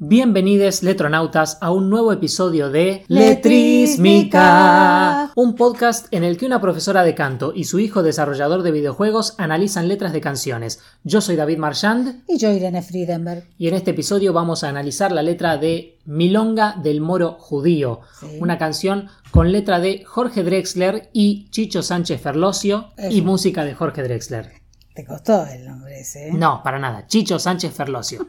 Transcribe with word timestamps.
Bienvenidos 0.00 0.84
letronautas 0.84 1.58
a 1.60 1.72
un 1.72 1.90
nuevo 1.90 2.12
episodio 2.12 2.70
de 2.70 3.04
Letrísmica. 3.08 5.32
un 5.34 5.56
podcast 5.56 6.06
en 6.12 6.22
el 6.22 6.36
que 6.36 6.46
una 6.46 6.60
profesora 6.60 7.02
de 7.02 7.16
canto 7.16 7.52
y 7.52 7.64
su 7.64 7.80
hijo 7.80 8.04
desarrollador 8.04 8.62
de 8.62 8.70
videojuegos 8.70 9.34
analizan 9.38 9.88
letras 9.88 10.12
de 10.12 10.20
canciones. 10.20 10.78
Yo 11.02 11.20
soy 11.20 11.34
David 11.34 11.58
Marchand 11.58 12.22
Y 12.28 12.38
yo, 12.38 12.52
Irene 12.52 12.80
Friedenberg. 12.82 13.48
y 13.58 13.66
en 13.66 13.74
este 13.74 13.90
episodio 13.90 14.32
vamos 14.32 14.62
a 14.62 14.68
analizar 14.68 15.10
la 15.10 15.22
letra 15.22 15.56
de 15.56 15.98
Milonga 16.04 16.76
del 16.80 17.00
Moro 17.00 17.32
Judío, 17.32 18.02
Sí. 18.20 18.38
una 18.40 18.56
canción 18.56 19.08
con 19.32 19.50
letra 19.50 19.80
de 19.80 20.04
Jorge 20.04 20.44
Drexler 20.44 21.10
y 21.12 21.48
Chicho 21.50 21.82
Sánchez 21.82 22.20
Ferlosio 22.20 22.90
y 23.10 23.20
música 23.22 23.64
de 23.64 23.74
Jorge 23.74 24.04
Drexler. 24.04 24.52
Te 24.94 25.04
costó 25.04 25.44
el 25.46 25.66
nombre 25.66 25.98
ese, 26.00 26.28
¿eh? 26.28 26.32
No, 26.34 26.60
para 26.62 26.78
nada. 26.78 27.08
Chicho 27.08 27.40
Sánchez 27.40 27.72
Ferlosio. 27.74 28.24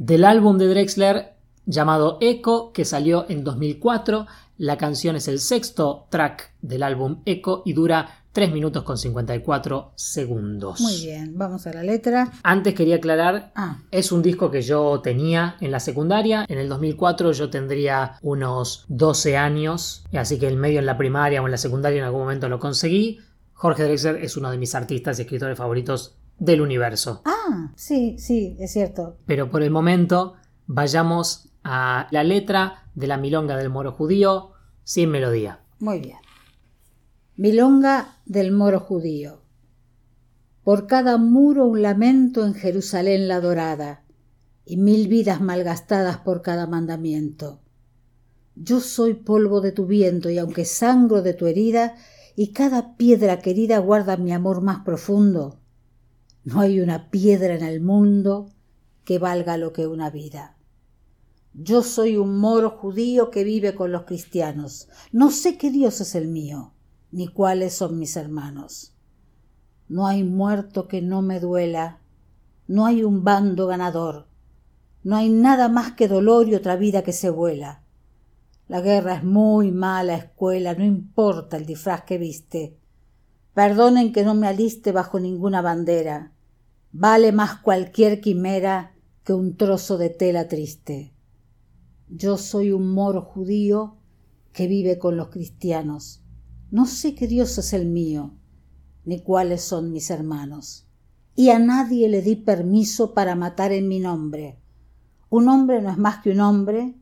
Del 0.00 0.24
álbum 0.24 0.56
de 0.56 0.66
Drexler 0.66 1.34
llamado 1.66 2.16
Echo, 2.22 2.72
que 2.72 2.86
salió 2.86 3.26
en 3.28 3.44
2004. 3.44 4.26
La 4.56 4.78
canción 4.78 5.14
es 5.14 5.28
el 5.28 5.40
sexto 5.40 6.06
track 6.08 6.54
del 6.62 6.84
álbum 6.84 7.20
Echo 7.26 7.60
y 7.66 7.74
dura 7.74 8.22
3 8.32 8.50
minutos 8.50 8.82
con 8.82 8.96
54 8.96 9.92
segundos. 9.96 10.80
Muy 10.80 10.96
bien, 11.02 11.36
vamos 11.36 11.66
a 11.66 11.74
la 11.74 11.82
letra. 11.82 12.32
Antes 12.42 12.72
quería 12.72 12.96
aclarar, 12.96 13.52
Ah, 13.54 13.82
es 13.90 14.10
un 14.10 14.22
disco 14.22 14.50
que 14.50 14.62
yo 14.62 15.02
tenía 15.02 15.56
en 15.60 15.70
la 15.70 15.80
secundaria. 15.80 16.46
En 16.48 16.56
el 16.56 16.70
2004 16.70 17.32
yo 17.32 17.50
tendría 17.50 18.14
unos 18.22 18.86
12 18.88 19.36
años, 19.36 20.06
así 20.14 20.38
que 20.38 20.48
en 20.48 20.58
medio 20.58 20.78
en 20.78 20.86
la 20.86 20.96
primaria 20.96 21.42
o 21.42 21.44
en 21.44 21.50
la 21.50 21.58
secundaria 21.58 21.98
en 21.98 22.04
algún 22.06 22.22
momento 22.22 22.48
lo 22.48 22.58
conseguí. 22.58 23.18
Jorge 23.52 23.82
Drexler 23.82 24.16
es 24.16 24.38
uno 24.38 24.50
de 24.50 24.56
mis 24.56 24.74
artistas 24.74 25.18
y 25.18 25.22
escritores 25.22 25.58
favoritos 25.58 26.14
del 26.40 26.60
universo. 26.60 27.22
ah, 27.24 27.72
sí, 27.76 28.16
sí, 28.18 28.56
es 28.58 28.72
cierto. 28.72 29.18
Pero 29.26 29.50
por 29.50 29.62
el 29.62 29.70
momento 29.70 30.34
vayamos 30.66 31.50
a 31.62 32.08
la 32.10 32.24
letra 32.24 32.90
de 32.94 33.06
la 33.06 33.18
milonga 33.18 33.56
del 33.56 33.70
moro 33.70 33.92
judío 33.92 34.52
sin 34.82 35.10
melodía. 35.10 35.60
Muy 35.78 36.00
bien. 36.00 36.18
Milonga 37.36 38.16
del 38.26 38.52
moro 38.52 38.80
judío. 38.80 39.42
Por 40.64 40.86
cada 40.86 41.16
muro 41.16 41.66
un 41.66 41.82
lamento 41.82 42.44
en 42.44 42.54
Jerusalén 42.54 43.28
la 43.28 43.40
dorada, 43.40 44.04
y 44.64 44.76
mil 44.76 45.08
vidas 45.08 45.40
malgastadas 45.40 46.18
por 46.18 46.42
cada 46.42 46.66
mandamiento. 46.66 47.60
Yo 48.54 48.80
soy 48.80 49.14
polvo 49.14 49.60
de 49.60 49.72
tu 49.72 49.86
viento, 49.86 50.30
y 50.30 50.38
aunque 50.38 50.64
sangro 50.64 51.22
de 51.22 51.34
tu 51.34 51.46
herida, 51.46 51.94
y 52.36 52.52
cada 52.52 52.96
piedra 52.96 53.38
querida 53.38 53.78
guarda 53.78 54.16
mi 54.16 54.32
amor 54.32 54.60
más 54.60 54.84
profundo, 54.84 55.59
no 56.44 56.60
hay 56.60 56.80
una 56.80 57.10
piedra 57.10 57.54
en 57.54 57.64
el 57.64 57.80
mundo 57.80 58.50
que 59.04 59.18
valga 59.18 59.56
lo 59.56 59.72
que 59.72 59.86
una 59.86 60.10
vida. 60.10 60.56
Yo 61.52 61.82
soy 61.82 62.16
un 62.16 62.38
moro 62.38 62.70
judío 62.70 63.30
que 63.30 63.44
vive 63.44 63.74
con 63.74 63.92
los 63.92 64.04
cristianos. 64.04 64.88
No 65.12 65.30
sé 65.30 65.58
qué 65.58 65.70
Dios 65.70 66.00
es 66.00 66.14
el 66.14 66.28
mío, 66.28 66.72
ni 67.10 67.26
cuáles 67.26 67.74
son 67.74 67.98
mis 67.98 68.16
hermanos. 68.16 68.94
No 69.88 70.06
hay 70.06 70.22
muerto 70.22 70.86
que 70.86 71.02
no 71.02 71.22
me 71.22 71.40
duela, 71.40 72.00
no 72.68 72.86
hay 72.86 73.02
un 73.02 73.24
bando 73.24 73.66
ganador, 73.66 74.28
no 75.02 75.16
hay 75.16 75.28
nada 75.28 75.68
más 75.68 75.92
que 75.92 76.06
dolor 76.06 76.48
y 76.48 76.54
otra 76.54 76.76
vida 76.76 77.02
que 77.02 77.12
se 77.12 77.30
vuela. 77.30 77.82
La 78.68 78.80
guerra 78.80 79.16
es 79.16 79.24
muy 79.24 79.72
mala 79.72 80.14
escuela, 80.14 80.74
no 80.74 80.84
importa 80.84 81.56
el 81.56 81.66
disfraz 81.66 82.04
que 82.04 82.18
viste. 82.18 82.78
Perdonen 83.60 84.14
que 84.14 84.24
no 84.24 84.34
me 84.34 84.46
aliste 84.46 84.90
bajo 84.90 85.20
ninguna 85.20 85.60
bandera. 85.60 86.32
Vale 86.92 87.30
más 87.30 87.56
cualquier 87.56 88.22
quimera 88.22 88.96
que 89.22 89.34
un 89.34 89.58
trozo 89.58 89.98
de 89.98 90.08
tela 90.08 90.48
triste. 90.48 91.12
Yo 92.08 92.38
soy 92.38 92.72
un 92.72 92.90
moro 92.90 93.20
judío 93.20 93.98
que 94.54 94.66
vive 94.66 94.98
con 94.98 95.18
los 95.18 95.28
cristianos. 95.28 96.22
No 96.70 96.86
sé 96.86 97.14
qué 97.14 97.26
Dios 97.26 97.58
es 97.58 97.74
el 97.74 97.84
mío, 97.84 98.32
ni 99.04 99.22
cuáles 99.22 99.60
son 99.60 99.92
mis 99.92 100.08
hermanos. 100.08 100.86
Y 101.36 101.50
a 101.50 101.58
nadie 101.58 102.08
le 102.08 102.22
di 102.22 102.36
permiso 102.36 103.12
para 103.12 103.34
matar 103.34 103.72
en 103.72 103.88
mi 103.88 104.00
nombre. 104.00 104.58
Un 105.28 105.50
hombre 105.50 105.82
no 105.82 105.90
es 105.90 105.98
más 105.98 106.22
que 106.22 106.30
un 106.30 106.40
hombre, 106.40 106.94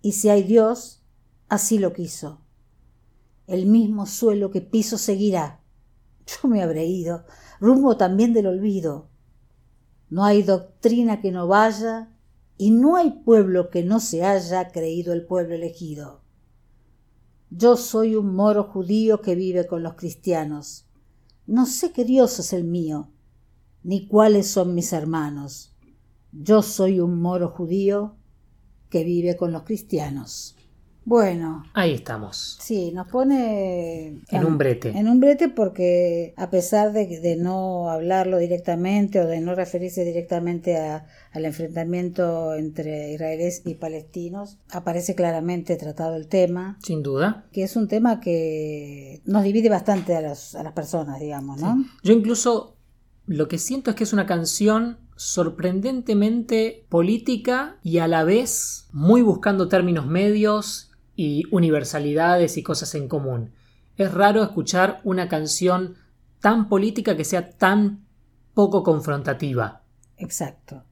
y 0.00 0.12
si 0.12 0.30
hay 0.30 0.42
Dios, 0.42 1.02
así 1.50 1.78
lo 1.78 1.92
quiso. 1.92 2.40
El 3.46 3.66
mismo 3.66 4.06
suelo 4.06 4.50
que 4.50 4.62
piso 4.62 4.96
seguirá. 4.96 5.57
Yo 6.28 6.48
me 6.48 6.62
habré 6.62 6.86
ido, 6.86 7.24
rumbo 7.60 7.96
también 7.96 8.32
del 8.32 8.46
olvido. 8.46 9.08
No 10.10 10.24
hay 10.24 10.42
doctrina 10.42 11.20
que 11.20 11.32
no 11.32 11.46
vaya, 11.46 12.10
y 12.56 12.72
no 12.72 12.96
hay 12.96 13.10
pueblo 13.24 13.70
que 13.70 13.84
no 13.84 14.00
se 14.00 14.24
haya 14.24 14.68
creído 14.68 15.12
el 15.12 15.24
pueblo 15.24 15.54
elegido. 15.54 16.22
Yo 17.50 17.76
soy 17.76 18.16
un 18.16 18.34
moro 18.34 18.64
judío 18.64 19.22
que 19.22 19.34
vive 19.34 19.66
con 19.66 19.82
los 19.82 19.94
cristianos. 19.94 20.86
No 21.46 21.64
sé 21.64 21.92
qué 21.92 22.04
Dios 22.04 22.38
es 22.40 22.52
el 22.52 22.64
mío, 22.64 23.10
ni 23.82 24.06
cuáles 24.08 24.50
son 24.50 24.74
mis 24.74 24.92
hermanos. 24.92 25.74
Yo 26.32 26.62
soy 26.62 27.00
un 27.00 27.22
moro 27.22 27.48
judío 27.48 28.16
que 28.90 29.04
vive 29.04 29.36
con 29.36 29.52
los 29.52 29.62
cristianos. 29.62 30.57
Bueno, 31.08 31.64
Ahí 31.72 31.94
estamos. 31.94 32.58
sí, 32.60 32.92
nos 32.92 33.08
pone 33.08 34.20
En 34.28 34.44
un 34.44 34.58
brete. 34.58 34.90
en 34.90 35.08
un 35.08 35.20
brete 35.20 35.48
porque 35.48 36.34
a 36.36 36.50
pesar 36.50 36.92
de, 36.92 37.06
de 37.20 37.36
no 37.36 37.88
hablarlo 37.88 38.36
directamente 38.36 39.18
o 39.18 39.26
de 39.26 39.40
no 39.40 39.54
referirse 39.54 40.04
directamente 40.04 40.76
a- 40.76 41.06
al 41.32 41.46
enfrentamiento 41.46 42.54
entre 42.54 43.14
israelíes 43.14 43.62
y 43.64 43.76
palestinos, 43.76 44.58
aparece 44.70 45.14
claramente 45.14 45.76
tratado 45.76 46.14
el 46.14 46.28
tema, 46.28 46.78
Sin 46.82 47.02
duda. 47.02 47.46
que 47.52 47.62
es 47.62 47.74
un 47.76 47.88
tema 47.88 48.20
que 48.20 49.22
nos 49.24 49.44
divide 49.44 49.70
bastante 49.70 50.14
a, 50.14 50.20
los- 50.20 50.54
a 50.56 50.62
las 50.62 50.74
personas, 50.74 51.20
digamos, 51.20 51.58
¿no? 51.58 51.86
Yo 52.02 52.12
incluso 52.12 52.76
lo 53.24 53.48
que 53.48 53.56
siento 53.56 53.88
es 53.90 53.96
que 53.96 54.04
es 54.04 54.12
una 54.12 54.26
canción 54.26 54.98
sorprendentemente 55.16 56.84
política 56.90 57.78
y 57.82 57.98
a 57.98 58.08
la 58.08 58.24
vez 58.24 58.88
muy 58.92 59.22
buscando 59.22 59.68
términos 59.68 60.06
medios 60.06 60.87
y 61.20 61.42
universalidades 61.50 62.56
y 62.58 62.62
cosas 62.62 62.94
en 62.94 63.08
común. 63.08 63.50
Es 63.96 64.14
raro 64.14 64.40
escuchar 64.44 65.00
una 65.02 65.28
canción 65.28 65.96
tan 66.40 66.68
política 66.68 67.16
que 67.16 67.24
sea 67.24 67.50
tan 67.50 68.04
poco 68.54 68.84
confrontativa. 68.84 69.82
Exacto. 70.16 70.84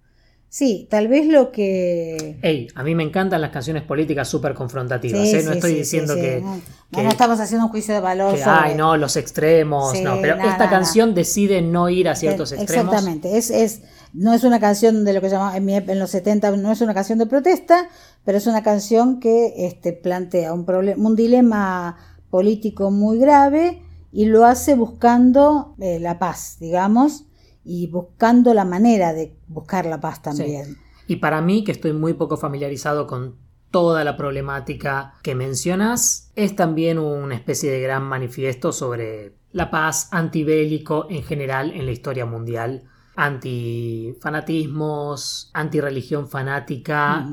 Sí, 0.49 0.89
tal 0.91 1.07
vez 1.07 1.27
lo 1.29 1.53
que... 1.53 2.39
Ey, 2.43 2.67
a 2.75 2.83
mí 2.83 2.95
me 2.97 3.03
encantan 3.05 3.41
las 3.41 3.51
canciones 3.51 3.83
políticas 3.85 4.27
súper 4.27 4.55
confrontativas. 4.55 5.29
Sí, 5.29 5.37
¿eh? 5.37 5.43
No 5.45 5.51
sí, 5.53 5.59
estoy 5.59 5.73
sí, 5.73 5.77
diciendo 5.79 6.15
que, 6.15 6.41
No, 6.41 6.61
que- 6.93 7.03
no 7.05 7.11
estamos 7.11 7.39
haciendo 7.39 7.67
un 7.67 7.71
juicio 7.71 7.95
de 7.95 8.01
valor 8.01 8.35
que, 8.35 8.43
sobre- 8.43 8.57
ay, 8.71 8.75
no, 8.75 8.97
los 8.97 9.17
extremos, 9.17 10.01
no. 10.03 10.19
Pero 10.21 10.37
esta 10.37 10.69
canción 10.71 11.15
decide 11.15 11.63
no 11.63 11.89
ir 11.89 12.09
a 12.09 12.17
ciertos 12.17 12.51
extremos. 12.53 12.87
Exactamente, 12.95 13.37
es, 13.37 13.51
es, 13.51 13.83
no 14.13 14.33
es 14.35 14.45
una 14.45 14.59
canción 14.59 15.05
de 15.05 15.13
lo 15.13 15.21
que 15.21 15.29
llamamos 15.29 15.55
en, 15.57 15.65
mi 15.65 15.75
ep- 15.75 15.91
en 15.91 15.99
los 15.99 16.11
70, 16.11 16.51
no 16.57 16.73
es 16.73 16.81
una 16.81 16.95
canción 16.95 17.19
de 17.19 17.27
protesta, 17.27 17.89
pero 18.27 18.37
es 18.39 18.47
una 18.49 18.65
canción 18.65 19.21
que 19.21 19.67
este, 19.67 19.95
plantea 19.95 20.53
un, 20.53 20.67
problema, 20.67 21.09
un 21.09 21.15
dilema 21.15 21.97
político 22.29 22.91
muy 22.91 23.19
grave 23.19 23.85
y 24.11 24.25
lo 24.27 24.45
hace 24.45 24.75
buscando 24.75 25.77
eh, 25.79 26.01
la 26.01 26.19
paz, 26.19 26.57
digamos, 26.59 27.27
y 27.65 27.87
buscando 27.87 28.53
la 28.53 28.65
manera 28.65 29.15
de 29.15 29.39
buscar 29.47 29.87
la 29.87 30.01
paz 30.01 30.23
también. 30.23 30.77
Y 31.07 31.15
para 31.17 31.41
mí, 31.41 31.63
que 31.63 31.71
estoy 31.71 31.93
muy 31.93 32.15
poco 32.15 32.37
familiarizado 32.37 33.07
con 33.07 33.37
toda 33.71 34.03
la 34.03 34.17
problemática 34.17 35.15
que 35.23 35.37
mencionas, 35.37 36.33
es 36.35 36.57
también 36.57 36.99
una 36.99 37.37
especie 37.37 37.71
de 37.71 37.81
gran 37.81 38.03
manifiesto 38.03 38.73
sobre 38.73 39.37
la 39.53 39.71
paz 39.71 40.09
antibélico 40.11 41.07
en 41.11 41.23
general 41.23 41.71
en 41.71 41.87
la 41.87 41.93
historia 41.93 42.27
mundial, 42.27 42.83
antifanatismos, 43.15 45.53
antirreligión 45.55 46.29
fanática. 46.29 47.25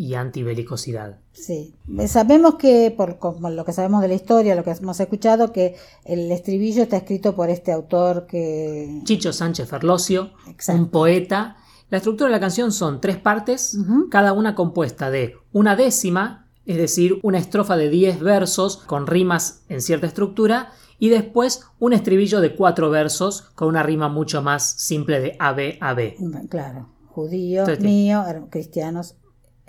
Y 0.00 0.14
antibelicosidad. 0.14 1.18
Sí, 1.32 1.74
sabemos 2.06 2.54
que, 2.54 2.90
por 2.90 3.18
como 3.18 3.50
lo 3.50 3.66
que 3.66 3.74
sabemos 3.74 4.00
de 4.00 4.08
la 4.08 4.14
historia, 4.14 4.54
lo 4.54 4.64
que 4.64 4.70
hemos 4.70 4.98
escuchado, 4.98 5.52
que 5.52 5.76
el 6.06 6.32
estribillo 6.32 6.84
está 6.84 6.96
escrito 6.96 7.36
por 7.36 7.50
este 7.50 7.70
autor 7.70 8.26
que... 8.26 9.02
Chicho 9.04 9.30
Sánchez 9.34 9.68
Ferlosio, 9.68 10.30
Exacto. 10.48 10.80
un 10.80 10.88
poeta. 10.88 11.58
La 11.90 11.98
estructura 11.98 12.28
de 12.30 12.32
la 12.32 12.40
canción 12.40 12.72
son 12.72 13.02
tres 13.02 13.18
partes, 13.18 13.76
cada 14.10 14.32
una 14.32 14.54
compuesta 14.54 15.10
de 15.10 15.34
una 15.52 15.76
décima, 15.76 16.48
es 16.64 16.78
decir, 16.78 17.20
una 17.22 17.36
estrofa 17.36 17.76
de 17.76 17.90
10 17.90 18.20
versos 18.20 18.78
con 18.78 19.06
rimas 19.06 19.64
en 19.68 19.82
cierta 19.82 20.06
estructura, 20.06 20.72
y 20.98 21.10
después 21.10 21.66
un 21.78 21.92
estribillo 21.92 22.40
de 22.40 22.56
cuatro 22.56 22.88
versos 22.88 23.42
con 23.54 23.68
una 23.68 23.82
rima 23.82 24.08
mucho 24.08 24.40
más 24.40 24.62
simple 24.62 25.20
de 25.20 25.36
AB, 25.38 25.76
AB. 25.78 26.48
Claro, 26.48 26.88
judío, 27.08 27.60
Entonces, 27.60 27.84
mío, 27.84 28.24
cristianos, 28.48 29.16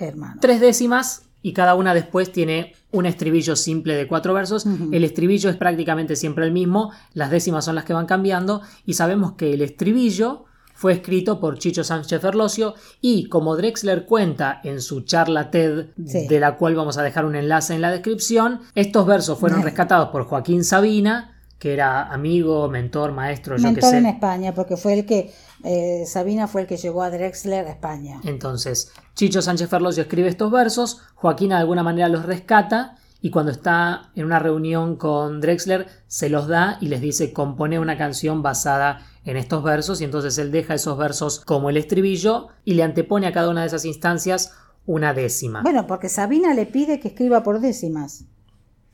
hermanos. 0.08 0.38
Tres 0.42 0.60
décimas 0.60 1.24
y 1.44 1.54
cada 1.54 1.76
una 1.76 1.94
después 1.94 2.32
tiene 2.32 2.74
un 2.92 3.06
estribillo 3.06 3.56
simple 3.56 3.96
de 3.96 4.08
cuatro 4.08 4.34
versos. 4.34 4.66
El 4.92 5.04
estribillo 5.04 5.50
es 5.50 5.56
prácticamente 5.56 6.16
siempre 6.16 6.46
el 6.46 6.52
mismo, 6.52 6.92
las 7.14 7.32
décimas 7.32 7.66
son 7.66 7.76
las 7.76 7.86
que 7.86 7.94
van 7.94 8.06
cambiando 8.06 8.62
y 8.86 8.94
sabemos 8.94 9.34
que 9.34 9.54
el 9.54 9.62
estribillo 9.62 10.46
fue 10.74 10.94
escrito 10.94 11.40
por 11.40 11.60
Chicho 11.60 11.84
Sánchez 11.84 12.22
Ferlosio 12.22 12.74
y 13.02 13.30
como 13.30 13.56
Drexler 13.56 14.06
cuenta 14.06 14.62
en 14.64 14.82
su 14.82 15.02
charla 15.02 15.52
TED, 15.52 15.90
Sí. 16.08 16.28
de 16.28 16.40
la 16.40 16.58
cual 16.58 16.76
vamos 16.76 16.98
a 16.98 17.04
dejar 17.04 17.26
un 17.26 17.36
enlace 17.36 17.76
en 17.76 17.82
la 17.82 17.92
descripción, 17.92 18.62
estos 18.74 19.06
versos 19.06 19.38
fueron 19.40 19.62
rescatados 19.62 20.10
por 20.10 20.24
Joaquín 20.26 20.64
Sabina, 20.64 21.31
que 21.62 21.74
era 21.74 22.12
amigo, 22.12 22.68
mentor, 22.70 23.12
maestro, 23.12 23.56
yo 23.56 23.62
qué 23.62 23.74
Mentor 23.74 23.92
sé. 23.92 23.98
en 24.00 24.08
España, 24.08 24.52
porque 24.56 24.78
fue 24.78 24.94
el 24.96 25.06
que, 25.06 25.32
eh, 25.64 26.06
Sabina 26.08 26.48
fue 26.48 26.62
el 26.62 26.68
que 26.68 26.76
llevó 26.76 27.04
a 27.04 27.12
Drexler 27.12 27.68
a 27.68 27.70
España. 27.70 28.20
Entonces, 28.24 28.92
Chicho 29.14 29.44
Sánchez 29.44 29.70
Ferlosio 29.70 30.02
escribe 30.02 30.28
estos 30.28 30.52
versos, 30.52 31.04
Joaquín 31.14 31.50
de 31.50 31.58
alguna 31.58 31.84
manera 31.84 32.10
los 32.10 32.26
rescata 32.26 32.98
y 33.22 33.30
cuando 33.30 33.52
está 33.52 34.10
en 34.16 34.26
una 34.26 34.40
reunión 34.40 34.96
con 34.96 35.40
Drexler 35.40 35.86
se 36.08 36.30
los 36.30 36.48
da 36.48 36.80
y 36.82 36.88
les 36.88 37.00
dice 37.00 37.32
compone 37.32 37.78
una 37.78 37.96
canción 37.96 38.42
basada 38.42 39.06
en 39.24 39.38
estos 39.38 39.62
versos 39.62 40.02
y 40.02 40.06
entonces 40.06 40.40
él 40.40 40.52
deja 40.52 40.74
esos 40.74 40.98
versos 40.98 41.42
como 41.42 41.70
el 41.70 41.78
estribillo 41.78 42.48
y 42.66 42.74
le 42.74 42.82
antepone 42.82 43.28
a 43.28 43.34
cada 43.34 43.50
una 43.50 43.62
de 43.62 43.68
esas 43.68 43.86
instancias 43.86 44.54
una 44.88 45.14
décima. 45.14 45.62
Bueno, 45.62 45.86
porque 45.86 46.10
Sabina 46.10 46.56
le 46.56 46.66
pide 46.66 47.00
que 47.00 47.10
escriba 47.10 47.44
por 47.44 47.60
décimas. 47.60 48.26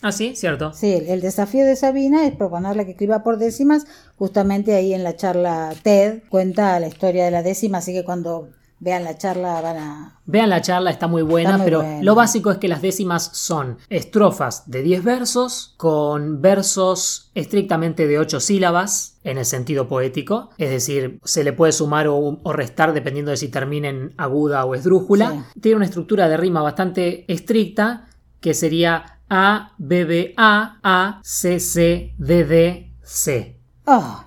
Ah, 0.02 0.12
sí, 0.12 0.36
cierto. 0.36 0.74
Sí, 0.74 0.94
el, 0.94 1.08
el 1.08 1.22
desafío 1.22 1.66
de 1.66 1.76
Sabina 1.76 2.26
es 2.26 2.36
proponerle 2.36 2.86
que 2.86 2.92
escriba 2.92 3.24
por 3.24 3.38
décimas. 3.38 3.86
Justamente 4.16 4.76
ahí 4.76 4.94
en 4.94 5.04
la 5.04 5.16
charla 5.16 5.74
TED 5.82 6.22
cuenta 6.30 6.80
la 6.80 6.88
historia 6.88 7.26
de 7.26 7.32
la 7.32 7.42
décima, 7.44 7.80
así 7.80 7.94
que 7.94 8.04
cuando 8.06 8.50
vean 8.80 9.04
la 9.04 9.18
charla 9.18 9.60
van 9.60 9.78
a... 9.78 10.20
Vean 10.28 10.52
la 10.52 10.62
charla, 10.62 10.92
está 10.92 11.08
muy 11.08 11.24
buena, 11.24 11.50
Está 11.50 11.58
muy 11.58 11.66
pero 11.66 11.82
buena. 11.82 12.04
lo 12.04 12.14
básico 12.14 12.52
es 12.52 12.60
que 12.60 12.68
las 12.68 12.84
décimas 12.84 13.32
son 13.34 13.80
estrofas 13.90 14.70
de 14.70 14.84
10 14.84 15.04
versos 15.04 15.74
con 15.78 16.44
versos 16.44 17.32
estrictamente 17.34 18.06
de 18.06 18.20
8 18.20 18.40
sílabas 18.40 19.18
en 19.24 19.40
el 19.40 19.46
sentido 19.46 19.88
poético, 19.88 20.52
es 20.60 20.70
decir, 20.70 21.20
se 21.24 21.44
le 21.44 21.54
puede 21.54 21.72
sumar 21.72 22.08
o, 22.08 22.18
o 22.44 22.54
restar 22.54 22.94
dependiendo 22.94 23.32
de 23.32 23.38
si 23.38 23.48
termina 23.48 23.90
en 23.90 24.14
aguda 24.16 24.64
o 24.64 24.76
esdrújula. 24.76 25.48
Tiene 25.60 25.78
una 25.78 25.86
estructura 25.86 26.30
de 26.30 26.38
rima 26.38 26.62
bastante 26.62 27.26
estricta 27.34 28.06
que 28.42 28.54
sería 28.54 29.17
A, 29.30 29.74
B, 29.78 30.06
B, 30.06 30.34
A, 30.38 30.80
A, 30.84 31.20
C, 31.24 31.60
C, 31.60 32.14
D, 32.18 32.46
D, 32.46 32.94
C. 33.02 33.60
¡Oh! 33.86 34.24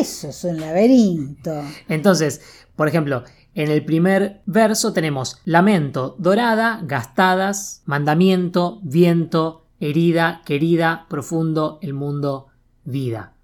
Eso 0.00 0.28
es 0.28 0.44
un 0.44 0.60
laberinto. 0.60 1.62
Entonces, 1.88 2.40
por 2.76 2.88
ejemplo, 2.88 3.24
en 3.54 3.70
el 3.70 3.84
primer 3.84 4.42
verso 4.46 4.92
tenemos 4.92 5.40
lamento, 5.44 6.16
dorada, 6.18 6.80
gastadas, 6.84 7.82
mandamiento, 7.84 8.80
viento, 8.82 9.66
herida, 9.80 10.42
querida, 10.46 11.06
profundo, 11.08 11.78
el 11.82 11.92
mundo, 11.92 12.46
vida. 12.84 13.34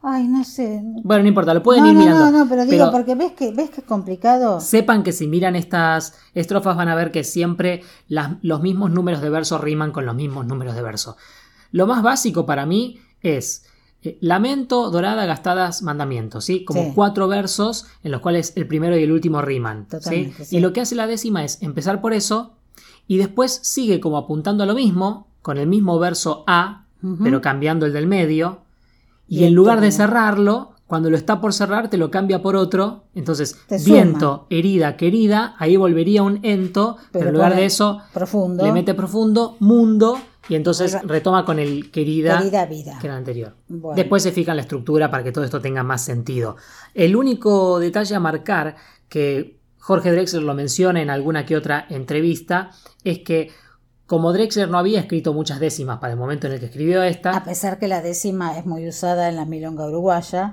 Ay, 0.00 0.28
no 0.28 0.44
sé. 0.44 0.80
Bueno, 1.02 1.22
no 1.24 1.28
importa, 1.28 1.52
lo 1.52 1.62
pueden 1.62 1.82
no, 1.84 1.90
ir 1.90 1.94
no, 1.96 2.00
mirando. 2.02 2.30
no, 2.30 2.38
no, 2.44 2.48
pero 2.48 2.64
digo, 2.66 2.90
porque 2.92 3.14
ves 3.16 3.32
que, 3.32 3.50
ves 3.52 3.70
que 3.70 3.80
es 3.80 3.86
complicado. 3.86 4.60
Sepan 4.60 5.02
que 5.02 5.12
si 5.12 5.26
miran 5.26 5.56
estas 5.56 6.14
estrofas 6.34 6.76
van 6.76 6.88
a 6.88 6.94
ver 6.94 7.10
que 7.10 7.24
siempre 7.24 7.82
las- 8.06 8.32
los 8.42 8.60
mismos 8.62 8.92
números 8.92 9.20
de 9.20 9.28
verso 9.30 9.58
riman 9.58 9.90
con 9.90 10.06
los 10.06 10.14
mismos 10.14 10.46
números 10.46 10.76
de 10.76 10.82
verso. 10.82 11.16
Lo 11.72 11.86
más 11.86 12.02
básico 12.02 12.46
para 12.46 12.64
mí 12.64 12.98
es 13.22 13.64
eh, 14.04 14.16
lamento, 14.20 14.90
dorada, 14.92 15.26
gastadas, 15.26 15.82
mandamiento, 15.82 16.40
¿sí? 16.40 16.64
Como 16.64 16.84
Sí. 16.84 16.92
cuatro 16.94 17.26
versos 17.26 17.86
en 18.04 18.12
los 18.12 18.20
cuales 18.20 18.52
el 18.54 18.68
primero 18.68 18.96
y 18.96 19.02
el 19.02 19.10
último 19.10 19.42
riman, 19.42 19.88
¿sí? 20.00 20.32
Y 20.52 20.60
lo 20.60 20.72
que 20.72 20.82
hace 20.82 20.94
la 20.94 21.08
décima 21.08 21.42
es 21.42 21.60
empezar 21.62 22.00
por 22.00 22.12
eso 22.12 22.52
y 23.08 23.16
después 23.18 23.58
sigue 23.64 23.98
como 23.98 24.16
apuntando 24.16 24.62
a 24.62 24.66
lo 24.66 24.74
mismo, 24.74 25.26
con 25.42 25.58
el 25.58 25.66
mismo 25.66 25.98
verso 25.98 26.44
A, 26.46 26.84
pero 27.24 27.40
cambiando 27.40 27.86
el 27.86 27.92
del 27.92 28.06
medio. 28.06 28.60
Y, 29.28 29.44
en 29.44 29.54
lugar 29.54 29.80
de 29.80 29.90
cerrarlo, 29.92 30.72
cuando 30.86 31.10
lo 31.10 31.16
está 31.16 31.40
por 31.40 31.52
cerrar, 31.52 31.88
te 31.90 31.98
lo 31.98 32.10
cambia 32.10 32.40
por 32.40 32.56
otro. 32.56 33.04
Entonces, 33.14 33.56
Te 33.68 33.78
suma. 33.78 33.94
viento, 33.94 34.46
herida, 34.48 34.96
querida, 34.96 35.54
ahí 35.58 35.76
volvería 35.76 36.22
un 36.22 36.40
ento, 36.44 36.96
pero, 36.96 37.10
Pero 37.12 37.28
en 37.28 37.34
lugar 37.34 37.54
de 37.56 37.64
eso, 37.66 38.00
Profundo. 38.14 38.64
le 38.64 38.72
mete 38.72 38.94
profundo, 38.94 39.56
mundo, 39.60 40.18
y 40.48 40.54
entonces 40.54 40.94
Re- 40.94 41.00
retoma 41.04 41.44
con 41.44 41.58
el 41.58 41.90
querida, 41.90 42.38
Querida 42.38 42.64
vida. 42.64 42.98
que 42.98 43.06
era 43.06 43.16
anterior. 43.16 43.54
Bueno. 43.68 43.96
Después 43.96 44.22
se 44.22 44.32
fija 44.32 44.52
en 44.52 44.56
la 44.56 44.62
estructura 44.62 45.10
para 45.10 45.22
que 45.22 45.30
todo 45.30 45.44
esto 45.44 45.60
tenga 45.60 45.82
más 45.82 46.02
sentido. 46.02 46.56
El 46.94 47.16
único 47.16 47.78
detalle 47.78 48.14
a 48.14 48.20
marcar 48.20 48.76
que 49.10 49.58
Jorge 49.78 50.10
Drexler 50.10 50.42
lo 50.42 50.54
menciona 50.54 51.02
en 51.02 51.10
alguna 51.10 51.44
que 51.44 51.54
otra 51.56 51.84
entrevista 51.90 52.70
es 53.04 53.18
que 53.18 53.50
como 54.08 54.32
Drexler 54.32 54.70
no 54.70 54.78
había 54.78 55.00
escrito 55.00 55.34
muchas 55.34 55.60
décimas 55.60 55.98
para 55.98 56.14
el 56.14 56.18
momento 56.18 56.46
en 56.46 56.54
el 56.54 56.60
que 56.60 56.66
escribió 56.66 57.02
esta, 57.02 57.36
A 57.36 57.44
pesar 57.44 57.78
que 57.78 57.88
la 57.88 58.00
décima 58.00 58.58
es 58.58 58.64
muy 58.64 58.88
usada 58.88 59.28
en 59.28 59.36
la 59.36 59.44
milonga 59.44 59.86
uruguaya. 59.86 60.50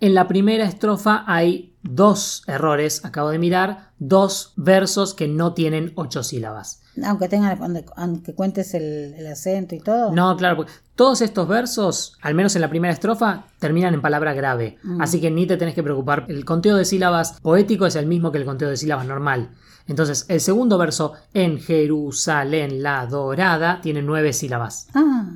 En 0.00 0.14
la 0.14 0.26
primera 0.26 0.64
estrofa 0.64 1.22
hay 1.28 1.76
dos 1.82 2.42
errores, 2.48 3.04
acabo 3.04 3.30
de 3.30 3.38
mirar, 3.38 3.92
dos 4.00 4.52
versos 4.56 5.14
que 5.14 5.28
no 5.28 5.54
tienen 5.54 5.92
ocho 5.94 6.24
sílabas. 6.24 6.82
Aunque 7.04 7.28
tengan, 7.28 7.58
aunque- 7.96 8.34
cuentes 8.34 8.74
el, 8.74 9.14
el 9.16 9.26
acento 9.26 9.74
y 9.74 9.80
todo. 9.80 10.12
No, 10.12 10.36
claro, 10.36 10.56
porque 10.56 10.72
todos 10.94 11.20
estos 11.22 11.46
versos, 11.48 12.16
al 12.22 12.34
menos 12.34 12.54
en 12.56 12.62
la 12.62 12.70
primera 12.70 12.92
estrofa, 12.92 13.46
terminan 13.58 13.94
en 13.94 14.00
palabra 14.02 14.34
grave. 14.34 14.78
Mm. 14.82 15.00
Así 15.00 15.20
que 15.20 15.30
ni 15.30 15.46
te 15.46 15.56
tenés 15.56 15.74
que 15.74 15.82
preocupar. 15.82 16.24
El 16.28 16.44
conteo 16.44 16.76
de 16.76 16.84
sílabas 16.84 17.38
poético 17.40 17.86
es 17.86 17.96
el 17.96 18.06
mismo 18.06 18.32
que 18.32 18.38
el 18.38 18.44
conteo 18.44 18.68
de 18.70 18.76
sílabas 18.76 19.06
normal. 19.06 19.50
Entonces, 19.86 20.26
el 20.28 20.40
segundo 20.40 20.76
verso, 20.76 21.14
en 21.32 21.58
Jerusalén 21.60 22.82
la 22.82 23.06
dorada, 23.06 23.80
tiene 23.80 24.02
nueve 24.02 24.32
sílabas. 24.32 24.86
Ah, 24.94 25.32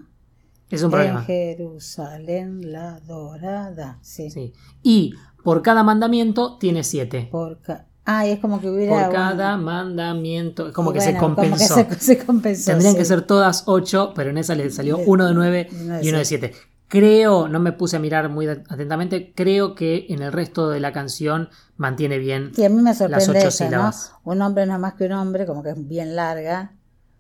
Es 0.71 0.81
un 0.83 0.87
en 0.87 0.91
problema. 0.91 1.23
Jerusalén 1.23 2.73
la 2.73 3.01
dorada. 3.01 3.99
Sí. 4.03 4.31
Sí. 4.31 4.53
Y 4.83 5.15
por 5.43 5.63
cada 5.63 5.83
mandamiento 5.83 6.57
tiene 6.59 6.85
siete. 6.85 7.29
Por 7.31 7.61
ca- 7.61 7.87
ah, 8.05 8.27
es 8.27 8.39
como 8.41 8.61
que 8.61 8.69
hubiera. 8.71 8.95
Por 8.97 9.05
un- 9.09 9.13
cada 9.15 9.57
mandamiento. 9.57 10.69
Es 10.69 10.73
como 10.75 10.91
y 10.91 10.95
que 10.95 11.01
se 11.01 11.17
como 11.17 11.35
compensó. 11.37 11.89
que 11.89 11.95
se, 11.95 12.01
se 12.17 12.19
compensó, 12.25 12.71
Tendrían 12.73 12.93
sí. 12.95 12.99
que 12.99 13.05
ser 13.05 13.23
todas 13.23 13.65
8, 13.67 14.13
pero 14.15 14.31
en 14.31 14.39
esa 14.39 14.55
le 14.55 14.71
salió 14.71 14.97
De- 14.99 15.05
uno 15.07 15.27
de 15.27 15.35
9 15.35 15.69
y 15.71 15.75
uno 15.85 15.95
de 15.99 16.05
y 16.05 16.09
uno 16.11 16.19
de 16.19 16.25
7. 16.25 16.53
Creo, 16.89 17.49
no 17.49 17.59
me 17.59 17.73
puse 17.73 17.97
a 17.97 18.01
mirar 18.01 18.29
muy 18.29 18.47
atentamente, 18.47 19.33
creo 19.35 19.75
que 19.75 20.07
en 20.11 20.21
el 20.21 20.31
resto 20.31 20.69
de 20.69 20.79
la 20.79 20.93
canción 20.93 21.49
mantiene 21.79 22.19
bien. 22.19 22.53
Sí, 22.55 22.65
a 22.67 22.69
mí 22.69 22.77
me 22.83 22.91
Las 22.91 23.01
ocho 23.01 23.33
esa, 23.33 23.45
¿no? 23.45 23.51
sílabas. 23.51 24.13
Un 24.25 24.43
hombre 24.43 24.67
no 24.67 24.75
es 24.75 24.79
más 24.81 24.93
que 24.95 25.07
un 25.07 25.13
hombre, 25.13 25.47
como 25.47 25.63
que 25.63 25.71
es 25.71 25.89
bien 25.89 26.15
larga, 26.17 26.73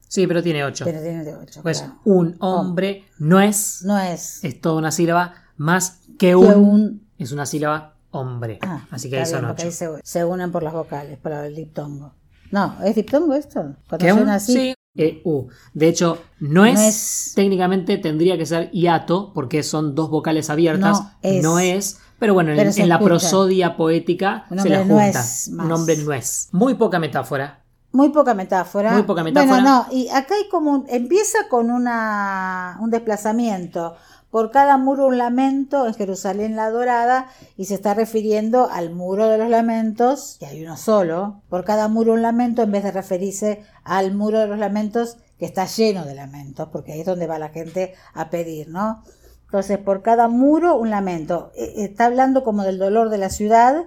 Sí, 0.08 0.26
pero 0.26 0.43
tiene 0.43 0.62
8. 0.62 0.84
pero 0.84 1.00
tiene 1.00 1.34
ocho. 1.34 1.61
Pues 1.62 1.79
claro. 1.81 2.00
un 2.05 2.37
hombre 2.40 3.06
no 3.19 3.40
es, 3.40 3.81
No 3.87 3.99
es 3.99 4.44
es 4.44 4.61
toda 4.61 4.75
una 4.76 4.90
sílaba, 4.90 5.37
más 5.56 6.00
que 6.19 6.29
que 6.29 6.37
un, 6.37 6.52
un. 6.55 7.08
es 7.17 7.32
una 7.32 7.46
sílaba 7.46 7.92
hombre. 8.12 8.59
Ah, 8.62 8.87
Así 8.91 9.11
que 9.11 9.19
ahí 9.19 9.26
son 9.26 9.44
8. 9.44 9.64
ahí 9.67 9.73
se, 9.73 9.88
se 10.03 10.25
unen 10.25 10.53
por 10.53 10.62
las 10.62 10.73
vocales, 10.73 11.19
para 11.19 11.47
el 11.47 11.55
diptongo. 11.56 12.12
No, 12.50 12.76
¿es 12.85 12.94
diptongo 12.94 13.35
esto? 13.35 13.75
Cuando 13.88 14.06
un, 14.06 14.12
suena 14.14 14.35
así. 14.37 14.53
sí, 14.53 14.75
e, 14.94 15.23
u. 15.25 15.46
De 15.75 15.89
hecho, 15.89 16.19
no 16.39 16.65
es, 16.67 16.75
No 16.75 16.81
es- 16.82 17.32
técnicamente 17.34 17.96
tendría 17.98 18.36
que 18.36 18.44
ser 18.46 18.70
hiato 18.70 19.32
porque 19.34 19.63
son 19.63 19.94
dos 19.94 20.10
vocales 20.10 20.51
abiertas. 20.51 21.01
No 21.01 21.10
es. 21.22 21.43
No 21.43 21.58
es, 21.58 21.98
pero 22.19 22.34
bueno, 22.34 22.51
en, 22.51 22.58
Pero 22.58 22.70
se 22.72 22.82
en 22.82 22.89
la 22.91 22.98
prosodia 23.01 23.77
poética 23.77 24.44
se 24.51 24.69
la 24.69 24.84
no 24.84 24.94
junta. 24.96 25.08
es. 25.20 25.48
Un 25.51 25.72
hombre 25.72 25.96
no 25.96 26.13
es. 26.13 26.48
Muy 26.53 26.75
poca 26.75 26.98
metáfora. 26.98 27.58
Muy 27.94 28.08
poca 28.10 28.32
metáfora. 28.34 28.93
Muy 28.93 29.03
poca 29.03 29.22
metáfora. 29.25 29.53
Bueno, 29.63 29.86
no, 29.91 29.93
y 29.94 30.08
acá 30.10 30.34
hay 30.34 30.48
como 30.51 30.72
un- 30.72 30.84
empieza 30.89 31.39
con 31.51 31.70
una, 31.70 32.77
un 32.81 32.91
desplazamiento. 32.91 33.96
Por 34.32 34.51
cada 34.51 34.79
muro 34.79 35.08
un 35.08 35.19
lamento 35.19 35.86
en 35.86 35.93
Jerusalén 35.93 36.56
la 36.56 36.70
dorada 36.70 37.29
y 37.58 37.67
se 37.67 37.74
está 37.74 37.93
refiriendo 37.93 38.70
al 38.70 38.89
muro 38.89 39.29
de 39.29 39.36
los 39.36 39.51
lamentos, 39.51 40.39
que 40.41 40.46
hay 40.46 40.65
uno 40.65 40.79
solo. 40.79 41.43
Por 41.51 41.67
cada 41.67 41.89
muro 41.89 42.15
un 42.15 42.22
lamento 42.22 42.62
en 42.62 42.72
vez 42.72 42.82
de 42.82 42.93
referirse 42.93 43.62
al 43.84 44.15
muro 44.15 44.39
de 44.39 44.46
los 44.46 44.58
lamentos 44.58 45.19
que 45.39 45.44
está 45.44 45.67
lleno 45.67 46.06
de 46.06 46.15
lamentos, 46.15 46.70
porque 46.72 46.93
ahí 46.93 47.01
es 47.01 47.06
donde 47.06 47.27
va 47.27 47.39
la 47.39 47.51
gente 47.51 47.93
a 48.15 48.31
pedir, 48.31 48.70
¿no? 48.70 49.03
Entonces, 49.44 49.77
por 49.77 50.01
cada 50.01 50.29
muro 50.29 50.77
un 50.77 50.89
lamento. 50.89 51.53
Eh, 51.55 51.84
Está 51.84 52.06
hablando 52.06 52.43
como 52.43 52.62
del 52.62 52.79
dolor 52.79 53.10
de 53.10 53.19
la 53.19 53.29
ciudad, 53.29 53.84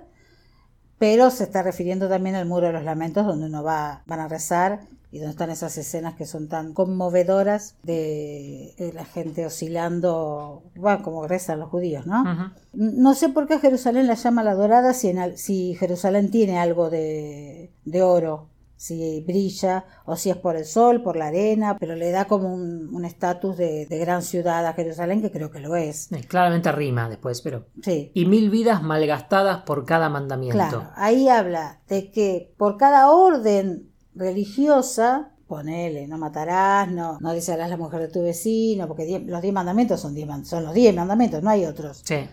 pero 0.98 1.30
se 1.30 1.44
está 1.44 1.62
refiriendo 1.62 2.08
también 2.08 2.36
al 2.36 2.46
muro 2.46 2.68
de 2.68 2.74
los 2.74 2.84
lamentos 2.84 3.26
donde 3.26 3.48
uno 3.48 3.64
va 3.64 4.04
van 4.06 4.20
a 4.20 4.28
rezar 4.28 4.82
y 5.12 5.20
donde 5.20 5.32
están 5.32 5.50
esas 5.50 5.78
escenas 5.78 6.16
que 6.16 6.26
son 6.26 6.48
tan 6.50 6.74
conmovedoras 6.74 7.76
de, 7.84 8.74
de 8.78 8.94
la 8.94 9.06
gente 9.06 9.46
oscilando 9.46 10.64
bueno, 10.76 11.04
como 11.04 11.28
rezan 11.28 11.60
los 11.60 11.70
judíos 11.70 12.06
no 12.06 12.54
no 12.74 13.14
sé 13.14 13.30
por 13.30 13.48
qué 13.48 13.60
Jerusalén 13.60 14.08
la 14.08 14.16
llama 14.16 14.44
la 14.44 14.56
dorada 14.56 14.94
si, 14.94 15.10
en 15.10 15.38
si 15.38 15.76
Jerusalén 15.76 16.32
tiene 16.32 16.60
algo 16.60 16.90
de, 16.90 17.72
de 17.86 18.02
oro 18.04 18.48
si 18.78 19.24
brilla 19.26 19.86
o 20.06 20.16
si 20.16 20.30
es 20.30 20.38
por 20.38 20.56
el 20.56 20.66
sol, 20.66 21.02
por 21.02 21.16
la 21.16 21.28
arena, 21.28 21.78
pero 21.80 21.96
le 21.96 22.12
da 22.12 22.26
como 22.26 22.54
un 22.54 23.06
estatus 23.06 23.58
de, 23.58 23.86
de 23.86 23.98
gran 23.98 24.22
ciudad 24.22 24.66
a 24.66 24.74
Jerusalén 24.74 25.22
que 25.22 25.32
creo 25.32 25.52
que 25.52 25.60
lo 25.60 25.76
es. 25.76 26.12
Eh, 26.12 26.24
Claramente 26.28 26.72
rima 26.72 27.10
después, 27.10 27.42
pero. 27.42 27.68
Sí, 27.82 28.12
Y 28.14 28.26
mil 28.26 28.50
vidas 28.50 28.84
malgastadas 28.84 29.64
por 29.64 29.86
cada 29.86 30.10
mandamiento. 30.10 30.58
Claro, 30.58 30.90
ahí 30.96 31.30
habla 31.30 31.82
de 31.88 32.12
que 32.12 32.54
por 32.58 32.78
cada 32.78 33.12
orden 33.12 33.92
religiosa, 34.14 35.32
ponele, 35.48 36.08
no 36.08 36.18
matarás, 36.18 36.90
no, 36.92 37.18
no 37.20 37.34
desearás 37.34 37.70
la 37.70 37.78
mujer 37.78 38.02
de 38.02 38.08
tu 38.08 38.22
vecino, 38.22 38.88
porque 38.88 39.20
los 39.26 39.42
diez 39.42 39.54
mandamientos 39.54 40.00
son, 40.02 40.14
diez 40.16 40.28
son 40.48 40.64
los 40.64 40.74
diez 40.74 40.96
mandamientos, 40.96 41.42
no 41.44 41.50
hay 41.50 41.66
otros. 41.66 42.02
Sí. 42.04 42.28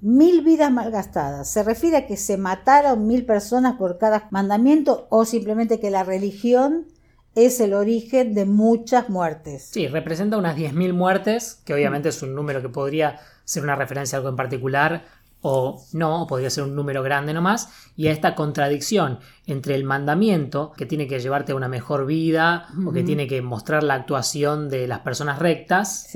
Mil 0.00 0.42
vidas 0.42 0.70
malgastadas. 0.70 1.50
¿Se 1.50 1.62
refiere 1.62 1.96
a 1.96 2.06
que 2.06 2.16
se 2.16 2.36
mataron 2.36 3.06
mil 3.06 3.26
personas 3.26 3.76
por 3.76 3.98
cada 3.98 4.28
mandamiento 4.30 5.08
o 5.10 5.24
simplemente 5.24 5.80
que 5.80 5.90
la 5.90 6.04
religión 6.04 6.86
es 7.34 7.60
el 7.60 7.74
origen 7.74 8.34
de 8.34 8.46
muchas 8.46 9.08
muertes? 9.08 9.68
Sí, 9.72 9.88
representa 9.88 10.36
unas 10.36 10.56
10.000 10.56 10.92
muertes, 10.92 11.60
que 11.64 11.74
obviamente 11.74 12.10
es 12.10 12.22
un 12.22 12.34
número 12.34 12.62
que 12.62 12.68
podría 12.68 13.18
ser 13.44 13.64
una 13.64 13.76
referencia 13.76 14.16
a 14.16 14.18
algo 14.18 14.28
en 14.28 14.36
particular 14.36 15.04
o 15.40 15.84
no, 15.92 16.26
podría 16.28 16.50
ser 16.50 16.64
un 16.64 16.74
número 16.74 17.02
grande 17.02 17.32
nomás, 17.32 17.68
y 17.96 18.08
a 18.08 18.12
esta 18.12 18.34
contradicción 18.34 19.20
entre 19.46 19.76
el 19.76 19.84
mandamiento, 19.84 20.72
que 20.76 20.84
tiene 20.84 21.06
que 21.06 21.20
llevarte 21.20 21.52
a 21.52 21.54
una 21.54 21.68
mejor 21.68 22.06
vida, 22.06 22.66
o 22.84 22.92
que 22.92 23.04
tiene 23.04 23.28
que 23.28 23.40
mostrar 23.40 23.84
la 23.84 23.94
actuación 23.94 24.68
de 24.68 24.88
las 24.88 25.00
personas 25.00 25.38
rectas, 25.38 26.08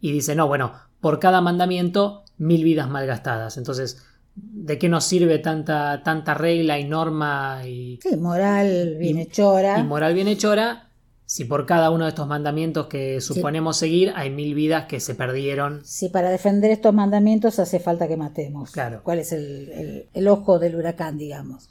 y 0.00 0.12
dice, 0.12 0.34
no, 0.34 0.46
bueno, 0.46 0.72
por 1.00 1.20
cada 1.20 1.42
mandamiento, 1.42 2.23
mil 2.38 2.64
vidas 2.64 2.88
malgastadas. 2.88 3.56
Entonces, 3.56 4.02
¿de 4.34 4.78
qué 4.78 4.88
nos 4.88 5.04
sirve 5.04 5.38
tanta, 5.38 6.02
tanta 6.02 6.34
regla 6.34 6.78
y 6.78 6.84
norma 6.84 7.62
y... 7.66 7.98
Sí, 8.02 8.16
moral 8.16 8.96
bien 8.98 9.18
hechora. 9.18 9.78
Y 9.78 9.84
moral 9.84 10.14
bien 10.14 10.28
hechora 10.28 10.88
si 11.26 11.44
por 11.44 11.64
cada 11.66 11.90
uno 11.90 12.04
de 12.04 12.10
estos 12.10 12.28
mandamientos 12.28 12.86
que 12.86 13.20
suponemos 13.20 13.78
seguir 13.78 14.12
hay 14.14 14.30
mil 14.30 14.54
vidas 14.54 14.86
que 14.86 15.00
se 15.00 15.14
perdieron. 15.14 15.80
Si 15.84 16.08
para 16.08 16.30
defender 16.30 16.70
estos 16.70 16.92
mandamientos 16.92 17.58
hace 17.58 17.80
falta 17.80 18.08
que 18.08 18.16
matemos. 18.16 18.70
Claro. 18.72 19.00
¿Cuál 19.02 19.20
es 19.20 19.32
el, 19.32 20.28
ojo 20.28 20.58
del 20.58 20.76
huracán, 20.76 21.16
digamos? 21.16 21.70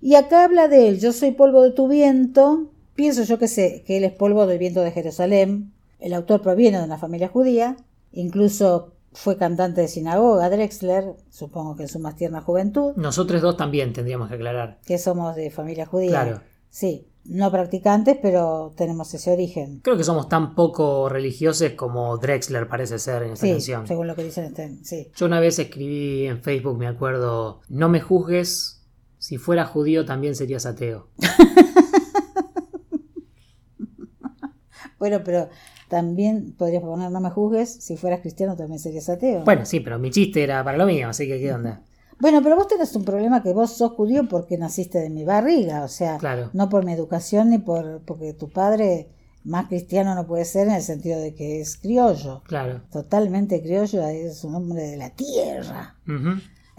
Y 0.00 0.14
acá 0.14 0.44
habla 0.44 0.68
de 0.68 0.88
él, 0.88 1.00
yo 1.00 1.12
soy 1.12 1.32
polvo 1.32 1.62
de 1.62 1.72
tu 1.72 1.88
viento, 1.88 2.70
pienso 2.94 3.24
yo 3.24 3.38
que 3.38 3.48
sé 3.48 3.82
que 3.84 3.96
él 3.96 4.04
es 4.04 4.12
polvo 4.12 4.46
del 4.46 4.58
viento 4.58 4.80
de 4.80 4.92
Jerusalén, 4.92 5.72
el 5.98 6.14
autor 6.14 6.40
proviene 6.40 6.78
de 6.78 6.84
una 6.84 6.98
familia 6.98 7.28
judía, 7.28 7.76
incluso 8.12 8.92
fue 9.18 9.36
cantante 9.36 9.80
de 9.80 9.88
sinagoga, 9.88 10.48
Drexler, 10.48 11.16
supongo 11.28 11.74
que 11.74 11.82
en 11.82 11.88
su 11.88 11.98
más 11.98 12.14
tierna 12.14 12.40
juventud. 12.40 12.92
Nosotros 12.94 13.42
dos 13.42 13.56
también 13.56 13.92
tendríamos 13.92 14.28
que 14.28 14.36
aclarar. 14.36 14.78
Que 14.86 14.96
somos 14.96 15.34
de 15.34 15.50
familia 15.50 15.86
judía. 15.86 16.10
Claro. 16.10 16.40
Sí, 16.70 17.08
no 17.24 17.50
practicantes, 17.50 18.16
pero 18.22 18.72
tenemos 18.76 19.12
ese 19.12 19.32
origen. 19.32 19.80
Creo 19.80 19.96
que 19.96 20.04
somos 20.04 20.28
tan 20.28 20.54
poco 20.54 21.08
religiosos 21.08 21.72
como 21.72 22.16
Drexler 22.16 22.68
parece 22.68 23.00
ser 23.00 23.24
en 23.24 23.32
esta 23.32 23.44
sí, 23.44 23.50
canción. 23.50 23.88
Según 23.88 24.06
lo 24.06 24.14
que 24.14 24.22
dicen, 24.22 24.44
este, 24.44 24.78
sí. 24.84 25.10
Yo 25.16 25.26
una 25.26 25.40
vez 25.40 25.58
escribí 25.58 26.26
en 26.26 26.40
Facebook, 26.40 26.78
me 26.78 26.86
acuerdo, 26.86 27.60
no 27.68 27.88
me 27.88 28.00
juzgues, 28.00 28.86
si 29.18 29.36
fuera 29.36 29.64
judío 29.64 30.04
también 30.04 30.36
serías 30.36 30.64
ateo. 30.64 31.08
bueno, 35.00 35.22
pero 35.24 35.48
también 35.88 36.54
podrías 36.56 36.82
poner 36.82 37.10
no 37.10 37.20
me 37.20 37.30
juzgues, 37.30 37.70
si 37.80 37.96
fueras 37.96 38.20
cristiano 38.20 38.56
también 38.56 38.78
serías 38.78 39.08
ateo. 39.08 39.44
Bueno, 39.44 39.64
sí, 39.64 39.80
pero 39.80 39.98
mi 39.98 40.10
chiste 40.10 40.42
era 40.42 40.62
para 40.62 40.78
lo 40.78 40.86
mío, 40.86 41.08
así 41.08 41.26
que 41.26 41.38
qué 41.38 41.52
onda. 41.52 41.82
Bueno, 42.20 42.42
pero 42.42 42.56
vos 42.56 42.66
tenés 42.66 42.94
un 42.96 43.04
problema 43.04 43.42
que 43.42 43.52
vos 43.52 43.76
sos 43.76 43.92
judío 43.92 44.28
porque 44.28 44.58
naciste 44.58 44.98
de 44.98 45.08
mi 45.08 45.24
barriga, 45.24 45.84
o 45.84 45.88
sea, 45.88 46.18
no 46.52 46.68
por 46.68 46.84
mi 46.84 46.92
educación 46.92 47.50
ni 47.50 47.58
por 47.58 48.02
porque 48.04 48.32
tu 48.32 48.50
padre 48.50 49.08
más 49.44 49.68
cristiano 49.68 50.14
no 50.14 50.26
puede 50.26 50.44
ser 50.44 50.68
en 50.68 50.74
el 50.74 50.82
sentido 50.82 51.20
de 51.20 51.34
que 51.34 51.60
es 51.60 51.76
criollo. 51.76 52.42
Claro. 52.44 52.82
Totalmente 52.90 53.62
criollo, 53.62 54.06
es 54.06 54.42
un 54.44 54.56
hombre 54.56 54.82
de 54.82 54.96
la 54.96 55.10
tierra. 55.10 55.96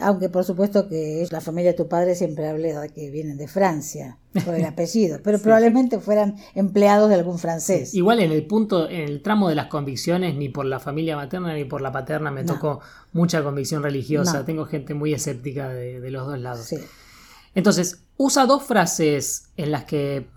Aunque 0.01 0.29
por 0.29 0.43
supuesto 0.43 0.87
que 0.87 1.27
la 1.31 1.41
familia 1.41 1.71
de 1.71 1.77
tu 1.77 1.87
padre 1.87 2.15
siempre 2.15 2.47
habla 2.47 2.81
de 2.81 2.89
que 2.89 3.09
vienen 3.09 3.37
de 3.37 3.47
Francia, 3.47 4.17
por 4.45 4.55
el 4.55 4.65
apellido, 4.65 5.19
pero 5.23 5.39
probablemente 5.39 5.99
fueran 5.99 6.35
empleados 6.55 7.09
de 7.09 7.15
algún 7.15 7.39
francés. 7.39 7.93
Igual 7.93 8.19
en 8.19 8.31
el 8.31 8.45
punto, 8.45 8.89
en 8.89 9.01
el 9.01 9.21
tramo 9.21 9.49
de 9.49 9.55
las 9.55 9.67
convicciones, 9.67 10.35
ni 10.35 10.49
por 10.49 10.65
la 10.65 10.79
familia 10.79 11.15
materna 11.15 11.53
ni 11.53 11.65
por 11.65 11.81
la 11.81 11.91
paterna 11.91 12.31
me 12.31 12.43
tocó 12.43 12.81
mucha 13.13 13.43
convicción 13.43 13.83
religiosa. 13.83 14.45
Tengo 14.45 14.65
gente 14.65 14.93
muy 14.93 15.13
escéptica 15.13 15.69
de, 15.69 15.99
de 15.99 16.11
los 16.11 16.25
dos 16.25 16.39
lados. 16.39 16.73
Entonces, 17.55 18.03
usa 18.17 18.45
dos 18.45 18.63
frases 18.63 19.49
en 19.57 19.71
las 19.71 19.85
que 19.85 20.27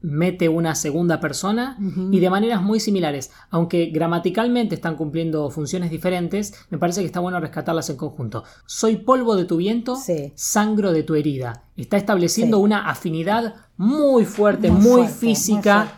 mete 0.00 0.48
una 0.48 0.74
segunda 0.74 1.20
persona 1.20 1.78
y 2.10 2.20
de 2.20 2.30
maneras 2.30 2.62
muy 2.62 2.80
similares. 2.80 3.30
Aunque 3.50 3.86
gramaticalmente 3.86 4.74
están 4.74 4.96
cumpliendo 4.96 5.50
funciones 5.50 5.90
diferentes, 5.90 6.54
me 6.70 6.78
parece 6.78 7.00
que 7.00 7.06
está 7.06 7.20
bueno 7.20 7.40
rescatarlas 7.40 7.90
en 7.90 7.96
conjunto. 7.96 8.44
Soy 8.66 8.96
polvo 8.96 9.36
de 9.36 9.44
tu 9.44 9.56
viento, 9.56 9.96
sangro 10.34 10.92
de 10.92 11.02
tu 11.02 11.14
herida. 11.14 11.64
Está 11.76 11.96
estableciendo 11.96 12.58
una 12.58 12.88
afinidad 12.88 13.54
muy 13.76 14.24
fuerte, 14.24 14.70
muy, 14.70 15.06
física 15.08 15.92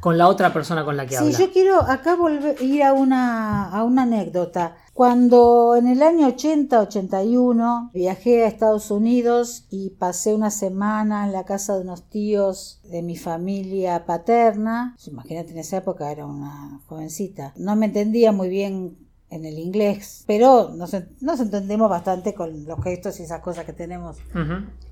con 0.00 0.18
la 0.18 0.28
otra 0.28 0.52
persona 0.52 0.84
con 0.84 0.96
la 0.96 1.06
que 1.06 1.16
habla. 1.16 1.32
Sí, 1.32 1.42
yo 1.42 1.50
quiero 1.50 1.80
acá 1.80 2.14
volver 2.14 2.60
ir 2.60 2.82
a 2.82 2.92
una, 2.92 3.70
a 3.70 3.84
una 3.84 4.02
anécdota. 4.02 4.76
Cuando 4.94 5.74
en 5.74 5.88
el 5.88 6.04
año 6.04 6.28
80-81 6.28 7.90
viajé 7.92 8.44
a 8.44 8.46
Estados 8.46 8.92
Unidos 8.92 9.66
y 9.68 9.90
pasé 9.90 10.34
una 10.34 10.50
semana 10.50 11.26
en 11.26 11.32
la 11.32 11.44
casa 11.44 11.74
de 11.74 11.82
unos 11.82 12.04
tíos 12.04 12.80
de 12.84 13.02
mi 13.02 13.16
familia 13.16 14.06
paterna, 14.06 14.96
imagínate 15.06 15.50
en 15.50 15.58
esa 15.58 15.78
época 15.78 16.12
era 16.12 16.26
una 16.26 16.80
jovencita, 16.86 17.52
no 17.56 17.74
me 17.74 17.86
entendía 17.86 18.30
muy 18.30 18.48
bien 18.48 18.96
en 19.30 19.44
el 19.44 19.58
inglés, 19.58 20.22
pero 20.28 20.70
nos, 20.70 20.94
entendemos 20.94 21.90
bastante 21.90 22.32
con 22.32 22.64
los 22.64 22.80
gestos 22.84 23.18
y 23.18 23.24
esas 23.24 23.40
cosas 23.40 23.64
que 23.64 23.72
tenemos 23.72 24.18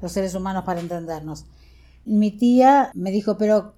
los 0.00 0.10
seres 0.10 0.34
humanos 0.34 0.64
para 0.64 0.80
entendernos. 0.80 1.46
Mi 2.04 2.32
tía 2.32 2.90
me 2.94 3.12
dijo, 3.12 3.38
pero 3.38 3.74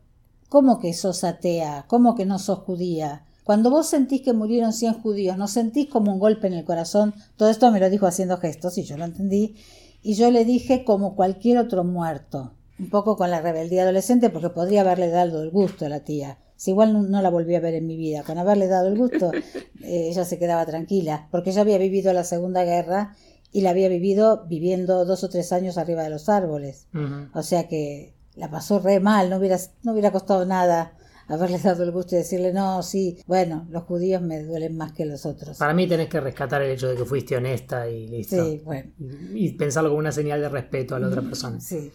¿Cómo 0.55 0.79
que 0.79 0.93
sos 0.93 1.25
atea? 1.25 1.85
¿Cómo 1.89 2.15
que 2.15 2.27
no 2.27 2.39
sos 2.39 2.61
judía? 2.61 3.25
Cuando 3.45 3.71
vos 3.71 3.87
sentís 3.87 4.23
que 4.23 4.33
murieron 4.33 4.73
100 4.73 4.95
judíos, 4.95 5.37
¿no 5.37 5.49
sentís 5.49 5.89
como 5.89 6.13
un 6.13 6.19
golpe 6.19 6.47
en 6.47 6.55
el 6.55 6.65
corazón? 6.65 7.15
Todo 7.37 7.51
esto 7.51 7.71
me 7.71 7.79
lo 7.79 7.91
dijo 7.91 8.07
haciendo 8.07 8.39
gestos 8.39 8.79
y 8.79 8.85
yo 8.85 8.97
lo 8.97 9.05
entendí. 9.05 9.55
Y 10.03 10.15
yo 10.15 10.31
le 10.31 10.47
dije 10.47 10.83
como 10.85 11.15
cualquier 11.15 11.59
otro 11.59 11.85
muerto. 11.85 12.55
Un 12.79 12.89
poco 12.89 13.17
con 13.17 13.31
la 13.31 13.43
rebeldía 13.43 13.83
adolescente 13.83 14.31
porque 14.31 14.49
podría 14.49 14.81
haberle 14.81 15.09
dado 15.09 15.43
el 15.43 15.51
gusto 15.51 15.85
a 15.85 15.91
la 15.91 16.01
tía. 16.01 16.39
Si 16.57 16.71
igual 16.71 17.11
no, 17.11 17.21
la 17.21 17.31
volví 17.31 17.55
a 17.55 17.61
ver 17.61 17.75
en 17.75 17.87
mi 17.87 17.97
vida, 17.97 18.23
con 18.23 18.39
haberle 18.39 18.67
dado 18.67 18.89
el 18.89 18.97
gusto, 18.97 19.31
eh, 19.83 20.09
ella 20.09 20.25
se 20.25 20.39
quedaba 20.39 20.65
tranquila, 20.65 21.29
porque 21.31 21.51
ella 21.51 21.61
había 21.61 21.79
vivido 21.79 22.13
la 22.15 22.25
Segunda 22.25 22.65
Guerra 22.65 23.15
y 23.53 23.61
la 23.61 23.71
había 23.71 23.89
vivido 23.89 24.47
viviendo 24.47 25.05
dos 25.05 25.23
o 25.23 25.29
tres 25.29 25.53
años 25.53 25.77
arriba 25.77 26.03
de 26.03 26.11
los 26.11 26.29
árboles. 26.29 26.87
O 27.35 27.43
sea 27.43 27.69
que 27.69 28.15
la 28.35 28.51
pasó 28.51 28.79
re 28.79 29.01
mal, 29.01 29.29
no 29.29 29.37
hubiera, 29.37 29.59
no 29.83 29.93
hubiera 29.93 30.11
costado 30.11 30.47
nada 30.47 30.95
haberle 31.29 31.59
dado 31.59 31.83
el 31.85 31.93
gusto 31.93 32.15
y 32.15 32.19
decirle, 32.19 32.53
no, 32.53 32.83
sí, 32.83 33.19
bueno, 33.27 33.67
los 33.71 33.85
judíos 33.85 34.23
me 34.23 34.43
duelen 34.43 34.77
más 34.77 34.93
que 34.93 35.07
los 35.07 35.27
otros. 35.27 35.59
Para 35.59 35.75
mí 35.75 35.87
tenés 35.87 36.09
que 36.09 36.21
rescatar 36.21 36.63
el 36.63 36.71
hecho 36.71 36.89
de 36.89 36.97
que 36.97 37.05
fuiste 37.05 37.37
honesta 37.37 37.89
y 37.89 38.09
listo. 38.09 38.45
Sí, 38.45 38.61
bueno. 38.65 38.91
Y, 39.35 39.53
pensarlo 39.53 39.91
como 39.91 40.01
una 40.01 40.13
señal 40.13 40.41
de 40.41 40.49
respeto 40.49 40.95
a 40.95 41.01
la 41.01 41.09
otra 41.09 41.23
persona. 41.23 41.61
Sí. 41.61 41.91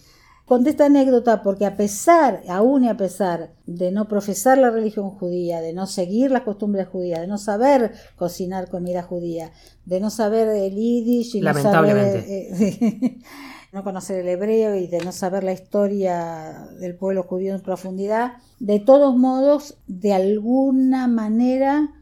Conté 0.46 0.72
esta 0.72 0.88
anécdota 0.88 1.44
porque 1.44 1.68
a 1.68 1.78
pesar, 1.78 2.42
aún 2.50 2.84
y 2.86 2.90
a 2.90 2.98
pesar 2.98 3.54
de 3.68 3.92
no 3.92 4.08
profesar 4.08 4.58
la 4.58 4.72
religión 4.72 5.12
judía, 5.12 5.62
de 5.62 5.74
no 5.74 5.86
seguir 5.86 6.32
las 6.32 6.42
costumbres 6.42 6.88
judías, 6.88 7.22
de 7.22 7.28
no 7.28 7.38
saber 7.38 7.92
cocinar 8.16 8.68
comida 8.68 9.04
judía, 9.04 9.52
de 9.86 10.00
no 10.00 10.10
saber 10.10 10.48
el 10.48 10.74
yiddish 10.74 11.36
y 11.36 11.42
Lamentablemente. 11.42 12.48
no 12.50 12.58
saber... 12.58 13.12
no 13.72 13.84
conocer 13.84 14.22
el 14.22 14.30
hebreo 14.30 14.76
y 14.76 14.88
de 14.88 15.00
no 15.00 15.12
saber 15.12 15.44
la 15.44 15.54
historia 15.54 16.70
del 16.80 16.96
pueblo 16.96 17.24
judío 17.24 17.54
en 17.54 17.62
profundidad, 17.62 18.34
de 18.60 18.80
todos 18.80 19.16
modos, 19.16 19.78
de 19.88 20.14
alguna 20.14 21.08
manera, 21.08 21.94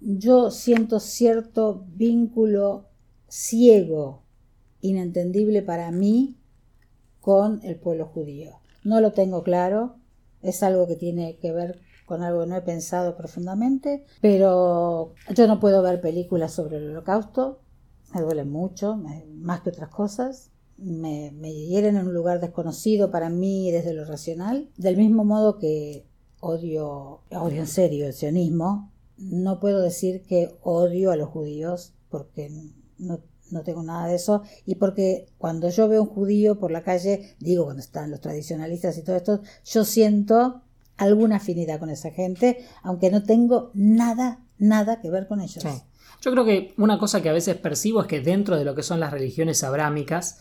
yo 0.00 0.50
siento 0.50 1.00
cierto 1.00 1.86
vínculo 1.94 2.88
ciego, 3.28 4.22
inentendible 4.80 5.62
para 5.62 5.90
mí, 5.90 6.36
con 7.20 7.60
el 7.64 7.76
pueblo 7.76 8.06
judío. 8.06 8.60
No 8.84 9.00
lo 9.00 9.12
tengo 9.12 9.42
claro, 9.42 9.96
es 10.42 10.62
algo 10.62 10.86
que 10.86 10.96
tiene 10.96 11.38
que 11.38 11.52
ver 11.52 11.80
con 12.04 12.22
algo 12.22 12.42
que 12.42 12.48
no 12.48 12.56
he 12.56 12.60
pensado 12.60 13.16
profundamente, 13.16 14.04
pero 14.20 15.14
yo 15.34 15.46
no 15.46 15.58
puedo 15.58 15.80
ver 15.80 16.02
películas 16.02 16.52
sobre 16.52 16.76
el 16.76 16.90
holocausto, 16.90 17.62
me 18.14 18.20
duele 18.20 18.44
mucho, 18.44 19.00
más 19.38 19.62
que 19.62 19.70
otras 19.70 19.88
cosas 19.88 20.50
me, 20.76 21.30
me 21.32 21.52
hieren 21.52 21.96
en 21.96 22.08
un 22.08 22.14
lugar 22.14 22.40
desconocido 22.40 23.10
para 23.10 23.30
mí 23.30 23.70
desde 23.70 23.94
lo 23.94 24.04
racional, 24.04 24.70
del 24.76 24.96
mismo 24.96 25.24
modo 25.24 25.58
que 25.58 26.04
odio, 26.40 27.22
odio 27.30 27.60
en 27.60 27.66
serio 27.66 28.06
el 28.06 28.12
sionismo, 28.12 28.92
no 29.16 29.60
puedo 29.60 29.80
decir 29.80 30.22
que 30.22 30.56
odio 30.62 31.10
a 31.10 31.16
los 31.16 31.28
judíos 31.28 31.94
porque 32.10 32.50
no, 32.98 33.20
no 33.50 33.62
tengo 33.62 33.82
nada 33.82 34.08
de 34.08 34.16
eso 34.16 34.42
y 34.66 34.74
porque 34.74 35.26
cuando 35.38 35.70
yo 35.70 35.88
veo 35.88 36.02
un 36.02 36.08
judío 36.08 36.58
por 36.58 36.70
la 36.70 36.82
calle, 36.82 37.36
digo 37.38 37.64
cuando 37.64 37.80
están 37.80 38.10
los 38.10 38.20
tradicionalistas 38.20 38.98
y 38.98 39.02
todo 39.02 39.16
esto, 39.16 39.40
yo 39.64 39.84
siento 39.84 40.62
alguna 40.96 41.36
afinidad 41.36 41.80
con 41.80 41.90
esa 41.90 42.10
gente, 42.10 42.64
aunque 42.82 43.10
no 43.10 43.22
tengo 43.22 43.70
nada, 43.74 44.44
nada 44.58 45.00
que 45.00 45.10
ver 45.10 45.26
con 45.26 45.40
ellos. 45.40 45.64
Yo 46.20 46.30
creo 46.30 46.44
que 46.44 46.74
una 46.78 46.98
cosa 46.98 47.22
que 47.22 47.28
a 47.28 47.32
veces 47.32 47.56
percibo 47.56 48.02
es 48.02 48.06
que 48.06 48.20
dentro 48.20 48.56
de 48.56 48.64
lo 48.64 48.74
que 48.74 48.82
son 48.82 49.00
las 49.00 49.12
religiones 49.12 49.62
abrámicas, 49.64 50.40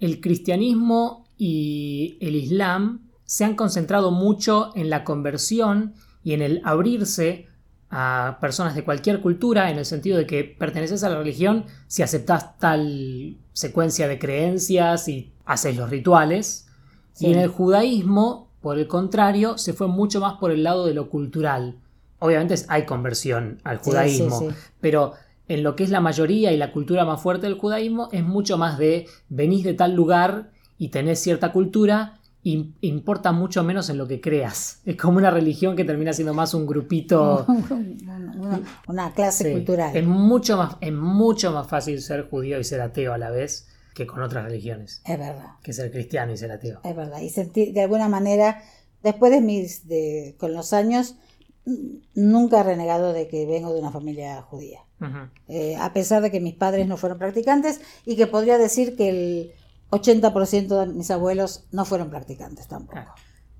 el 0.00 0.20
cristianismo 0.20 1.26
y 1.36 2.18
el 2.20 2.36
islam 2.36 3.10
se 3.24 3.44
han 3.44 3.54
concentrado 3.56 4.10
mucho 4.10 4.72
en 4.74 4.90
la 4.90 5.04
conversión 5.04 5.94
y 6.22 6.32
en 6.32 6.42
el 6.42 6.60
abrirse 6.64 7.48
a 7.90 8.38
personas 8.40 8.74
de 8.74 8.84
cualquier 8.84 9.20
cultura 9.20 9.70
en 9.70 9.78
el 9.78 9.84
sentido 9.84 10.18
de 10.18 10.26
que 10.26 10.44
perteneces 10.44 11.04
a 11.04 11.08
la 11.08 11.18
religión 11.18 11.66
si 11.86 12.02
aceptas 12.02 12.58
tal 12.58 13.36
secuencia 13.52 14.08
de 14.08 14.18
creencias 14.18 15.08
y 15.08 15.32
haces 15.44 15.76
los 15.76 15.90
rituales. 15.90 16.66
Sí. 17.12 17.26
Y 17.28 17.32
en 17.32 17.38
el 17.38 17.48
judaísmo, 17.48 18.50
por 18.60 18.78
el 18.78 18.88
contrario, 18.88 19.58
se 19.58 19.72
fue 19.74 19.86
mucho 19.86 20.20
más 20.20 20.34
por 20.34 20.50
el 20.50 20.64
lado 20.64 20.86
de 20.86 20.94
lo 20.94 21.08
cultural. 21.08 21.76
Obviamente 22.18 22.56
hay 22.68 22.84
conversión 22.84 23.60
al 23.64 23.78
judaísmo, 23.78 24.40
sí, 24.40 24.46
sí. 24.48 24.54
pero 24.80 25.12
en 25.48 25.62
lo 25.62 25.76
que 25.76 25.84
es 25.84 25.90
la 25.90 26.00
mayoría 26.00 26.52
y 26.52 26.56
la 26.56 26.72
cultura 26.72 27.04
más 27.04 27.20
fuerte 27.20 27.46
del 27.46 27.58
judaísmo 27.58 28.08
es 28.12 28.22
mucho 28.24 28.56
más 28.58 28.78
de 28.78 29.06
venís 29.28 29.64
de 29.64 29.74
tal 29.74 29.94
lugar 29.94 30.50
y 30.78 30.88
tenés 30.88 31.20
cierta 31.20 31.52
cultura 31.52 32.20
y 32.42 32.74
importa 32.82 33.32
mucho 33.32 33.64
menos 33.64 33.88
en 33.88 33.96
lo 33.98 34.06
que 34.06 34.20
creas. 34.20 34.80
Es 34.86 34.96
como 34.96 35.16
una 35.18 35.30
religión 35.30 35.76
que 35.76 35.84
termina 35.84 36.12
siendo 36.12 36.34
más 36.34 36.52
un 36.54 36.66
grupito. 36.66 37.46
una, 37.48 38.60
una 38.86 39.12
clase 39.12 39.44
Sí. 39.44 39.52
cultural. 39.52 39.96
Es 39.96 40.06
mucho, 40.06 40.56
más, 40.56 40.76
es 40.80 40.92
mucho 40.92 41.52
más 41.52 41.66
fácil 41.68 42.00
ser 42.02 42.28
judío 42.28 42.58
y 42.58 42.64
ser 42.64 42.80
ateo 42.80 43.12
a 43.14 43.18
la 43.18 43.30
vez 43.30 43.68
que 43.94 44.06
con 44.06 44.22
otras 44.22 44.44
religiones. 44.44 45.00
Es 45.06 45.18
verdad. 45.18 45.52
Que 45.62 45.72
ser 45.72 45.90
cristiano 45.90 46.32
y 46.32 46.36
ser 46.36 46.50
ateo. 46.50 46.80
Es 46.84 46.96
verdad. 46.96 47.20
Y 47.20 47.30
sentir, 47.30 47.72
de 47.72 47.82
alguna 47.82 48.08
manera, 48.08 48.60
después 49.02 49.30
de 49.32 49.40
mis, 49.40 49.86
de, 49.88 50.34
con 50.38 50.52
los 50.52 50.72
años, 50.72 51.14
nunca 52.14 52.60
he 52.60 52.62
renegado 52.64 53.12
de 53.12 53.28
que 53.28 53.46
vengo 53.46 53.72
de 53.72 53.80
una 53.80 53.90
familia 53.90 54.42
judía. 54.42 54.80
Eh, 55.48 55.76
a 55.76 55.92
pesar 55.92 56.22
de 56.22 56.30
que 56.30 56.40
mis 56.40 56.54
padres 56.54 56.86
no 56.86 56.96
fueron 56.96 57.18
practicantes 57.18 57.80
y 58.06 58.16
que 58.16 58.26
podría 58.26 58.56
decir 58.58 58.96
que 58.96 59.08
el 59.10 59.52
80% 59.90 60.80
de 60.80 60.86
mis 60.92 61.10
abuelos 61.10 61.64
no 61.72 61.84
fueron 61.84 62.10
practicantes 62.10 62.68
tampoco. 62.68 63.00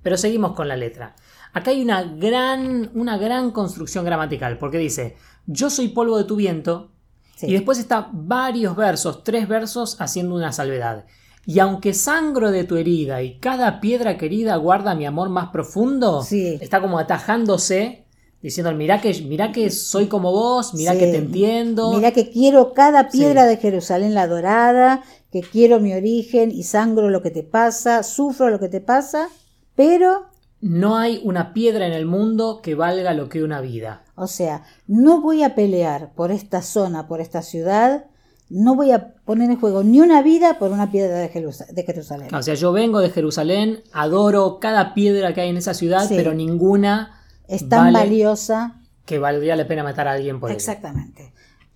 Pero 0.01 0.17
seguimos 0.17 0.53
con 0.53 0.67
la 0.67 0.75
letra. 0.75 1.15
Acá 1.53 1.71
hay 1.71 1.81
una 1.81 2.03
gran, 2.03 2.91
una 2.95 3.17
gran 3.17 3.51
construcción 3.51 4.05
gramatical, 4.05 4.57
porque 4.57 4.77
dice, 4.77 5.15
yo 5.45 5.69
soy 5.69 5.89
polvo 5.89 6.17
de 6.17 6.23
tu 6.25 6.35
viento, 6.35 6.91
Sí. 7.37 7.47
y 7.47 7.53
después 7.53 7.79
está 7.79 8.09
varios 8.13 8.75
versos, 8.77 9.23
tres 9.23 9.47
versos 9.47 9.99
haciendo 9.99 10.35
una 10.35 10.51
salvedad. 10.53 11.05
Y 11.45 11.59
aunque 11.59 11.93
sangro 11.93 12.49
de 12.49 12.63
tu 12.63 12.75
herida 12.77 13.21
y 13.23 13.39
cada 13.39 13.81
piedra 13.81 14.17
querida 14.17 14.55
guarda 14.55 14.95
mi 14.95 15.05
amor 15.05 15.29
más 15.29 15.49
profundo, 15.49 16.23
Sí. 16.23 16.57
está 16.61 16.79
como 16.81 16.97
atajándose, 16.97 18.04
diciendo, 18.49 18.71
mirá 18.73 19.01
que, 19.01 19.11
mirá 19.23 19.51
que 19.51 19.69
soy 19.71 20.07
como 20.07 20.31
vos, 20.31 20.73
mirá 20.73 20.93
Sí. 20.93 20.99
que 20.99 21.07
te 21.07 21.17
entiendo. 21.17 21.93
Mira 21.93 22.11
que 22.11 22.29
quiero 22.29 22.73
cada 22.73 23.09
piedra 23.09 23.43
Sí. 23.43 23.49
de 23.49 23.57
Jerusalén 23.57 24.13
la 24.13 24.27
dorada, 24.27 25.01
que 25.31 25.41
quiero 25.41 25.79
mi 25.79 25.93
origen 25.93 26.51
y 26.51 26.63
sangro 26.63 27.09
lo 27.09 27.21
que 27.21 27.31
te 27.31 27.43
pasa, 27.43 28.03
sufro 28.03 28.49
lo 28.49 28.59
que 28.59 28.69
te 28.69 28.81
pasa, 28.81 29.29
pero, 29.75 30.27
No 30.61 30.95
hay 30.97 31.21
una 31.23 31.53
piedra 31.53 31.85
en 31.85 31.93
el 31.93 32.05
mundo 32.05 32.59
que 32.63 32.73
valga 32.75 33.13
lo 33.13 33.29
que 33.29 33.43
una 33.43 33.61
vida. 33.61 34.03
o 34.15 34.27
sea, 34.27 34.63
no 34.87 35.21
voy 35.21 35.43
a 35.43 35.53
pelear 35.55 36.13
por 36.15 36.31
esta 36.31 36.61
zona, 36.61 37.07
por 37.07 37.19
esta 37.21 37.41
ciudad, 37.41 38.05
no 38.49 38.75
voy 38.75 38.91
a 38.91 39.15
poner 39.25 39.49
en 39.49 39.59
juego 39.59 39.83
ni 39.83 39.99
una 40.01 40.21
vida 40.21 40.57
por 40.59 40.71
una 40.71 40.91
piedra 40.91 41.17
de, 41.17 41.29
Jerusa- 41.29 41.65
de 41.71 41.83
Jerusalén. 41.83 42.33
O 42.33 42.41
sea, 42.43 42.53
yo 42.53 42.71
vengo 42.71 42.99
de 42.99 43.09
Jerusalén, 43.09 43.81
adoro 43.91 44.59
cada 44.59 44.93
piedra 44.93 45.33
que 45.33 45.41
hay 45.41 45.49
en 45.49 45.57
esa 45.57 45.73
ciudad, 45.73 46.07
Sí. 46.07 46.13
pero 46.15 46.33
ninguna 46.33 47.21
Es 47.47 47.67
tan 47.69 47.85
vale 47.93 47.99
valiosa 47.99 48.81
que 49.05 49.19
valdría 49.19 49.55
la 49.55 49.67
pena 49.67 49.83
matar 49.83 50.07
a 50.07 50.13
alguien 50.13 50.39
por 50.39 50.49
ella. 50.49 50.57
Exactamente. 50.57 51.33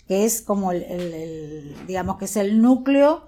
Que 0.08 0.26
es 0.26 0.42
como 0.42 0.72
el, 0.72 0.84
el- 0.84 1.14
el- 1.14 1.76
digamos 1.88 2.18
que 2.18 2.26
es 2.26 2.36
el 2.38 2.62
núcleo 2.62 3.26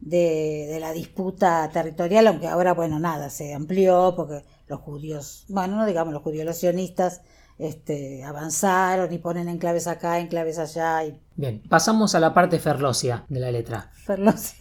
de, 0.00 0.66
de 0.70 0.80
la 0.80 0.92
disputa 0.92 1.68
territorial, 1.72 2.26
aunque 2.26 2.48
ahora, 2.48 2.72
bueno, 2.74 2.98
nada, 2.98 3.28
se 3.30 3.54
amplió 3.54 4.14
porque 4.16 4.42
los 4.68 4.80
judíos, 4.80 5.44
bueno, 5.48 5.76
no 5.76 5.86
digamos 5.86 6.12
los 6.14 6.22
judíos, 6.22 6.44
los 6.46 6.56
sionistas 6.56 7.20
este, 7.58 8.24
avanzaron 8.24 9.12
y 9.12 9.18
ponen 9.18 9.48
enclaves 9.48 9.86
acá, 9.86 10.18
enclaves 10.18 10.58
allá 10.58 11.04
y 11.04 11.20
Bien, 11.36 11.62
pasamos 11.68 12.14
a 12.14 12.20
la 12.20 12.32
parte 12.34 12.58
ferlocia 12.58 13.24
de 13.28 13.38
la 13.40 13.50
letra. 13.52 13.90
Ferlosio. 13.92 14.56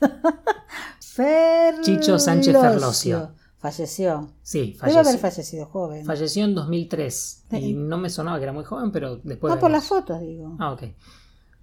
Ferlosio. 1.00 1.82
Chicho 1.82 2.20
Sánchez 2.20 2.56
Ferlosio. 2.60 3.32
Falleció. 3.62 4.32
Sí, 4.42 4.76
Debe 4.82 4.94
haber 4.94 5.06
falleció, 5.06 5.20
fallecido 5.20 5.66
joven. 5.68 6.04
falleció 6.06 6.46
en 6.46 6.56
2003 6.56 7.46
y 7.52 7.74
no 7.74 7.98
me 8.00 8.10
sonaba 8.10 8.38
que 8.40 8.44
era 8.44 8.54
muy 8.54 8.64
joven, 8.64 8.92
pero 8.92 9.18
después... 9.18 9.54
no 9.54 9.60
por 9.60 9.70
las 9.70 9.86
fotos, 9.86 10.20
digo. 10.20 10.56
Ah, 10.60 10.72
ok. 10.72 10.84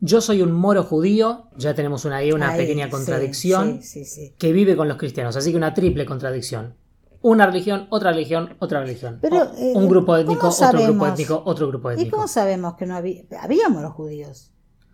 Yo 0.01 0.21
soy 0.21 0.43
un 0.43 0.53
moro 0.53 0.85
judío, 0.85 1.49
ya 1.57 1.75
tenemos 1.75 2.05
una, 2.05 2.19
ahí 2.19 2.31
una 2.31 2.51
Ahí, 2.51 2.59
pequeña 2.61 2.89
contradicción, 2.89 3.83
Sí, 3.83 4.05
sí, 4.05 4.05
sí. 4.05 4.35
que 4.39 4.53
vive 4.53 4.77
con 4.77 4.87
los 4.87 4.97
cristianos, 4.97 5.35
así 5.35 5.51
que 5.51 5.57
una 5.57 5.75
triple 5.75 6.07
contradicción. 6.07 6.77
Una 7.21 7.47
religión, 7.47 7.89
otra 7.91 8.13
religión, 8.13 8.55
otra 8.61 8.79
religión. 8.79 9.19
Pero, 9.21 9.43
eh, 9.57 9.73
un 9.75 9.89
grupo 9.89 10.13
¿cómo 10.13 10.19
étnico, 10.19 10.49
otro 10.51 10.81
grupo 10.85 11.07
étnico, 11.09 11.43
otro 11.47 11.67
grupo 11.67 11.91
¿Y 11.91 11.95
étnico. 11.95 12.15
cómo 12.17 12.29
sabemos 12.29 12.75
que 12.77 12.87
no 12.87 12.95
había? 12.95 13.23
Habíamos 13.41 13.83
los 13.83 13.93
judíos. 13.93 14.53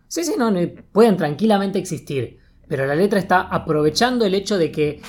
Sí, 0.09 0.25
sí, 0.25 0.37
no, 0.39 0.51
no, 0.51 0.59
pueden 0.91 1.19
tranquilamente 1.19 1.79
existir, 1.79 2.39
pero 2.67 2.87
la 2.87 2.95
letra 2.95 3.19
está 3.19 3.43
aprovechando 3.43 4.25
el 4.25 4.33
hecho 4.35 4.57
de 4.57 4.73
que 4.73 5.03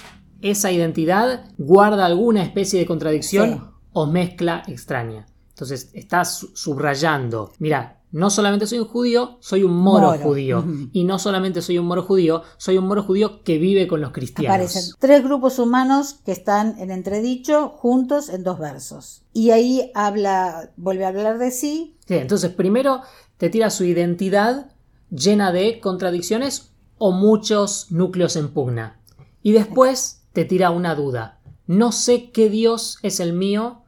esa 0.52 0.72
identidad 0.72 1.46
guarda 1.58 2.06
alguna 2.06 2.44
especie 2.44 2.80
de 2.80 2.86
contradicción 2.86 3.54
Sí. 3.54 3.62
o 3.94 4.06
mezcla 4.06 4.64
extraña. 4.68 5.26
Entonces 5.50 5.90
está 5.94 6.26
su- 6.26 6.52
subrayando, 6.56 7.52
mira, 7.60 8.02
no 8.12 8.30
solamente 8.30 8.66
soy 8.68 8.80
un 8.80 8.86
judío, 8.88 9.38
soy 9.42 9.64
un 9.64 9.74
moro, 9.76 10.08
Moro, 10.12 10.20
judío. 10.24 10.64
Y 10.94 11.04
no 11.04 11.20
solamente 11.20 11.62
soy 11.62 11.78
un 11.78 11.86
moro 11.86 12.04
judío, 12.04 12.44
soy 12.58 12.78
un 12.78 12.88
moro 12.88 13.04
judío 13.04 13.44
que 13.44 13.58
vive 13.58 13.88
con 13.88 14.00
los 14.00 14.12
cristianos. 14.12 14.54
Aparecen 14.56 14.84
tres 15.00 15.22
grupos 15.24 15.60
humanos 15.60 16.16
que 16.26 16.32
están 16.32 16.78
en 16.80 16.92
entredicho 16.92 17.70
juntos 17.70 18.30
en 18.30 18.44
dos 18.44 18.58
versos. 18.60 19.24
Y 19.34 19.50
ahí 19.52 19.92
habla, 19.96 20.72
vuelve 20.78 21.04
a 21.06 21.10
hablar 21.10 21.38
de 21.40 21.52
sí. 21.52 21.98
Sí, 22.08 22.14
entonces 22.16 22.52
primero 22.52 23.02
te 23.38 23.50
tira 23.50 23.70
su 23.70 23.84
identidad 23.84 24.72
llena 25.10 25.52
de 25.52 25.80
contradicciones 25.82 26.72
o 26.98 27.12
muchos 27.12 27.92
núcleos 27.92 28.36
en 28.38 28.48
pugna. 28.50 29.00
Y 29.42 29.52
después 29.52 30.22
te 30.36 30.45
tira 30.45 30.69
una 30.69 30.93
duda. 30.93 31.39
No 31.65 31.91
sé 31.91 32.30
qué 32.32 32.50
Dios 32.50 33.00
es 33.02 33.19
el 33.19 33.34
mío 33.34 33.82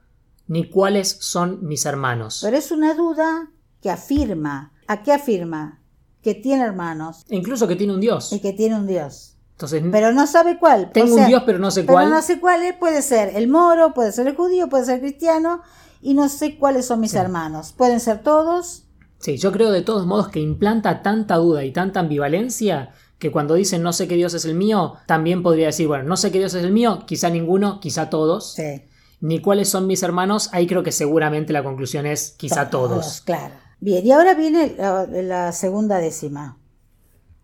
ni 0.47 0.69
cuáles 0.69 1.17
son 1.19 1.60
mis 1.67 1.86
hermanos. 1.86 2.39
Pero 2.41 2.57
es 2.57 2.71
una 2.71 2.93
duda 2.95 3.51
que 3.81 3.91
afirma. 3.91 4.71
¿A 4.88 5.03
qué 5.03 5.12
afirma? 5.13 5.81
Que 6.23 6.33
tiene 6.33 6.63
hermanos 6.63 7.25
E 7.29 7.36
incluso 7.36 7.67
que 7.67 7.75
tiene 7.75 7.93
un 7.93 7.99
Dios. 8.01 8.31
y 8.33 8.39
que 8.39 8.53
tiene 8.53 8.75
un 8.75 8.88
Dios. 8.88 9.36
Entonces, 9.51 9.83
Pero 9.91 10.13
no 10.13 10.25
sabe 10.25 10.57
cuál. 10.57 10.91
tengo 10.93 11.12
O 11.12 11.15
sea, 11.15 11.23
un 11.25 11.29
Dios 11.29 11.43
pero 11.45 11.60
no 11.60 11.69
sé 11.69 11.81
Pero 11.81 11.93
cuál. 11.93 12.10
no 12.10 12.21
sé 12.21 12.39
cuál 12.39 12.63
es. 12.63 12.73
Puede 12.75 13.01
ser 13.01 13.36
el 13.36 13.47
moro, 13.47 13.93
puede 13.93 14.12
ser 14.12 14.27
el 14.27 14.36
judío, 14.36 14.69
puede 14.69 14.86
ser 14.86 14.95
el 14.95 15.01
cristiano. 15.01 15.62
Y 16.01 16.13
no 16.13 16.29
sé 16.29 16.57
cuáles 16.57 16.86
son 16.86 17.01
mis 17.01 17.12
Sí. 17.12 17.17
hermanos. 17.17 17.73
Pueden 17.73 17.99
ser 17.99 18.23
todos. 18.23 18.83
Sí, 19.19 19.38
yo 19.38 19.51
creo 19.51 19.71
de 19.71 19.81
todos 19.81 20.05
modos 20.05 20.29
que 20.29 20.39
implanta 20.39 21.01
tanta 21.01 21.36
duda 21.38 21.63
y 21.65 21.73
tanta 21.73 21.99
ambivalencia 21.99 22.91
que 23.19 23.32
cuando 23.32 23.56
dicen 23.56 23.82
no 23.82 23.93
sé 23.93 24.08
qué 24.08 24.15
Dios 24.15 24.34
es 24.34 24.45
el 24.45 24.56
mío, 24.56 24.95
también 25.06 25.43
podría 25.43 25.67
decir, 25.67 25.88
bueno, 25.88 26.03
no 26.03 26.17
sé 26.17 26.32
qué 26.32 26.39
Dios 26.39 26.53
es 26.53 26.63
el 26.63 26.71
mío, 26.71 27.03
quizá 27.06 27.30
ninguno, 27.30 27.80
quizá 27.80 28.10
todos. 28.10 28.53
Sí. 28.53 28.84
Ni 29.19 29.41
cuáles 29.41 29.69
son 29.69 29.88
mis 29.88 30.03
hermanos, 30.03 30.49
ahí 30.53 30.67
creo 30.67 30.84
que 30.84 30.91
seguramente 30.91 31.53
la 31.53 31.63
conclusión 31.63 32.06
es 32.06 32.36
quizá 32.38 32.69
todos. 32.69 33.21
Claro. 33.21 33.56
Bien, 33.80 34.06
y 34.06 34.12
ahora 34.12 34.34
viene 34.34 34.75
la, 34.77 35.06
la 35.08 35.51
segunda 35.51 35.97
décima. 35.97 36.60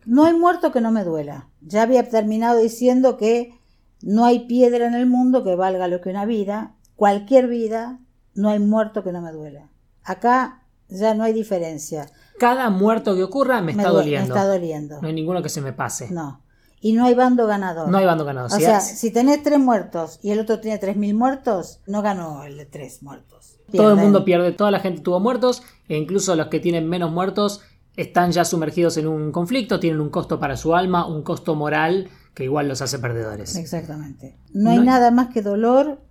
No 0.05 0.25
hay 0.25 0.33
muerto 0.33 0.71
que 0.71 0.81
no 0.81 0.91
me 0.91 1.03
duela. 1.03 1.49
Ya 1.62 1.83
había 1.83 2.07
terminado 2.09 2.59
diciendo 2.59 3.17
que 3.17 3.59
no 4.01 4.25
hay 4.25 4.47
piedra 4.47 4.86
en 4.86 4.93
el 4.93 5.07
mundo 5.07 5.43
que 5.43 5.55
valga 5.55 5.88
lo 5.88 6.01
que 6.01 6.09
una 6.09 6.25
vida. 6.25 6.75
Cualquier 6.95 7.47
vida, 7.47 7.99
no 8.36 8.49
hay 8.49 8.59
muerto 8.59 9.03
que 9.03 9.12
no 9.12 9.21
me 9.21 9.31
duela. 9.31 9.69
Acá 10.03 10.63
ya 10.89 11.13
no 11.13 11.23
hay 11.23 11.33
diferencia. 11.33 12.07
Cada 12.43 12.69
muerto 12.69 13.15
que 13.15 13.23
ocurra 13.23 13.62
me, 13.62 13.71
está 13.71 13.89
doliendo. 13.89 14.34
Me 14.34 14.39
está 14.39 14.47
doliendo. 14.47 15.01
No 15.01 15.08
hay 15.08 15.13
ninguno 15.13 15.41
que 15.41 15.49
se 15.49 15.62
me 15.62 15.73
pase. 15.73 16.10
No, 16.12 16.23
No. 16.23 16.41
Y 16.86 16.91
no 16.91 17.06
hay 17.06 17.13
bando 17.13 17.47
ganador. 17.47 17.95
hay 17.95 18.06
bando 18.06 18.25
ganado. 18.25 18.47
O 18.47 18.49
Si 18.49 18.60
sea, 18.62 18.79
es- 18.79 18.99
si 18.99 19.12
tenés 19.12 19.41
tres 19.41 19.58
muertos 19.58 20.19
y 20.21 20.32
el 20.32 20.39
otro 20.41 20.60
tiene 20.60 20.77
tres 20.79 20.97
mil 20.97 21.15
muertos, 21.15 21.79
no 21.88 22.01
ganó 22.01 22.43
el 22.43 22.58
de 22.58 22.65
tres 22.65 23.01
muertos. 23.03 23.58
todo 23.73 23.91
el 23.93 23.97
mundo 23.97 24.23
pierde, 24.25 24.51
toda 24.51 24.69
la 24.69 24.79
gente 24.82 25.01
tuvo 25.01 25.19
muertos, 25.19 25.63
e 25.88 25.97
incluso 25.97 26.36
los 26.36 26.47
que 26.47 26.60
tienen 26.60 26.88
menos 26.89 27.12
muertos 27.12 27.62
están 27.95 28.32
ya 28.32 28.43
sumergidos 28.45 28.97
en 28.97 29.08
un 29.08 29.32
conflicto, 29.32 29.79
tienen 29.79 30.01
un 30.01 30.10
costo 30.10 30.39
para 30.39 30.58
su 30.58 30.75
alma, 30.75 31.08
un 31.08 31.23
costo 31.23 31.56
moral 31.56 32.10
que 32.36 32.43
igual 32.43 32.67
los 32.67 32.82
hace 32.82 32.99
perdedores. 32.99 33.56
Exactamente. 33.56 34.38
No 34.53 34.69
hay 34.71 34.75
No 34.75 34.82
hay- 34.82 34.88
nada 34.88 35.10
más 35.12 35.29
que 35.34 35.41
dolor 35.41 36.01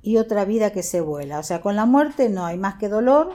y 0.00 0.16
otra 0.18 0.44
vida 0.44 0.70
que 0.70 0.82
se 0.82 1.00
vuela. 1.00 1.40
O 1.40 1.42
sea, 1.42 1.60
con 1.60 1.74
la 1.76 1.84
muerte 1.86 2.28
no 2.30 2.46
hay 2.46 2.56
más 2.56 2.76
que 2.76 2.88
dolor, 2.88 3.32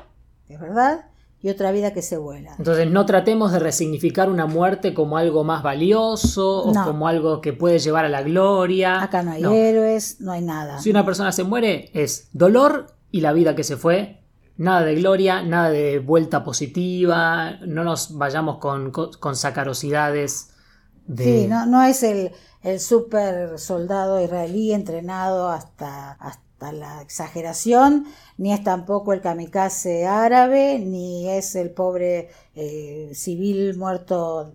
es 0.48 0.60
verdad, 0.60 1.06
y 1.46 1.50
otra 1.52 1.72
vida 1.72 1.94
que 1.94 2.02
se 2.02 2.18
vuela. 2.18 2.56
Entonces 2.58 2.90
no 2.90 3.06
tratemos 3.06 3.52
de 3.52 3.60
resignificar 3.60 4.32
una 4.32 4.48
muerte 4.48 4.96
como 4.96 5.16
algo 5.18 5.44
más 5.44 5.62
valioso 5.62 6.64
o 6.64 6.74
como 6.74 7.08
algo 7.08 7.40
que 7.40 7.54
puede 7.54 7.78
llevar 7.78 8.04
a 8.04 8.10
la 8.10 8.24
gloria. 8.24 9.04
Acá 9.04 9.22
no 9.22 9.30
hay 9.30 9.44
No. 9.44 9.52
héroes, 9.54 10.20
no 10.22 10.32
hay 10.32 10.42
nada. 10.42 10.80
Si 10.80 10.90
una 10.90 11.06
persona 11.06 11.32
se 11.32 11.44
muere 11.44 11.92
es 11.94 12.30
dolor 12.34 12.88
y 13.12 13.22
la 13.22 13.32
vida 13.32 13.56
que 13.56 13.64
se 13.64 13.78
fue. 13.78 14.24
Nada 14.58 14.82
de 14.86 14.96
gloria, 14.96 15.44
nada 15.44 15.70
de 15.70 16.00
vuelta 16.00 16.44
positiva, 16.44 17.60
no 17.68 17.84
nos 17.84 18.18
vayamos 18.18 18.58
con, 18.58 18.90
con, 18.90 19.12
con 19.14 19.36
sacarosidades 19.36 20.50
de... 21.06 21.24
Sí, 21.24 21.48
no, 21.48 21.68
no 21.68 21.84
es 21.84 22.02
el, 22.02 22.32
el 22.64 22.80
super 22.80 23.60
soldado 23.60 24.20
israelí 24.20 24.74
entrenado 24.74 25.50
hasta, 25.50 26.14
hasta 26.14 26.72
la 26.72 27.02
exageración, 27.02 28.06
ni 28.38 28.52
es 28.52 28.64
tampoco 28.64 29.14
el 29.14 29.22
kamikaze 29.22 30.06
árabe, 30.06 30.80
ni 30.80 31.30
es 31.30 31.56
el 31.56 31.70
pobre 31.70 32.30
eh, 32.58 33.12
civil 33.14 33.78
muerto 33.78 34.54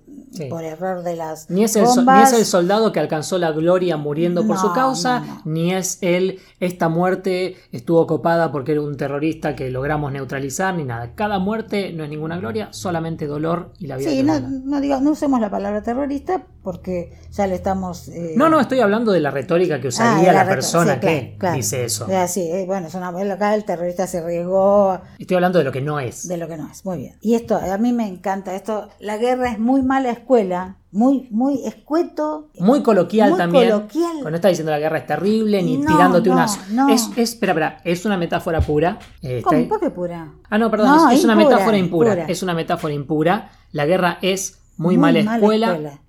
por 0.48 0.64
error 0.64 1.02
de 1.02 1.16
las 1.16 1.50
ni 1.50 1.64
es, 1.64 1.76
el, 1.76 1.84
ni 1.84 2.22
es 2.22 2.32
el 2.32 2.46
soldado 2.46 2.92
que 2.92 3.00
alcanzó 3.00 3.36
la 3.36 3.52
gloria 3.52 3.96
muriendo 3.96 4.46
por 4.46 4.58
su 4.58 4.72
causa, 4.72 5.42
ni 5.44 5.74
es 5.74 5.98
él, 6.00 6.40
esta 6.60 6.88
muerte 6.88 7.56
estuvo 7.72 8.06
copada 8.06 8.52
porque 8.52 8.72
era 8.72 8.82
un 8.82 8.96
terrorista 8.96 9.54
que 9.54 9.70
logramos 9.70 10.12
neutralizar, 10.12 10.74
ni 10.74 10.84
nada. 10.84 11.14
Cada 11.14 11.38
muerte 11.38 11.92
no 11.92 12.04
es 12.04 12.10
ninguna 12.10 12.38
gloria, 12.38 12.68
solamente 12.72 13.26
dolor 13.26 13.72
y 13.78 13.86
la 13.86 13.96
vida. 13.96 14.10
Sí, 14.10 14.22
no, 14.22 14.40
no, 14.40 14.80
digo, 14.80 15.00
no 15.00 15.10
usemos 15.10 15.40
la 15.40 15.50
palabra 15.50 15.82
terrorista 15.82 16.46
porque 16.62 17.18
ya 17.32 17.46
le 17.46 17.54
estamos... 17.54 18.08
Eh, 18.08 18.34
no, 18.36 18.48
no, 18.48 18.60
estoy 18.60 18.80
hablando 18.80 19.12
de 19.12 19.20
la 19.20 19.30
retórica 19.30 19.80
que 19.80 19.88
usaría 19.88 20.30
ah, 20.30 20.44
la, 20.44 20.46
persona 20.46 21.00
que 21.00 21.36
dice 21.54 21.84
eso. 21.84 22.06
sí, 22.28 22.42
eh, 22.50 22.64
bueno, 22.66 22.88
es 22.88 22.94
una, 22.94 23.08
acá 23.08 23.54
el 23.54 23.64
terrorista 23.70 24.06
se 24.08 24.18
arriesgó. 24.18 25.00
Estoy 25.18 25.36
hablando 25.36 25.58
de 25.60 25.64
lo 25.64 25.70
que 25.70 25.80
no 25.80 26.00
es. 26.00 26.26
De 26.26 26.36
lo 26.36 26.48
que 26.48 26.56
no 26.56 26.68
es, 26.68 26.84
muy 26.84 26.98
bien. 26.98 27.14
Y 27.20 27.34
esto, 27.34 27.56
a 27.56 27.78
mí 27.78 27.92
me 27.92 28.08
encanta 28.08 28.56
esto. 28.56 28.88
La 28.98 29.16
guerra 29.16 29.52
es 29.52 29.60
muy 29.60 29.82
mala 29.82 30.10
escuela, 30.10 30.78
muy, 30.90 31.28
muy 31.30 31.64
escueto. 31.64 32.50
Muy 32.58 32.82
coloquial 32.82 33.36
también. 33.36 33.70
Coloquial. 33.70 34.18
Cuando 34.22 34.36
está 34.36 34.48
diciendo 34.48 34.72
la 34.72 34.80
guerra 34.80 34.98
es 34.98 35.06
terrible, 35.06 35.62
ni 35.62 35.78
tirándote 35.78 36.30
unas. 36.30 36.58
Es, 36.90 37.10
es, 37.16 37.18
espera, 37.34 37.52
espera, 37.52 37.80
es 37.84 38.04
una 38.04 38.16
metáfora 38.16 38.60
pura. 38.60 38.98
Eh, 39.22 39.40
¿Cómo? 39.44 39.68
¿Por 39.68 39.78
qué 39.78 39.90
pura? 39.90 40.34
Ah, 40.48 40.58
no, 40.58 40.68
perdón, 40.68 41.12
es, 41.12 41.22
una 41.22 41.36
metáfora 41.36 41.78
impura. 41.78 42.24
Es 42.26 42.42
una 42.42 42.54
metáfora 42.54 42.92
impura. 42.92 43.52
La 43.70 43.86
guerra 43.86 44.18
es 44.20 44.58
muy, 44.78 44.98
mala, 44.98 45.20
escuela. 45.20 46.00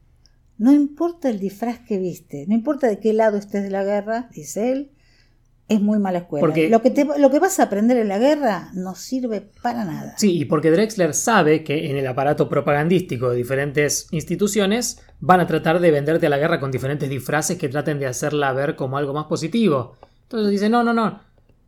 No 0.58 0.72
importa 0.72 1.30
el 1.30 1.40
disfraz 1.40 1.80
que 1.80 2.00
viste, 2.00 2.46
no 2.48 2.56
importa 2.56 2.88
de 2.88 3.00
qué 3.00 3.14
lado 3.14 3.38
estés 3.38 3.64
de 3.64 3.70
la 3.70 3.84
guerra, 3.84 4.30
dice 4.34 4.72
él, 4.72 4.92
es 5.72 5.82
muy 5.82 6.00
mala 6.00 6.20
escuela. 6.20 6.46
Porque, 6.46 6.70
lo, 6.70 6.82
que 6.82 7.08
lo 7.18 7.30
que 7.32 7.40
vas 7.40 7.60
a 7.60 7.64
aprender 7.64 7.98
en 7.98 8.08
la 8.08 8.18
guerra 8.18 8.70
no 8.74 8.96
sirve 8.96 9.50
para 9.62 9.86
nada. 9.86 10.16
Sí, 10.18 10.40
y 10.40 10.46
porque 10.46 10.72
Drexler 10.72 11.14
sabe 11.14 11.64
que 11.64 11.90
en 11.90 11.98
el 11.98 12.06
aparato 12.08 12.50
propagandístico 12.50 13.30
de 13.30 13.38
diferentes 13.38 14.08
instituciones 14.12 15.00
van 15.20 15.40
a 15.40 15.48
tratar 15.48 15.80
de 15.80 15.92
venderte 15.92 16.28
a 16.28 16.30
la 16.30 16.38
guerra 16.38 16.60
con 16.60 16.72
diferentes 16.72 17.10
disfraces 17.10 17.58
que 17.58 17.70
traten 17.70 18.00
de 18.00 18.08
hacerla 18.08 18.52
ver 18.54 18.76
como 18.76 18.98
algo 18.98 19.14
más 19.14 19.26
positivo. 19.26 19.96
Entonces 20.24 20.52
dice, 20.52 20.70
no, 20.70 20.84
no, 20.84 20.94
no. 20.94 21.20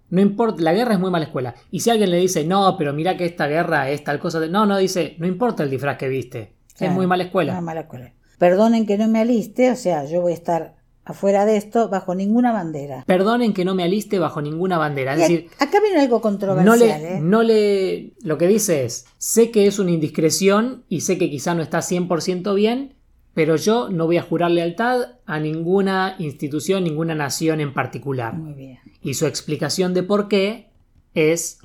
No 0.09 0.21
importa, 0.21 0.61
la 0.61 0.73
guerra 0.73 0.93
es 0.93 0.99
muy 0.99 1.09
mala 1.09 1.25
escuela. 1.25 1.55
Y 1.71 1.79
si 1.79 1.89
alguien 1.89 2.11
le 2.11 2.17
dice, 2.17 2.43
no, 2.43 2.75
pero 2.77 2.93
mira 2.93 3.17
que 3.17 3.25
esta 3.25 3.47
guerra 3.47 3.89
es 3.89 4.03
tal 4.03 4.19
cosa, 4.19 4.45
no, 4.47 4.65
no, 4.65 4.77
dice, 4.77 5.15
no 5.17 5.25
importa 5.25 5.63
el 5.63 5.69
disfraz 5.69 5.97
que 5.97 6.07
viste. 6.07 6.55
es 6.79 6.91
muy 6.91 7.07
mala 7.07 7.23
escuela. 7.23 7.53
Muy 7.53 7.63
mala 7.63 7.81
escuela. 7.81 8.13
Perdonen 8.37 8.85
que 8.85 8.97
no 8.97 9.07
me 9.07 9.21
aliste, 9.21 9.71
o 9.71 9.75
sea, 9.75 10.05
yo 10.05 10.21
voy 10.21 10.33
a 10.33 10.35
estar 10.35 10.75
afuera 11.05 11.45
de 11.45 11.57
esto 11.57 11.89
bajo 11.89 12.15
ninguna 12.15 12.51
bandera. 12.51 13.03
Perdonen 13.05 13.53
que 13.53 13.65
no 13.65 13.75
me 13.75 13.83
aliste 13.83 14.19
bajo 14.19 14.41
ninguna 14.41 14.77
bandera. 14.77 15.13
Es 15.13 15.19
decir, 15.19 15.49
acá 15.59 15.79
viene 15.81 15.99
algo 15.99 16.21
controversial. 16.21 16.65
No 16.65 16.75
le, 16.75 17.15
¿eh? 17.15 17.19
no 17.21 17.43
le, 17.43 18.13
lo 18.21 18.37
que 18.37 18.47
dice 18.47 18.85
es, 18.85 19.05
sé 19.17 19.51
que 19.51 19.67
es 19.67 19.79
una 19.79 19.91
indiscreción 19.91 20.83
y 20.87 21.01
sé 21.01 21.17
que 21.17 21.29
quizá 21.29 21.53
no 21.55 21.61
está 21.61 21.79
100% 21.79 22.53
bien, 22.55 22.95
pero 23.33 23.55
yo 23.55 23.89
no 23.89 24.05
voy 24.05 24.17
a 24.17 24.23
jurar 24.23 24.51
lealtad 24.51 25.15
a 25.25 25.39
ninguna 25.39 26.15
institución, 26.19 26.83
ninguna 26.83 27.15
nación 27.15 27.59
en 27.59 27.73
particular. 27.73 28.35
Muy 28.35 28.53
bien. 28.53 28.79
Y 29.01 29.15
su 29.15 29.25
explicación 29.25 29.93
de 29.93 30.03
por 30.03 30.27
qué 30.27 30.69
es, 31.13 31.59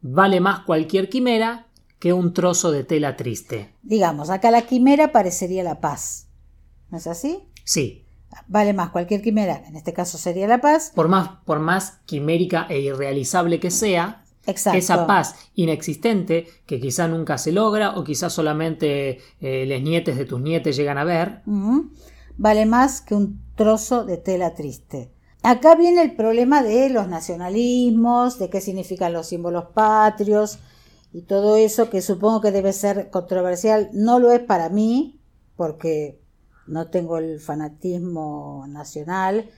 vale 0.00 0.40
más 0.40 0.60
cualquier 0.60 1.08
quimera 1.08 1.66
que 1.98 2.12
un 2.12 2.34
trozo 2.34 2.70
de 2.70 2.84
tela 2.84 3.16
triste. 3.16 3.72
Digamos, 3.82 4.30
acá 4.30 4.50
la 4.50 4.62
quimera 4.62 5.10
parecería 5.10 5.64
la 5.64 5.80
paz. 5.80 6.28
¿No 6.90 6.98
es 6.98 7.06
así? 7.06 7.40
Sí, 7.64 8.05
vale 8.46 8.72
más 8.72 8.90
cualquier 8.90 9.22
quimera, 9.22 9.62
en 9.66 9.76
este 9.76 9.92
caso 9.92 10.18
sería 10.18 10.46
la 10.46 10.60
paz. 10.60 10.92
Por 10.94 11.08
más, 11.08 11.30
por 11.44 11.60
más 11.60 11.98
quimérica 12.06 12.66
e 12.68 12.80
irrealizable 12.80 13.60
que 13.60 13.70
sea, 13.70 14.24
esa 14.46 15.06
paz 15.06 15.34
inexistente 15.54 16.46
que 16.66 16.80
quizá 16.80 17.08
nunca 17.08 17.38
se 17.38 17.52
logra 17.52 17.96
o 17.96 18.04
quizá 18.04 18.30
solamente 18.30 19.18
eh, 19.40 19.66
les 19.66 19.82
nietes 19.82 20.16
de 20.16 20.24
tus 20.24 20.40
nietes 20.40 20.76
llegan 20.76 20.98
a 20.98 21.04
ver. 21.04 21.42
Vale 22.36 22.66
más 22.66 23.00
que 23.00 23.14
un 23.14 23.40
trozo 23.56 24.04
de 24.04 24.18
tela 24.18 24.54
triste. 24.54 25.10
Acá 25.42 25.74
viene 25.74 26.02
el 26.02 26.14
problema 26.14 26.62
de 26.62 26.90
los 26.90 27.08
nacionalismos, 27.08 28.38
de 28.38 28.50
qué 28.50 28.60
significan 28.60 29.12
los 29.12 29.28
símbolos 29.28 29.66
patrios 29.74 30.58
y 31.12 31.22
todo 31.22 31.56
eso 31.56 31.88
que 31.88 32.02
supongo 32.02 32.40
que 32.40 32.50
debe 32.50 32.72
ser 32.72 33.10
controversial. 33.10 33.90
No 33.92 34.18
lo 34.18 34.32
es 34.32 34.40
para 34.40 34.68
mí, 34.68 35.20
porque 35.56 36.20
no 36.66 36.88
tengo 36.88 37.18
el 37.18 37.40
fanatismo 37.40 38.64
nacional, 38.68 39.50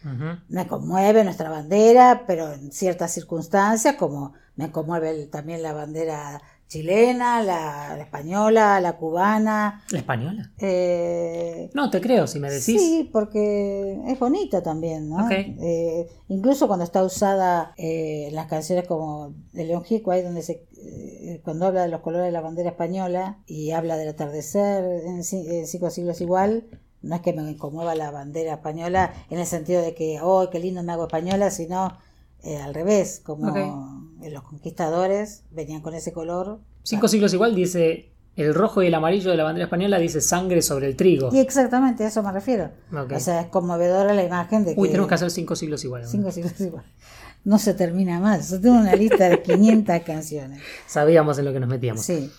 me 0.49 0.67
conmueve 0.67 1.25
nuestra 1.25 1.51
bandera, 1.51 2.25
pero 2.27 2.53
en 2.53 2.73
ciertas 2.73 3.13
circunstancias, 3.13 3.97
como 3.97 4.35
me 4.57 4.71
conmueve 4.71 5.27
también 5.27 5.63
la 5.63 5.73
bandera 5.73 6.43
chilena, 6.69 7.43
la, 7.43 7.99
española, 7.99 8.81
la 8.81 8.97
cubana. 8.97 9.83
¿La 9.91 9.99
española? 9.99 10.53
Eh, 10.59 11.71
no, 11.75 11.91
te 11.91 12.01
creo, 12.01 12.27
si 12.27 12.39
me 12.39 12.51
decís. 12.51 12.65
Sí, 12.65 13.09
porque 13.11 14.01
es 14.07 14.19
bonita 14.19 14.63
también, 14.63 15.09
¿no? 15.09 15.29
Eh, 15.31 16.07
incluso 16.29 16.67
cuando 16.67 16.85
está 16.85 17.03
usada 17.03 17.73
eh, 17.77 18.27
en 18.29 18.35
las 18.35 18.47
canciones 18.47 18.87
como 18.87 19.35
de 19.53 19.65
León 19.65 19.83
Gieco, 19.85 20.11
ahí 20.11 20.23
donde 20.23 20.43
se 20.43 20.67
cuando 21.43 21.67
habla 21.67 21.83
de 21.83 21.89
los 21.89 22.01
colores 22.01 22.27
de 22.27 22.33
la 22.33 22.41
bandera 22.41 22.71
española 22.71 23.39
y 23.47 23.73
habla 23.73 23.97
del 23.97 24.09
atardecer 24.09 24.85
en 25.05 25.25
cinco 25.25 25.91
siglos 25.91 26.21
igual, 26.21 26.65
no 27.03 27.15
es 27.15 27.23
que 27.23 27.33
me 27.33 27.57
conmueva 27.57 27.95
la 27.95 28.11
bandera 28.11 28.55
española 28.55 29.13
en 29.31 29.39
el 29.39 29.47
sentido 29.47 29.83
de 29.83 29.95
que, 29.95 30.19
oh, 30.23 30.51
qué 30.51 30.59
lindo 30.59 30.83
me 30.83 30.93
hago 30.93 31.05
española, 31.05 31.51
sino 31.51 31.97
eh, 32.43 32.57
al 32.57 32.75
revés, 32.75 33.21
como 33.25 34.09
los 34.21 34.43
conquistadores 34.43 35.45
venían 35.51 35.81
con 35.81 35.95
ese 35.95 36.13
color. 36.13 36.61
Cinco 36.83 37.09
siglos 37.09 37.33
igual 37.35 37.55
dice 37.55 38.13
el 38.37 38.55
rojo 38.55 38.83
y 38.83 38.87
el 38.87 38.95
amarillo 38.95 39.31
de 39.31 39.37
la 39.37 39.45
bandera 39.45 39.65
española 39.65 39.99
dice 39.99 40.21
sangre 40.21 40.63
sobre 40.63 40.87
el 40.87 40.97
trigo. 40.97 41.31
Y 41.33 41.39
exactamente 41.39 42.05
a 42.05 42.09
eso 42.09 42.23
me 42.23 42.33
refiero. 42.33 42.71
O 42.93 43.21
sea, 43.21 43.41
es 43.41 43.47
conmovedora 43.49 44.15
la 44.15 44.25
imagen 44.25 44.65
de 44.65 44.75
que... 44.75 44.81
Uy, 44.81 44.89
tenemos 44.89 45.09
que 45.09 45.15
hacer 45.15 45.31
cinco 45.31 45.57
siglos 45.57 45.85
igual. 45.85 46.07
Cinco 46.07 46.31
siglos 46.31 46.61
igual. 46.61 46.85
No 47.45 47.59
se 47.59 47.75
termina 47.75 48.21
más. 48.21 48.51
Yo 48.51 48.61
tengo 48.61 48.77
una 48.77 48.95
lista 48.95 49.29
de 49.29 49.43
500 49.43 50.01
canciones. 50.01 50.61
Sabíamos 50.87 51.39
en 51.39 51.45
lo 51.47 51.53
que 51.53 51.61
nos 51.61 51.69
metíamos. 51.69 52.05
Sí 52.05 52.31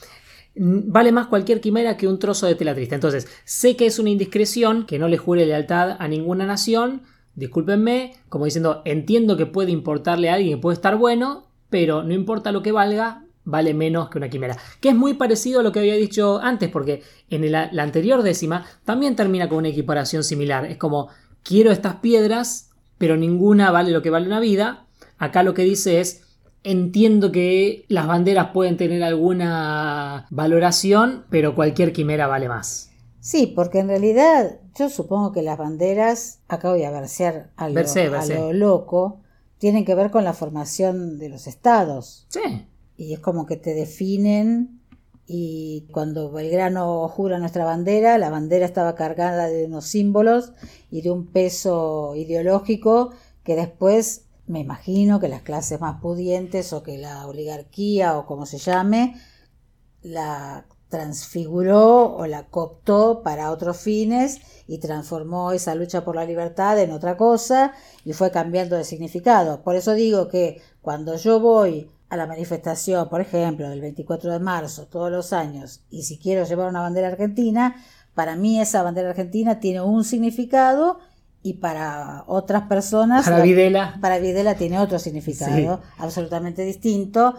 vale 0.60 1.13
más 1.13 1.28
cualquier 1.28 1.62
quimera 1.62 1.95
que 1.95 2.08
un 2.08 2.19
trozo 2.19 2.45
de 2.45 2.56
tela 2.56 2.76
triste. 2.76 2.95
Entonces, 2.95 3.28
sé 3.45 3.78
que 3.78 3.86
es 3.86 3.98
una 3.98 4.10
indiscreción 4.10 4.86
que 4.86 5.00
no 5.00 5.08
le 5.08 5.17
jure 5.17 5.45
lealtad 5.45 5.95
a 6.00 6.08
ninguna 6.08 6.45
nación. 6.45 7.04
Discúlpenme, 7.36 8.13
como 8.28 8.45
diciendo, 8.45 8.82
entiendo 8.84 9.38
que 9.38 9.45
puede 9.45 9.72
importarle 9.72 10.30
a 10.30 10.34
alguien 10.34 10.58
que 10.58 10.62
puede 10.62 10.76
estar 10.76 10.98
bueno, 10.98 11.48
pero 11.69 12.04
no 12.04 12.13
importa 12.13 12.52
lo 12.52 12.62
que 12.62 12.74
valga, 12.74 13.24
vale 13.45 13.74
menos 13.74 14.10
que 14.10 14.17
una 14.17 14.30
quimera. 14.30 14.58
Que 14.82 14.89
es 14.89 14.95
muy 14.95 15.13
parecido 15.13 15.62
a 15.62 15.63
lo 15.63 15.72
que 15.72 15.80
había 15.80 15.95
dicho 15.95 16.39
antes, 16.41 16.69
porque 16.69 17.04
en 17.30 17.50
la 17.52 17.69
anterior 17.78 18.22
décima 18.22 18.65
también 18.84 19.15
termina 19.15 19.48
con 19.48 19.60
una 19.60 19.69
equiparación 19.69 20.26
similar. 20.26 20.65
Es 20.65 20.78
como, 20.78 21.08
quiero 21.41 21.72
estas 21.72 21.95
piedras, 21.95 22.72
pero 22.98 23.15
ninguna 23.15 23.72
vale 23.72 23.91
lo 23.91 24.02
que 24.02 24.10
vale 24.10 24.28
una 24.28 24.41
vida. 24.41 24.88
Acá 25.17 25.43
lo 25.43 25.54
que 25.54 25.63
dice 25.63 26.02
es, 26.02 26.29
Entiendo 26.63 27.32
que 27.32 27.86
las 27.88 28.08
banderas 28.08 28.52
pueden 28.54 28.78
tener 28.78 29.04
alguna 29.04 30.28
valoración, 30.30 31.26
pero 31.30 31.56
cualquier 31.56 31.93
quimera 31.93 32.28
vale 32.28 32.50
más. 32.50 32.89
Sí, 33.22 33.48
porque 33.48 33.80
en 33.80 33.88
realidad 33.88 34.60
yo 34.78 34.89
supongo 34.89 35.32
que 35.32 35.41
las 35.41 35.58
banderas, 35.58 36.39
acá 36.48 36.69
voy 36.69 36.84
a 36.84 36.91
versear 36.91 37.52
a 37.58 37.69
lo, 37.69 38.54
loco, 38.54 39.22
tienen 39.58 39.86
que 39.86 39.95
ver 39.95 40.10
con 40.10 40.24
la 40.24 40.34
formación 40.34 41.19
de 41.19 41.30
los 41.30 41.48
estados. 41.48 42.26
Sí. 42.30 42.65
Y 42.98 43.13
es 43.13 43.19
como 43.19 43.45
que 43.45 43.58
te 43.58 43.74
definen 43.74 44.80
y 45.32 45.88
cuando 45.91 46.32
Belgrano 46.32 47.08
jura 47.08 47.38
nuestra 47.38 47.63
bandera, 47.63 48.17
la 48.17 48.32
bandera 48.32 48.65
estaba 48.65 48.95
cargada 48.95 49.48
de 49.48 49.65
unos 49.65 49.86
símbolos 49.86 50.54
y 50.89 51.02
de 51.02 51.12
un 51.12 51.28
peso 51.28 52.15
ideológico 52.15 53.12
que 53.43 53.56
después 53.56 54.26
me 54.49 54.59
imagino 54.59 55.19
que 55.19 55.29
las 55.29 55.43
clases 55.43 55.79
más 55.79 56.01
pudientes 56.01 56.73
o 56.73 56.81
que 56.81 56.97
la 56.97 57.27
oligarquía 57.27 58.17
o 58.17 58.25
como 58.25 58.47
se 58.47 58.57
llame 58.57 59.15
la 60.01 60.65
transfiguró 60.89 62.15
o 62.15 62.25
la 62.25 62.47
cooptó 62.47 63.21
para 63.21 63.51
otros 63.51 63.77
fines 63.77 64.41
y 64.65 64.79
transformó 64.79 65.51
esa 65.51 65.75
lucha 65.75 66.03
por 66.03 66.15
la 66.15 66.25
libertad 66.25 66.79
en 66.79 66.91
otra 66.91 67.15
cosa 67.15 67.73
y 68.03 68.13
fue 68.13 68.31
cambiando 68.31 68.75
de 68.75 68.83
significado. 68.83 69.62
Por 69.62 69.75
eso 69.75 69.93
digo 69.93 70.27
que 70.29 70.59
cuando 70.81 71.15
yo 71.15 71.39
voy 71.39 71.91
a 72.09 72.17
la 72.17 72.25
manifestación, 72.25 73.07
por 73.07 73.21
ejemplo, 73.21 73.69
del 73.69 73.81
24 73.81 74.33
de 74.33 74.39
marzo 74.39 74.88
todos 74.88 75.12
los 75.12 75.31
años 75.31 75.83
y 75.91 76.03
si 76.03 76.17
quiero 76.17 76.43
llevar 76.43 76.69
una 76.69 76.81
bandera 76.81 77.09
argentina, 77.09 77.75
para 78.15 78.35
mí 78.35 78.59
esa 78.59 78.81
bandera 78.81 79.12
argentina 79.12 79.59
tiene 79.59 79.81
un 79.81 80.03
significado 80.03 80.97
y 81.41 81.54
para 81.54 82.23
otras 82.28 82.63
personas. 82.63 83.25
Para 83.25 83.41
Videla. 83.41 83.97
Para 84.02 84.19
tiene 84.56 84.80
otro 84.80 84.99
significado 84.99 85.82
absolutamente 85.97 86.63
distinto. 86.63 87.36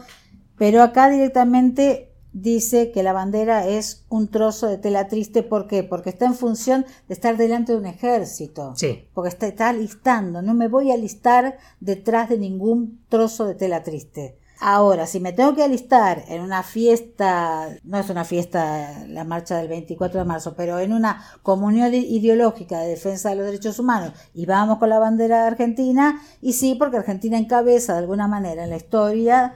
Pero 0.57 0.83
acá 0.83 1.09
directamente 1.09 2.13
dice 2.33 2.93
que 2.93 3.03
la 3.03 3.13
bandera 3.13 3.67
es 3.67 4.05
un 4.09 4.29
trozo 4.29 4.67
de 4.67 4.79
tela 4.79 5.09
triste. 5.09 5.43
¿Por 5.43 5.67
qué? 5.67 5.83
Porque 5.83 6.11
está 6.11 6.27
en 6.27 6.35
función 6.35 6.87
de 7.09 7.15
estar 7.15 7.37
delante 7.37 7.73
de 7.73 7.79
un 7.79 7.87
ejército. 7.87 8.75
Sí. 8.77 9.09
Porque 9.15 9.29
está, 9.29 9.47
está 9.47 9.69
alistando. 9.71 10.43
No 10.43 10.55
me 10.55 10.69
voy 10.69 10.91
a 10.91 10.95
alistar 10.95 11.59
detrás 11.81 12.29
de 12.29 12.39
ningún 12.39 13.01
trozo 13.09 13.47
de 13.47 13.55
tela 13.55 13.83
triste. 13.83 14.40
Ahora, 14.63 15.07
si 15.07 15.21
me 15.21 15.33
tengo 15.33 15.55
que 15.55 15.63
alistar 15.63 16.23
en 16.29 16.43
una 16.43 16.63
fiesta, 16.63 17.69
no 17.83 17.99
es 17.99 18.11
una 18.11 18.27
fiesta 18.27 19.07
la 19.09 19.25
marcha 19.25 19.57
del 19.57 19.69
24 19.69 20.21
de 20.21 20.27
marzo, 20.27 20.55
pero 20.55 20.79
en 20.79 20.93
una 20.93 21.25
comunión 21.43 21.95
ideológica 21.95 22.79
de 22.81 22.89
defensa 22.89 23.31
de 23.31 23.37
los 23.37 23.47
derechos 23.47 23.79
humanos 23.79 24.13
y 24.35 24.45
vamos 24.45 24.77
con 24.77 24.91
la 24.91 24.99
bandera 24.99 25.47
argentina, 25.47 26.21
y 26.43 26.53
sí, 26.53 26.75
porque 26.75 26.99
Argentina 26.99 27.39
encabeza 27.39 27.95
de 27.95 28.01
alguna 28.01 28.29
manera 28.29 28.65
en 28.65 28.71
la 28.71 28.77
historia 28.77 29.55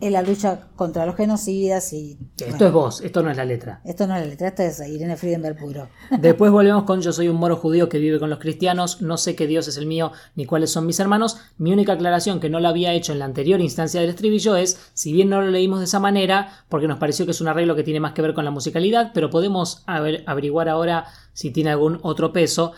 en 0.00 0.12
la 0.12 0.22
lucha 0.22 0.68
contra 0.76 1.06
los 1.06 1.16
genocidas 1.16 1.92
y... 1.92 2.18
Esto 2.44 2.66
es 2.66 2.72
vos, 2.72 3.00
esto 3.00 3.22
no 3.22 3.30
es 3.30 3.36
la 3.36 3.44
letra. 3.44 3.80
Esto 3.84 4.06
no 4.06 4.14
es 4.16 4.22
la 4.22 4.26
letra, 4.26 4.48
esto 4.48 4.62
es 4.62 4.80
Irene 4.88 5.16
Friedenberg 5.16 5.56
puro. 5.56 5.88
Después 6.18 6.50
volvemos 6.50 6.84
con 6.84 7.00
yo 7.00 7.12
soy 7.12 7.28
un 7.28 7.36
moro 7.36 7.56
judío 7.56 7.88
que 7.88 7.98
vive 7.98 8.18
con 8.18 8.28
los 8.28 8.38
cristianos, 8.38 9.02
no 9.02 9.16
sé 9.16 9.36
qué 9.36 9.46
Dios 9.46 9.68
es 9.68 9.76
el 9.76 9.86
mío 9.86 10.12
ni 10.34 10.46
cuáles 10.46 10.70
son 10.70 10.86
mis 10.86 10.98
hermanos. 11.00 11.38
Mi 11.58 11.72
única 11.72 11.92
aclaración 11.92 12.40
que 12.40 12.50
no 12.50 12.60
la 12.60 12.70
había 12.70 12.92
hecho 12.92 13.12
en 13.12 13.20
la 13.20 13.24
anterior 13.24 13.60
instancia 13.60 14.00
del 14.00 14.10
estribillo 14.10 14.56
es, 14.56 14.90
si 14.94 15.12
bien 15.12 15.28
no 15.28 15.40
lo 15.40 15.50
leímos 15.50 15.78
de 15.78 15.86
esa 15.86 16.00
manera, 16.00 16.64
porque 16.68 16.88
nos 16.88 16.98
pareció 16.98 17.24
que 17.24 17.30
es 17.30 17.40
un 17.40 17.48
arreglo 17.48 17.76
que 17.76 17.84
tiene 17.84 18.00
más 18.00 18.12
que 18.12 18.22
ver 18.22 18.34
con 18.34 18.44
la 18.44 18.50
musicalidad, 18.50 19.12
pero 19.14 19.30
podemos 19.30 19.84
averiguar 19.86 20.68
ahora 20.68 21.06
si 21.32 21.50
tiene 21.50 21.70
algún 21.70 21.98
otro 22.02 22.32
peso. 22.32 22.72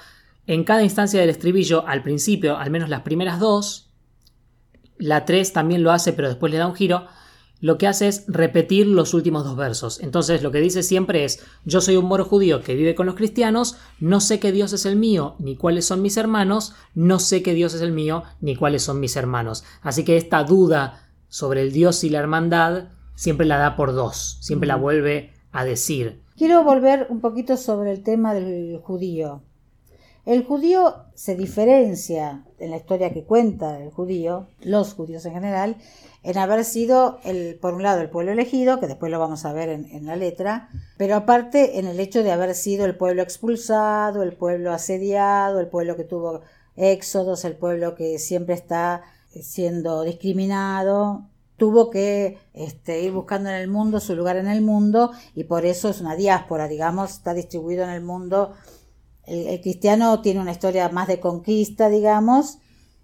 En 0.47 0.65
cada 0.65 0.83
instancia 0.83 1.21
del 1.21 1.31
estribillo, 1.31 1.87
al 1.89 2.03
principio, 2.03 2.57
al 2.57 2.71
menos 2.71 2.89
las 2.89 3.01
primeras 3.01 3.41
dos, 3.41 3.86
la 4.99 5.25
3 5.25 5.53
también 5.53 5.83
lo 5.83 5.93
hace, 5.93 6.13
pero 6.13 6.29
después 6.29 6.53
le 6.53 6.59
da 6.59 6.67
un 6.67 6.75
giro. 6.75 7.07
Lo 7.61 7.79
que 7.79 7.87
hace 7.87 8.07
es 8.09 8.25
repetir 8.29 8.87
los 8.87 9.15
últimos 9.15 9.45
dos 9.45 9.57
versos. 9.57 10.01
Entonces 10.01 10.43
lo 10.43 10.53
que 10.53 10.61
dice 10.61 10.83
siempre 10.83 11.25
es, 11.25 11.43
yo 11.65 11.81
soy 11.81 11.97
un 11.97 12.05
moro 12.05 12.25
judío 12.25 12.61
que 12.63 12.75
vive 12.75 12.95
con 12.95 13.07
los 13.07 13.15
cristianos, 13.15 13.79
no 13.99 14.21
sé 14.21 14.39
qué 14.39 14.53
Dios 14.53 14.75
es 14.75 14.85
el 14.85 14.97
mío, 14.97 15.37
ni 15.39 15.57
cuáles 15.57 15.87
son 15.87 16.03
mis 16.03 16.19
hermanos, 16.19 16.75
no 16.95 17.19
sé 17.19 17.43
qué 17.43 17.55
Dios 17.55 17.73
es 17.73 17.81
el 17.81 17.93
mío, 17.93 18.25
ni 18.41 18.57
cuáles 18.57 18.83
son 18.83 19.01
mis 19.01 19.17
hermanos. 19.17 19.65
Así 19.81 20.05
que 20.05 20.19
esta 20.19 20.45
duda 20.45 21.09
sobre 21.29 21.63
el 21.63 21.73
Dios 21.73 22.05
y 22.05 22.11
la 22.11 22.19
hermandad 22.19 22.89
siempre 23.15 23.47
la 23.47 23.57
da 23.57 23.75
por 23.75 23.95
dos, 23.95 24.39
siempre 24.43 24.69
la 24.69 24.77
vuelve 24.77 25.33
a 25.51 25.65
decir. 25.65 26.23
Quiero 26.37 26.63
volver 26.63 27.07
un 27.09 27.21
poquito 27.21 27.57
sobre 27.57 27.91
el 27.91 28.03
tema 28.03 28.35
del 28.35 28.79
judío. 28.83 29.43
El 30.27 30.45
judío 30.45 31.07
se 31.15 31.37
diferencia 31.37 32.45
en 32.59 32.71
la 32.71 32.77
historia 32.77 33.13
que 33.13 33.25
cuenta 33.25 33.81
el 33.81 33.91
judío, 33.91 34.49
los 34.61 34.95
judíos 34.95 35.25
en 35.27 35.35
general, 35.35 35.77
en 36.23 36.39
haber 36.39 36.65
sido, 36.65 37.21
el, 37.25 37.57
por 37.61 37.75
un 37.75 37.83
lado, 37.83 38.01
el 38.01 38.11
pueblo 38.11 38.33
elegido, 38.33 38.81
que 38.81 38.87
después 38.87 39.13
lo 39.13 39.19
vamos 39.19 39.45
a 39.45 39.53
ver 39.53 39.69
en, 39.69 40.07
la 40.07 40.17
letra, 40.17 40.71
pero 40.97 41.15
aparte 41.15 41.79
en 41.79 41.87
el 41.87 42.01
hecho 42.01 42.23
de 42.23 42.33
haber 42.33 42.55
sido 42.55 42.85
el 42.85 42.97
pueblo 42.97 43.23
expulsado, 43.23 44.23
el 44.23 44.33
pueblo 44.33 44.73
asediado, 44.73 45.61
el 45.61 45.69
pueblo 45.69 45.97
que 45.97 46.05
tuvo 46.05 46.41
éxodos, 46.75 47.45
el 47.45 47.55
pueblo 47.55 47.95
que 47.95 48.19
siempre 48.19 48.55
está 48.55 49.03
siendo 49.41 50.03
discriminado, 50.03 51.27
tuvo 51.57 51.91
que 51.91 52.39
este, 52.55 53.03
ir 53.03 53.13
buscando 53.13 53.49
en 53.49 53.57
el 53.57 53.69
mundo 53.69 54.01
su 54.01 54.15
lugar 54.15 54.37
en 54.37 54.49
el 54.49 54.63
mundo 54.63 55.13
y 55.35 55.45
por 55.45 55.65
eso 55.65 55.89
es 55.89 56.01
una 56.01 56.17
diáspora, 56.17 56.69
digamos, 56.69 57.13
está 57.13 57.35
distribuido 57.35 57.85
en 57.85 57.91
el 57.91 58.03
mundo 58.03 58.55
el, 59.27 59.61
cristiano 59.61 60.21
tiene 60.21 60.41
una 60.41 60.53
historia 60.53 60.89
más 60.89 61.09
de 61.09 61.21
conquista, 61.21 61.89
digamos. 61.89 62.59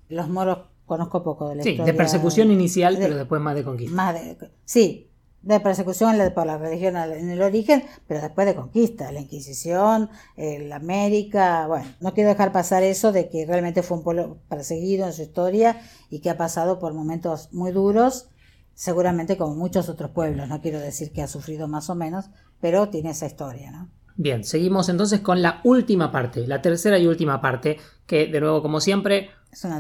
Los 0.09 0.29
moros 0.29 0.59
conozco 0.87 1.23
poco 1.23 1.49
de 1.49 1.57
la 1.57 1.63
sí, 1.63 1.77
de 1.77 1.95
persecución 1.95 2.51
inicial, 2.51 2.97
pero 2.99 3.17
después 3.17 3.41
más 3.41 3.55
de 3.55 3.65
conquista. 3.65 3.95
Más 3.95 4.17
sí, 4.65 5.13
de 5.43 5.59
persecución 5.61 6.17
por 6.35 6.47
la 6.47 6.57
religión 6.57 6.97
en 6.97 7.31
el 7.31 7.43
origen, 7.43 7.85
pero 8.07 8.21
después 8.21 8.47
de 8.47 8.55
conquista, 8.55 9.11
la 9.11 9.21
Inquisición, 9.21 10.09
la 10.37 10.77
América, 10.77 11.67
bueno, 11.67 11.87
no 12.01 12.15
quiero 12.15 12.31
dejar 12.31 12.53
pasar 12.53 12.83
eso 12.83 13.13
de 13.13 13.29
que 13.29 13.45
realmente 13.45 13.83
fue 13.83 13.99
un 13.99 14.05
pueblo 14.05 14.39
perseguido 14.49 15.07
en 15.07 15.13
su 15.13 15.23
historia 15.23 15.81
y 16.11 16.21
que 16.21 16.31
ha 16.31 16.37
pasado 16.37 16.79
por 16.79 16.95
momentos 16.95 17.53
muy 17.53 17.73
duros, 17.73 18.29
seguramente 18.75 19.37
como 19.37 19.57
muchos 19.57 19.89
otros 19.89 20.13
pueblos, 20.13 20.49
no 20.49 20.61
quiero 20.61 20.79
decir 20.79 21.13
que 21.13 21.23
ha 21.23 21.29
sufrido 21.29 21.67
más 21.67 21.91
o 21.91 21.95
menos, 21.95 22.31
pero 22.61 22.89
tiene 22.89 23.11
esa 23.11 23.27
historia, 23.27 23.73
¿no? 23.73 23.91
Bien, 24.17 24.45
seguimos 24.45 24.89
entonces 24.89 25.21
con 25.21 25.43
la 25.43 25.61
última 25.65 26.13
parte, 26.13 26.47
la 26.47 26.63
tercera 26.63 26.99
y 26.99 27.07
última 27.07 27.41
parte, 27.41 27.79
que 28.07 28.27
de 28.27 28.41
nuevo, 28.41 28.63
como 28.63 28.81
siempre, 28.81 29.31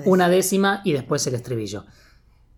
una 0.07 0.29
décima. 0.29 0.81
y 0.85 0.93
después 0.93 1.27
el 1.27 1.35
estribillo. 1.35 1.85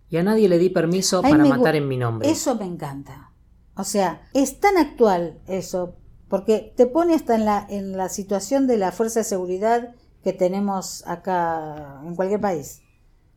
Y 0.08 0.16
a 0.16 0.22
nadie 0.22 0.48
le 0.48 0.58
di 0.58 0.70
permiso 0.70 1.22
para 1.22 1.44
matar 1.44 1.76
en 1.76 1.88
mi 1.88 1.96
nombre. 1.96 2.30
Eso 2.30 2.54
me 2.54 2.66
encanta. 2.66 3.32
O 3.76 3.84
sea, 3.84 4.22
es 4.34 4.60
tan 4.60 4.76
actual 4.76 5.40
eso, 5.48 5.96
porque 6.28 6.72
te 6.76 6.87
pone 6.87 7.14
hasta 7.14 7.34
en 7.34 7.44
la, 7.44 7.66
en 7.68 7.96
la 7.96 8.08
situación 8.08 8.66
de 8.66 8.76
la 8.76 8.92
fuerza 8.92 9.20
de 9.20 9.24
seguridad 9.24 9.94
que 10.22 10.32
tenemos 10.32 11.04
acá 11.06 12.00
en 12.04 12.14
cualquier 12.14 12.40
país. 12.40 12.82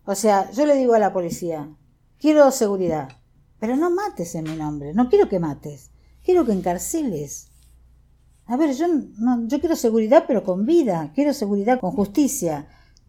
O 0.05 0.15
sea, 0.15 0.49
yo 0.51 0.65
le 0.65 0.75
digo 0.75 0.93
a 0.93 0.99
la 0.99 1.11
policía, 1.11 1.69
quiero 2.19 2.49
seguridad, 2.51 3.09
pero 3.59 3.75
no 3.75 3.89
mates 3.89 4.35
en 4.35 4.45
mi 4.45 4.55
nombre, 4.55 4.93
no 4.93 5.09
quiero 5.09 5.27
que 5.27 5.39
mates, 5.39 5.91
quiero 6.23 6.45
que 6.45 6.53
encarceles. 6.53 7.51
A 8.47 8.55
ver, 8.55 8.73
yo, 8.73 8.87
no, 9.17 9.47
yo 9.47 9.59
quiero 9.59 9.75
seguridad, 9.75 10.23
pero 10.27 10.43
con 10.43 10.65
vida. 10.65 11.11
Quiero 11.13 11.33
seguridad 11.33 11.79
con 11.79 11.91
justicia. 11.91 12.67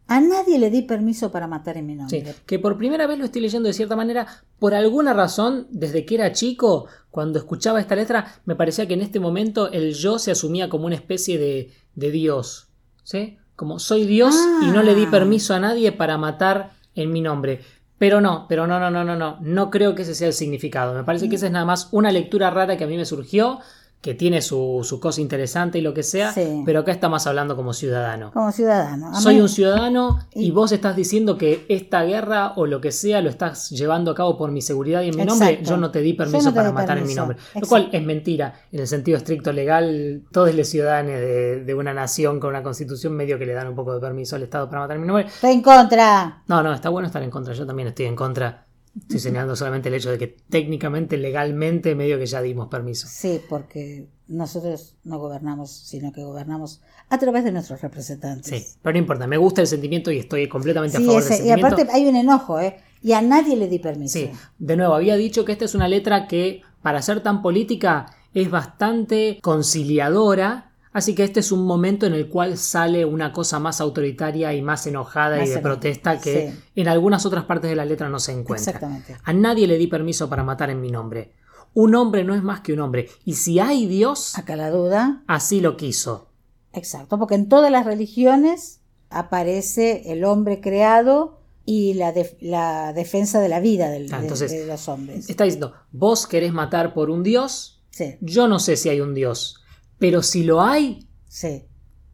A 0.09 0.21
nadie 0.21 0.59
le 0.59 0.71
di 0.71 0.83
permiso 0.83 1.31
para 1.31 1.47
matar 1.47 1.77
en 1.77 1.87
mi 1.87 1.95
nombre. 1.95 2.25
Sí, 2.25 2.33
que 2.47 2.59
por 2.59 2.79
primera 2.79 3.07
vez 3.07 3.19
lo 3.19 3.27
estoy 3.27 3.43
leyendo 3.43 3.69
de 3.69 3.75
cierta 3.75 3.95
manera, 3.95 4.27
por 4.59 4.75
alguna 4.75 5.13
razón, 5.13 5.67
desde 5.71 6.07
que 6.07 6.15
era 6.15 6.33
chico, 6.33 6.87
cuando 7.11 7.39
escuchaba 7.39 7.79
esta 7.79 7.95
letra, 7.95 8.41
me 8.47 8.57
parecía 8.57 8.89
que 8.89 8.95
en 8.95 9.03
este 9.03 9.21
momento 9.21 9.71
el 9.71 9.95
yo 9.95 10.19
se 10.19 10.31
asumía 10.31 10.71
como 10.71 10.87
una 10.87 10.95
especie 10.95 11.39
de, 11.39 11.73
de 11.95 12.11
Dios. 12.11 12.69
¿Sí? 13.05 13.37
Como 13.55 13.79
soy 13.79 14.07
Dios 14.07 14.35
y 14.63 14.67
no 14.67 14.83
le 14.83 14.95
di 14.95 15.05
ah. 15.05 15.11
permiso 15.11 15.55
a 15.55 15.61
nadie 15.61 15.93
para 15.93 16.17
matar 16.17 16.73
en 16.95 17.13
mi 17.13 17.21
nombre. 17.21 17.61
Pero 17.99 18.21
no, 18.21 18.47
pero 18.49 18.67
no, 18.67 18.79
no, 18.79 18.91
no, 18.91 19.05
no, 19.05 19.17
no. 19.17 19.39
No 19.41 19.71
creo 19.71 19.95
que 19.95 20.03
ese 20.03 20.15
sea 20.15 20.29
el 20.29 20.33
significado. 20.33 20.95
Me 20.95 21.05
parece 21.05 21.29
que 21.29 21.37
esa 21.37 21.47
es 21.47 21.53
nada 21.53 21.65
más 21.65 21.89
una 21.91 22.13
lectura 22.13 22.51
rara 22.51 22.77
que 22.77 22.85
a 22.85 22.87
mí 22.87 22.97
me 22.97 23.05
surgió 23.05 23.59
que 24.01 24.15
tiene 24.15 24.43
su, 24.43 24.81
su, 24.85 25.01
cosa 25.01 25.21
interesante 25.21 25.79
y 25.79 25.83
lo 25.83 25.93
que 25.93 26.05
sea, 26.05 26.33
pero 26.65 26.81
acá 26.81 26.93
estamos 26.93 27.27
hablando 27.27 27.57
como 27.57 27.73
ciudadano. 27.73 28.31
Como 28.33 28.53
ciudadano. 28.53 29.13
Soy 29.21 29.41
un 29.41 29.49
ciudadano 29.49 30.21
y, 30.33 30.53
vos 30.53 30.71
estás 30.71 30.95
diciendo 30.95 31.37
que 31.37 31.67
esta 31.69 32.05
guerra 32.05 32.53
o 32.55 32.67
lo 32.67 32.81
que 32.81 32.93
sea 32.93 33.21
lo 33.21 33.29
estás 33.29 33.71
llevando 33.71 34.13
a 34.13 34.15
cabo 34.15 34.39
por 34.39 34.53
mi 34.53 34.63
seguridad 34.63 35.03
y 35.03 35.09
en 35.09 35.17
mi 35.17 35.25
nombre, 35.25 35.61
yo 35.65 35.77
no 35.77 35.91
te 35.91 36.01
di 36.01 36.13
permiso 36.13 36.55
para 36.55 36.71
matar 36.71 36.99
en 36.99 37.07
mi 37.07 37.15
nombre. 37.15 37.39
Lo 37.61 37.67
cual 37.67 37.89
es 37.93 38.03
mentira, 38.05 38.55
en 38.71 38.81
el 38.81 38.87
sentido 38.87 39.19
estricto 39.19 39.53
legal, 39.53 40.23
todos 40.31 40.55
los 40.55 40.69
ciudadanos 40.69 41.13
de, 41.13 41.65
de, 41.65 41.75
una 41.75 41.93
nación 41.93 42.39
con 42.39 42.51
una 42.51 42.63
constitución 42.63 43.15
medio 43.15 43.39
que 43.39 43.47
le 43.47 43.53
dan 43.53 43.67
un 43.67 43.75
poco 43.75 43.95
de 43.95 44.01
permiso 44.01 44.37
al 44.37 44.43
Estado 44.43 44.69
para 44.69 44.83
matar 44.83 44.97
en 44.97 45.03
mi 45.03 45.09
nombre. 45.09 45.27
Estoy 45.27 45.53
en 45.53 45.63
contra. 45.63 46.43
No, 46.47 46.63
no, 46.63 46.73
está 46.73 46.89
bueno 46.89 47.07
estar 47.07 47.23
en 47.23 47.31
contra, 47.31 47.53
yo 47.53 47.67
también 47.67 47.89
estoy 47.89 48.07
en 48.07 48.15
contra 48.15 48.68
Estoy 49.01 49.19
señalando 49.19 49.57
solamente 49.57 49.89
el 49.89 49.95
hecho 49.95 50.11
de 50.11 50.19
que 50.19 50.37
técnicamente, 50.49 51.17
legalmente, 51.17 51.95
medio 51.95 52.19
que 52.19 52.27
ya 52.27 52.43
dimos 52.43 52.69
permiso. 52.69 53.07
Sí, 53.09 53.41
porque 53.49 54.09
nosotros 54.29 54.97
no 55.05 55.19
gobernamos, 55.19 55.71
sino 55.71 56.13
que 56.13 56.23
gobernamos 56.23 56.83
a 57.09 57.19
través 57.19 57.45
de 57.45 57.53
nuestros 57.53 57.81
representantes. 57.81 58.47
Sí, 58.47 58.79
pero 58.83 58.93
no 58.93 58.99
importa, 58.99 59.27
me 59.27 59.37
gusta 59.37 59.61
el 59.61 59.67
sentimiento 59.67 60.11
y 60.11 60.19
estoy 60.19 60.49
completamente 60.49 60.99
a 60.99 61.01
favor 61.01 61.15
del 61.15 61.23
sentimiento. 61.23 61.61
Y 61.61 61.65
aparte 61.65 61.89
hay 61.93 62.07
un 62.07 62.17
enojo, 62.17 62.61
¿eh? 62.61 62.77
Y 63.03 63.13
a 63.13 63.23
nadie 63.23 63.57
le 63.57 63.69
di 63.69 63.79
permiso. 63.79 64.19
Sí, 64.19 64.31
de 64.59 64.77
nuevo, 64.77 64.95
había 64.95 65.17
dicho 65.17 65.45
que 65.45 65.53
esta 65.53 65.65
es 65.65 65.75
una 65.75 65.89
letra 65.89 66.27
que, 66.27 66.63
para 66.83 67.01
ser 67.01 67.23
tan 67.23 67.43
política, 67.43 68.15
es 68.35 68.51
bastante 68.51 69.39
conciliadora 69.41 70.68
Así 70.99 71.15
que 71.15 71.23
este 71.23 71.39
es 71.39 71.53
un 71.53 71.65
momento 71.65 72.07
en 72.07 72.13
el 72.13 72.29
cual 72.29 72.59
sale 72.59 73.05
una 73.05 73.33
cosa 73.33 73.61
más 73.61 73.81
autoritaria 73.81 74.53
y 74.53 74.63
más 74.63 74.85
enojada 74.85 75.45
y 75.45 75.49
de 75.49 75.59
protesta 75.61 76.21
que 76.21 76.53
en 76.75 76.89
algunas 76.89 77.25
otras 77.25 77.45
partes 77.45 77.71
de 77.71 77.77
la 77.77 77.85
letra 77.85 78.09
no 78.09 78.19
se 78.19 78.33
encuentra. 78.33 78.73
Exactamente. 78.73 79.17
A 79.23 79.33
nadie 79.33 79.69
le 79.69 79.79
di 79.79 79.87
permiso 79.87 80.29
para 80.29 80.43
matar 80.43 80.71
en 80.71 80.81
mi 80.81 80.91
nombre. 80.91 81.35
Un 81.73 81.95
hombre 81.95 82.25
no 82.25 82.35
es 82.35 82.43
más 82.43 82.63
que 82.63 82.73
un 82.73 82.81
hombre. 82.81 83.09
Y 83.25 83.35
si 83.35 83.61
hay 83.61 83.87
Dios, 83.87 84.37
acá 84.37 84.57
la 84.57 84.71
duda, 84.71 85.23
así 85.29 85.61
lo 85.61 85.77
quiso. 85.77 86.33
Exacto, 86.73 87.17
porque 87.17 87.37
en 87.37 87.49
todas 87.49 87.71
las 87.71 87.87
religiones 87.87 88.81
aparece 89.09 90.11
el 90.11 90.25
hombre 90.25 90.61
creado 90.61 91.39
y 91.65 91.95
la, 91.95 92.13
la 92.41 92.93
defensa 92.93 93.39
de 93.39 93.49
la 93.49 93.61
vida 93.61 93.89
del, 93.89 94.13
ah, 94.13 94.21
de, 94.21 94.67
los 94.67 94.89
hombres. 94.89 95.31
Está 95.31 95.45
diciendo, 95.45 95.75
vos 95.93 96.27
querés 96.27 96.53
matar 96.53 96.93
por 96.93 97.09
un 97.09 97.23
Dios. 97.23 97.85
Sí. 97.91 98.17
Yo 98.21 98.49
no 98.49 98.59
sé 98.59 98.77
si 98.77 98.89
hay 98.89 99.01
un 99.01 99.15
Dios 99.15 99.63
pero 99.99 100.23
si 100.23 100.45
lo 100.45 100.63
hay, 100.63 101.09
sí. 101.29 101.65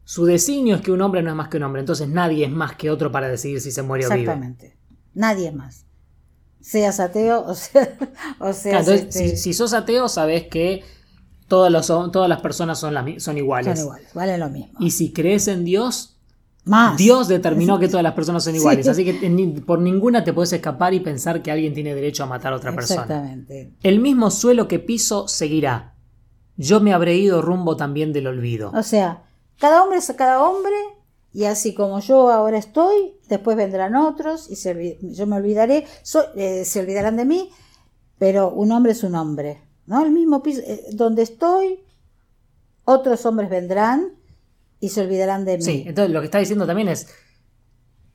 su 0.03 0.25
designio 0.25 0.75
es 0.75 0.81
que 0.81 0.91
un 0.91 1.01
hombre 1.01 1.21
no 1.21 1.29
es 1.29 1.35
más 1.35 1.49
que 1.49 1.57
un 1.57 1.63
hombre. 1.63 1.81
Entonces 1.81 2.07
nadie 2.09 2.45
es 2.45 2.51
más 2.51 2.75
que 2.75 2.89
otro 2.89 3.11
para 3.11 3.27
decidir 3.27 3.61
si 3.61 3.71
se 3.71 3.81
muere 3.81 4.05
o 4.05 4.09
vive. 4.09 4.21
Exactamente. 4.21 4.77
Nadie 5.13 5.47
es 5.49 5.53
más. 5.55 5.85
Seas 6.59 6.99
ateo 6.99 7.45
o, 7.45 7.53
sea, 7.53 7.97
o 8.39 8.51
seas. 8.53 8.87
Este 8.87 9.37
si, 9.37 9.53
sos 9.53 9.73
ateo, 9.73 10.09
sabes 10.09 10.47
que 10.47 10.83
todas, 11.47 11.85
todas 11.87 12.27
las 12.27 12.41
personas 12.41 12.79
son, 12.79 12.95
son 13.19 13.37
iguales. 13.37 13.77
Son 13.77 13.87
iguales, 13.87 14.13
valen 14.13 14.39
lo 14.39 14.49
mismo. 14.49 14.73
Y 14.79 14.91
si 14.91 15.13
crees 15.13 15.47
en 15.47 15.63
Dios, 15.63 16.17
Más. 16.63 16.97
Dios 16.97 17.27
determinó 17.27 17.77
que 17.79 17.87
todas 17.87 18.03
las 18.03 18.13
personas 18.13 18.43
son 18.43 18.53
Sí. 18.53 18.59
iguales, 18.59 18.87
así 18.87 19.05
que 19.05 19.61
por 19.65 19.79
ninguna 19.79 20.23
te 20.23 20.33
puedes 20.33 20.51
escapar 20.53 20.95
y 20.95 21.01
pensar 21.01 21.43
que 21.43 21.51
alguien 21.51 21.75
tiene 21.75 21.93
derecho 21.93 22.23
a 22.23 22.25
matar 22.25 22.53
a 22.53 22.55
otra 22.55 22.73
persona. 22.73 23.03
Exactamente. 23.03 23.73
El 23.83 23.99
mismo 23.99 24.31
suelo 24.31 24.67
que 24.67 24.79
piso 24.79 25.27
seguirá. 25.27 25.94
Yo 26.57 26.79
me 26.79 26.93
habré 26.93 27.15
ido 27.17 27.41
rumbo 27.41 27.75
también 27.75 28.13
del 28.13 28.27
olvido. 28.27 28.71
O 28.73 28.83
sea, 28.83 29.23
cada 29.59 29.83
hombre 29.83 29.99
es 29.99 30.11
cada 30.17 30.41
hombre 30.43 30.75
y 31.33 31.45
así 31.45 31.73
como 31.73 31.99
yo 31.99 32.29
ahora 32.31 32.57
estoy, 32.57 33.15
después 33.27 33.57
vendrán 33.57 33.95
otros 33.95 34.49
y 34.49 34.55
se 34.55 34.97
yo 35.01 35.27
me 35.27 35.35
olvidaré, 35.35 35.85
so- 36.01 36.33
eh, 36.35 36.63
se 36.65 36.79
olvidarán 36.79 37.17
de 37.17 37.25
mí, 37.25 37.49
pero 38.17 38.49
un 38.51 38.71
hombre 38.71 38.93
es 38.93 39.03
un 39.03 39.15
hombre, 39.15 39.61
¿no? 39.85 40.03
El 40.05 40.11
mismo 40.11 40.41
piso, 40.41 40.61
eh, 40.65 40.85
donde 40.93 41.23
estoy, 41.23 41.79
otros 42.85 43.25
hombres 43.25 43.49
vendrán 43.49 44.13
y 44.79 44.89
se 44.89 45.01
olvidarán 45.01 45.43
de 45.45 45.57
mí. 45.57 45.63
Sí, 45.63 45.83
entonces 45.87 46.13
lo 46.13 46.21
que 46.21 46.25
está 46.25 46.37
diciendo 46.39 46.65
también 46.65 46.87
es, 46.87 47.07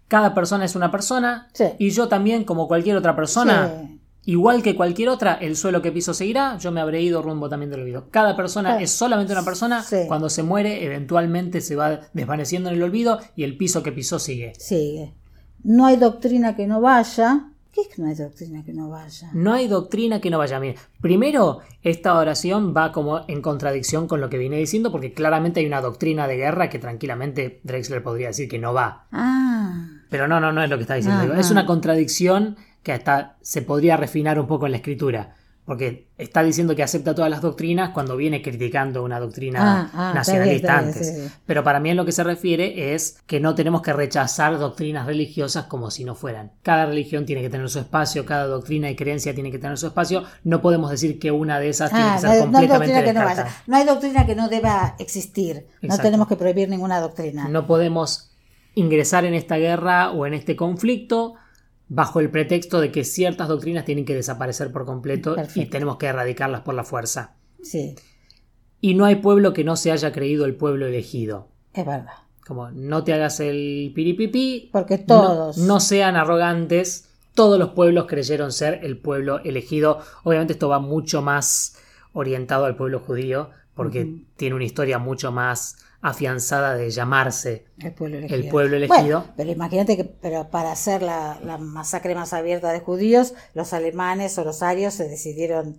cada 0.09 0.35
persona 0.35 0.65
es 0.65 0.75
una 0.75 0.91
persona 0.91 1.49
Sí. 1.53 1.65
y 1.79 1.91
yo 1.91 2.09
también, 2.09 2.45
como 2.45 2.67
cualquier 2.69 2.97
otra 2.97 3.15
persona, 3.15 3.69
Sí. 3.87 4.00
Igual 4.25 4.63
que 4.63 4.77
cualquier 4.77 5.09
otra, 5.09 5.35
el 5.35 5.57
suelo 5.57 5.83
que 5.83 5.93
piso 5.93 6.15
seguirá, 6.15 6.59
yo 6.59 6.71
me 6.73 6.81
habré 6.81 7.03
ido 7.03 7.23
rumbo 7.23 7.49
también 7.49 7.71
del 7.71 7.81
olvido. 7.81 8.07
Cada 8.11 8.37
persona 8.37 8.81
es 8.81 8.91
solamente 8.91 9.33
una 9.33 9.45
persona, 9.45 9.83
Sí. 9.83 10.05
cuando 10.09 10.29
se 10.29 10.43
muere 10.43 10.85
eventualmente 10.85 11.61
se 11.61 11.77
va 11.77 12.01
desvaneciendo 12.13 12.69
en 12.69 12.77
el 12.77 12.83
olvido 12.83 13.19
y 13.37 13.45
el 13.45 13.57
piso 13.57 13.83
que 13.83 13.93
pisó 13.93 14.19
sigue. 14.19 14.53
Sigue. 14.59 15.15
No 15.63 15.87
hay 15.87 15.97
doctrina 15.97 16.57
que 16.57 16.67
no 16.67 16.81
vaya. 16.81 17.47
¿Qué 17.73 17.83
es 17.83 17.89
que 17.89 18.03
no 18.03 18.09
hay 18.09 18.17
doctrina 18.17 18.65
que 18.65 18.73
no 18.73 18.91
vaya? 18.91 19.31
No 19.33 19.53
hay 19.53 19.69
doctrina 19.69 20.21
que 20.21 20.29
no 20.29 20.39
vaya 20.39 20.59
bien. 20.59 20.75
Primero, 21.01 21.61
esta 21.83 22.17
oración 22.19 22.75
va 22.77 22.91
como 22.91 23.21
en 23.29 23.43
contradicción 23.43 24.09
con 24.09 24.21
lo 24.21 24.29
que 24.29 24.39
viene 24.39 24.57
diciendo, 24.57 24.91
porque 24.91 25.13
claramente 25.13 25.61
hay 25.61 25.67
una 25.67 25.81
doctrina 25.81 26.27
de 26.27 26.37
guerra 26.37 26.69
que 26.69 26.81
tranquilamente 26.81 27.61
Drexler 27.63 28.03
podría 28.03 28.29
decir 28.29 28.49
que 28.49 28.59
no 28.59 28.75
va. 28.75 29.07
Ah, 29.13 29.87
Pero 30.09 30.27
no, 30.27 30.41
no, 30.41 30.51
no 30.51 30.65
es 30.65 30.69
lo 30.69 30.77
que 30.79 30.83
está 30.83 30.95
diciendo. 30.95 31.33
Ah, 31.33 31.39
Es 31.39 31.49
ah. 31.49 31.53
una 31.53 31.65
contradicción 31.67 32.57
que 32.83 32.93
hasta 32.93 33.37
se 33.43 33.63
podría 33.63 33.97
refinar 33.97 34.39
un 34.41 34.47
poco 34.47 34.67
en 34.67 34.73
la 34.73 34.79
escritura. 34.79 35.35
Porque 35.67 36.09
está 36.19 36.43
diciendo 36.43 36.75
que 36.75 36.83
acepta 36.83 37.15
todas 37.15 37.31
las 37.31 37.43
doctrinas 37.43 37.91
cuando 37.91 38.17
viene 38.17 38.43
criticando 38.43 39.05
una 39.05 39.21
doctrina 39.21 39.61
Ah, 39.63 39.81
ah, 39.83 39.85
está 39.87 40.03
bien, 40.03 40.15
nacionalista 40.17 40.67
está 40.69 40.81
bien, 40.83 40.95
antes. 40.95 41.31
sí. 41.31 41.35
Pero 41.47 41.63
para 41.63 41.79
mí 41.79 41.91
en 41.91 41.97
lo 41.97 42.05
que 42.05 42.11
se 42.11 42.25
refiere 42.25 42.93
es 42.95 43.21
que 43.27 43.39
no 43.39 43.55
tenemos 43.55 43.81
que 43.83 43.93
rechazar 43.93 44.59
doctrinas 44.59 45.07
religiosas 45.07 45.67
como 45.67 45.93
si 45.93 46.05
no 46.05 46.17
fueran. 46.17 46.51
Cada 46.63 46.87
religión 46.87 47.25
tiene 47.25 47.43
que 47.43 47.51
tener 47.51 47.69
su 47.69 47.79
espacio, 47.79 48.25
cada 48.27 48.47
doctrina 48.47 48.91
y 48.91 48.97
creencia 48.97 49.33
tiene 49.33 49.53
que 49.53 49.61
tener 49.61 49.79
su 49.79 49.87
espacio. 49.87 50.25
No 50.43 50.61
podemos 50.61 50.91
decir 50.91 51.21
que 51.21 51.31
una 51.31 51.61
de 51.61 51.69
esas 51.69 51.91
tiene 51.91 52.05
Ah, 52.05 52.17
que 52.21 52.27
no, 52.27 52.33
ser 52.33 52.43
hay, 52.43 52.49
no 52.51 52.59
hay 52.59 52.69
completamente 52.69 53.05
que 53.05 53.13
no 53.13 53.25
vaya. 53.25 53.47
No 53.69 53.77
hay 53.77 53.85
doctrina 53.87 54.27
que 54.27 54.35
no 54.35 54.49
deba 54.49 54.97
existir. 54.99 55.67
No 55.83 55.99
tenemos 55.99 56.27
que 56.27 56.35
prohibir 56.37 56.69
ninguna 56.69 56.99
doctrina. 56.99 57.47
No 57.49 57.69
podemos 57.69 58.33
ingresar 58.75 59.25
en 59.25 59.35
esta 59.35 59.57
guerra 59.57 60.11
o 60.11 60.27
en 60.27 60.35
este 60.35 60.57
conflicto 60.57 61.35
bajo 61.93 62.21
el 62.21 62.31
pretexto 62.31 62.81
de 62.81 62.93
que 62.93 63.05
ciertas 63.05 63.49
doctrinas 63.49 63.85
tienen 63.85 64.05
que 64.05 64.15
desaparecer 64.15 64.73
por 64.73 64.87
completo 64.87 65.37
y 65.57 65.67
tenemos 65.67 65.97
que 65.99 66.07
erradicarlas 66.07 66.61
por 66.63 66.75
la 66.75 66.85
fuerza. 66.85 67.35
Sí, 67.63 67.97
Y 68.81 68.95
no 68.95 69.05
hay 69.05 69.17
pueblo 69.17 69.53
que 69.53 69.65
no 69.65 69.77
se 69.77 69.91
haya 69.93 70.13
creído 70.13 70.47
el 70.47 70.55
pueblo 70.55 70.87
elegido. 70.87 71.49
es 71.75 71.85
verdad. 71.85 72.15
Como 72.47 72.71
no 72.71 73.05
te 73.05 73.13
hagas 73.13 73.39
el 73.41 73.93
piripipí, 73.95 74.71
Porque 74.73 74.99
todos. 74.99 75.59
no, 75.59 75.79
sean 75.79 76.17
arrogantes, 76.17 77.09
todos 77.35 77.59
los 77.59 77.71
pueblos 77.71 78.07
creyeron 78.09 78.51
ser 78.53 78.81
el 78.85 78.97
pueblo 78.99 79.41
elegido. 79.45 79.99
Obviamente 80.25 80.55
esto 80.55 80.69
va 80.69 80.79
mucho 80.81 81.23
más 81.23 81.77
orientado 82.13 82.65
al 82.65 82.77
pueblo 82.77 83.01
judío 83.01 83.51
porque 83.75 84.25
tiene 84.37 84.55
una 84.57 84.65
historia 84.65 84.99
mucho 84.99 85.31
más 85.33 85.77
afianzada 86.03 86.75
de 86.77 86.91
llamarse 86.91 87.67
El 87.79 87.93
pueblo 87.93 88.17
elegido. 88.19 88.41
el 88.41 88.49
pueblo 88.49 88.77
elegido. 88.77 89.19
Bueno, 89.21 89.35
pero 89.37 89.51
imagínate 89.51 89.97
que 89.97 90.05
pero 90.05 90.49
para 90.51 90.73
hacer 90.73 91.03
la, 91.03 91.39
la 91.45 91.59
masacre 91.59 92.15
más 92.15 92.33
abierta 92.33 92.73
de 92.73 92.81
judíos, 92.81 93.35
los 93.55 93.73
alemanes 93.73 94.39
o 94.39 94.45
los 94.45 94.63
arios 94.63 94.95
se 94.95 95.09
decidieron, 95.09 95.79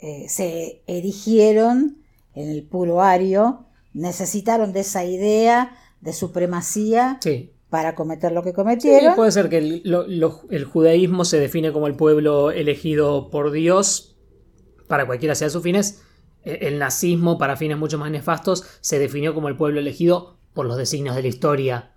eh, 0.00 0.26
se 0.28 0.82
erigieron 0.86 1.98
en 2.34 2.50
el 2.50 2.62
puro 2.64 3.00
ario, 3.00 3.66
necesitaron 3.94 4.72
de 4.72 4.80
esa 4.80 5.04
idea 5.04 5.76
de 6.00 6.12
supremacía 6.12 7.18
Sí, 7.22 7.52
para 7.70 7.94
cometer 7.94 8.32
lo 8.32 8.42
que 8.42 8.50
Sí, 8.50 8.54
cometieron. 8.56 9.14
puede 9.14 9.32
ser 9.32 9.48
que 9.48 9.58
el, 9.58 9.82
lo- 9.84 10.06
lo- 10.06 10.42
el 10.50 10.64
judaísmo 10.64 11.24
se 11.24 11.40
define 11.40 11.72
como 11.72 11.86
el 11.86 11.94
pueblo 11.96 12.50
elegido 12.50 13.30
por 13.30 13.50
Dios 13.50 14.16
para 14.88 15.06
cualquiera 15.06 15.34
sea 15.34 15.48
sus 15.48 15.62
fines. 15.62 16.02
E- 16.44 16.68
El 16.68 16.78
nazismo, 16.78 17.38
para 17.38 17.56
fines 17.56 17.78
mucho 17.78 17.98
más 17.98 18.10
nefastos, 18.10 18.64
se 18.80 18.98
definió 18.98 19.34
como 19.34 19.48
el 19.48 19.56
pueblo 19.56 19.80
elegido 19.80 20.36
por 20.52 20.66
los 20.66 20.76
designios 20.76 21.16
de 21.16 21.22
la 21.22 21.28
historia 21.28 21.90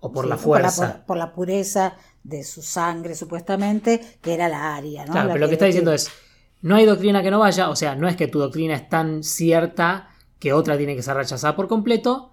o 0.00 0.12
por 0.12 0.24
Sí, 0.24 0.30
la 0.30 0.36
fuerza. 0.36 0.92
Por, 0.98 1.06
por 1.06 1.16
la 1.16 1.32
pureza 1.32 1.94
de 2.22 2.44
su 2.44 2.62
sangre, 2.62 3.14
supuestamente, 3.14 4.00
que 4.20 4.34
era 4.34 4.48
la 4.48 4.76
aria. 4.76 5.04
¿no? 5.06 5.12
Claro, 5.12 5.28
La 5.28 5.34
pero 5.34 5.44
lo 5.46 5.48
que 5.48 5.54
está 5.54 5.66
diciendo 5.66 5.92
es, 5.92 6.10
no 6.62 6.76
hay 6.76 6.84
doctrina 6.86 7.22
que 7.22 7.30
no 7.30 7.38
vaya, 7.38 7.70
o 7.70 7.76
sea, 7.76 7.94
no 7.94 8.08
es 8.08 8.16
que 8.16 8.28
tu 8.28 8.38
doctrina 8.38 8.74
es 8.74 8.88
tan 8.88 9.22
cierta 9.22 10.10
que 10.38 10.52
otra 10.52 10.76
tiene 10.76 10.94
que 10.96 11.02
ser 11.02 11.16
rechazada 11.16 11.56
por 11.56 11.68
completo, 11.68 12.32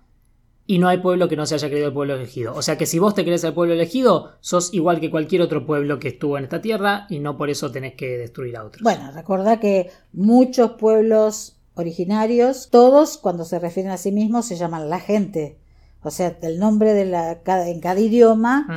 y 0.65 0.79
no 0.79 0.87
hay 0.87 0.99
pueblo 0.99 1.27
que 1.27 1.35
no 1.35 1.45
se 1.45 1.55
haya 1.55 1.67
creído 1.69 1.87
el 1.87 1.93
pueblo 1.93 2.15
elegido. 2.15 2.53
O 2.55 2.61
sea 2.61 2.77
que 2.77 2.85
si 2.85 2.97
vos 2.99 3.13
te 3.15 3.23
crees 3.25 3.43
el 3.43 3.53
pueblo 3.53 3.73
elegido, 3.73 4.31
sos 4.39 4.73
igual 4.73 4.99
que 4.99 5.11
cualquier 5.11 5.41
otro 5.41 5.65
pueblo 5.65 5.99
que 5.99 6.07
estuvo 6.09 6.37
en 6.37 6.45
esta 6.45 6.61
tierra, 6.61 7.05
y 7.09 7.19
no 7.19 7.37
por 7.37 7.49
eso 7.49 7.71
tenés 7.71 7.95
que 7.95 8.17
destruir 8.17 8.55
a 8.57 8.63
otros. 8.63 8.81
Bueno, 8.83 9.11
recordá 9.11 9.59
que 9.59 9.89
muchos 10.13 10.71
pueblos 10.71 11.57
originarios, 11.75 12.69
todos 12.69 13.17
cuando 13.17 13.45
se 13.45 13.59
refieren 13.59 13.91
a 13.91 13.97
sí 13.97 14.11
mismos 14.11 14.45
se 14.45 14.55
llaman 14.55 14.89
la 14.89 14.99
gente. 14.99 15.57
O 16.05 16.11
sea, 16.11 16.37
el 16.41 16.59
nombre 16.59 16.93
de 16.93 17.05
la, 17.05 17.43
cada- 17.43 17.69
en 17.69 17.79
cada 17.79 17.99
idioma, 17.99 18.67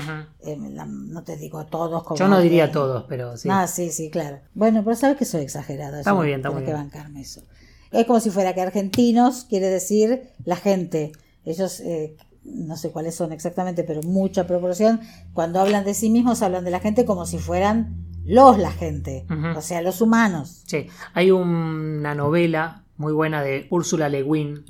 eh, 0.45 0.57
la- 0.73 0.87
no 0.87 1.25
te 1.25 1.37
digo 1.37 1.67
todos 1.67 2.05
como... 2.05 2.17
Yo 2.19 2.29
no 2.29 2.41
diría 2.41 2.71
todos, 2.71 3.05
pero 3.09 3.37
sí. 3.37 3.49
Ah, 3.51 3.67
sí, 3.67 3.91
sí, 3.91 4.11
claro. 4.11 4.39
Bueno, 4.55 4.83
pero 4.85 4.95
sabes 4.97 5.17
que 5.17 5.25
soy 5.25 5.43
exagerada. 5.43 5.99
Está 5.99 6.15
muy 6.15 6.27
bien, 6.27 6.39
está 6.41 6.51
muy 6.51 6.61
que 6.61 6.67
bien. 6.67 6.77
bancarme 6.77 7.21
eso. 7.23 7.43
Es 7.91 8.07
como 8.07 8.21
si 8.21 8.31
fuera 8.31 8.55
que 8.55 8.61
argentinos 8.61 9.45
quiere 9.49 9.67
decir 9.69 10.31
la 10.45 10.57
gente. 10.57 11.13
Ellos, 11.47 11.81
eh, 11.81 12.17
no 12.45 12.77
sé 12.77 12.91
cuáles 12.91 13.15
son 13.15 13.33
exactamente, 13.33 13.85
pero 13.85 14.03
mucha 14.03 14.47
proporción, 14.47 15.01
cuando 15.33 15.61
hablan 15.61 15.85
de 15.85 15.95
sí 15.95 16.11
mismos, 16.11 16.43
hablan 16.43 16.65
de 16.65 16.71
la 16.71 16.81
gente 16.81 17.07
como 17.07 17.25
si 17.25 17.39
fueran 17.39 18.05
los 18.27 18.59
la 18.59 18.73
gente, 18.73 19.25
o 19.57 19.61
sea, 19.63 19.81
los 19.83 20.01
humanos. 20.01 20.65
Sí. 20.67 20.89
Hay 21.15 21.31
una 21.31 22.15
novela 22.17 22.85
muy 22.97 23.13
buena 23.13 23.43
de 23.43 23.67
Úrsula 23.71 24.09
Le 24.09 24.23
Guin 24.23 24.65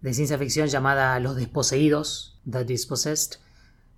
De 0.00 0.14
ciencia 0.14 0.38
ficción 0.38 0.68
llamada 0.68 1.20
Los 1.20 1.36
Desposeídos, 1.36 2.40
The 2.50 2.64
Dispossessed. 2.64 3.40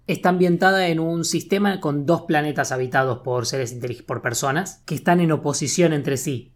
Está 0.08 0.30
ambientada 0.30 0.88
en 0.88 0.98
un 0.98 1.24
sistema 1.24 1.80
con 1.80 2.04
dos 2.04 2.22
planetas 2.22 2.72
habitados 2.72 3.18
por 3.18 3.46
seres 3.46 3.72
inteligentes, 3.72 4.06
por 4.06 4.22
personas, 4.22 4.82
que 4.86 4.94
están 4.96 5.20
en 5.20 5.32
oposición 5.32 5.92
entre 5.92 6.16
sí. 6.16 6.52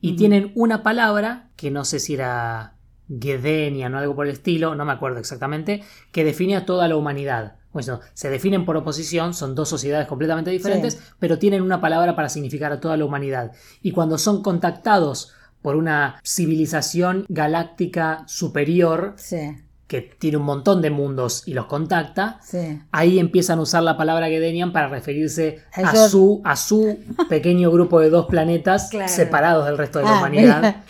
Y 0.00 0.16
tienen 0.16 0.52
una 0.54 0.82
palabra, 0.82 1.50
que 1.56 1.70
no 1.70 1.84
sé 1.84 1.98
si 1.98 2.14
era 2.14 2.75
Gedenian 3.08 3.94
o 3.94 3.98
algo 3.98 4.14
por 4.16 4.26
el 4.26 4.32
estilo, 4.32 4.74
no 4.74 4.84
me 4.84 4.92
acuerdo 4.92 5.18
exactamente, 5.18 5.82
que 6.12 6.24
define 6.24 6.56
a 6.56 6.64
toda 6.66 6.88
la 6.88 6.96
humanidad. 6.96 7.56
Bueno, 7.72 8.00
se 8.14 8.30
definen 8.30 8.64
por 8.64 8.76
oposición, 8.76 9.34
son 9.34 9.54
dos 9.54 9.68
sociedades 9.68 10.08
completamente 10.08 10.50
diferentes, 10.50 10.94
Sí. 10.94 11.00
pero 11.18 11.38
tienen 11.38 11.62
una 11.62 11.80
palabra 11.80 12.16
para 12.16 12.28
significar 12.30 12.72
a 12.72 12.80
toda 12.80 12.96
la 12.96 13.04
humanidad. 13.04 13.52
Y 13.82 13.90
cuando 13.92 14.16
son 14.18 14.42
contactados 14.42 15.32
por 15.62 15.76
una 15.76 16.20
civilización 16.24 17.26
galáctica 17.28 18.24
superior, 18.26 19.14
Sí, 19.16 19.56
que 19.86 20.00
tiene 20.02 20.38
un 20.38 20.42
montón 20.44 20.82
de 20.82 20.90
mundos 20.90 21.46
y 21.46 21.54
los 21.54 21.66
contacta, 21.66 22.40
sí. 22.42 22.80
ahí 22.92 23.18
empiezan 23.20 23.58
a 23.58 23.62
usar 23.62 23.82
la 23.84 23.96
palabra 23.96 24.26
Gedenian 24.28 24.72
para 24.72 24.88
referirse 24.88 25.60
a 25.72 25.94
su, 26.08 26.40
a 26.44 26.56
su 26.56 26.98
pequeño 27.28 27.70
grupo 27.70 28.00
de 28.00 28.10
dos 28.10 28.26
planetas 28.26 28.88
Claro. 28.90 29.08
separados 29.12 29.66
del 29.66 29.78
resto 29.78 29.98
de 30.00 30.06
la 30.06 30.10
Ah, 30.14 30.18
humanidad. 30.18 30.56
mira. 30.58 30.84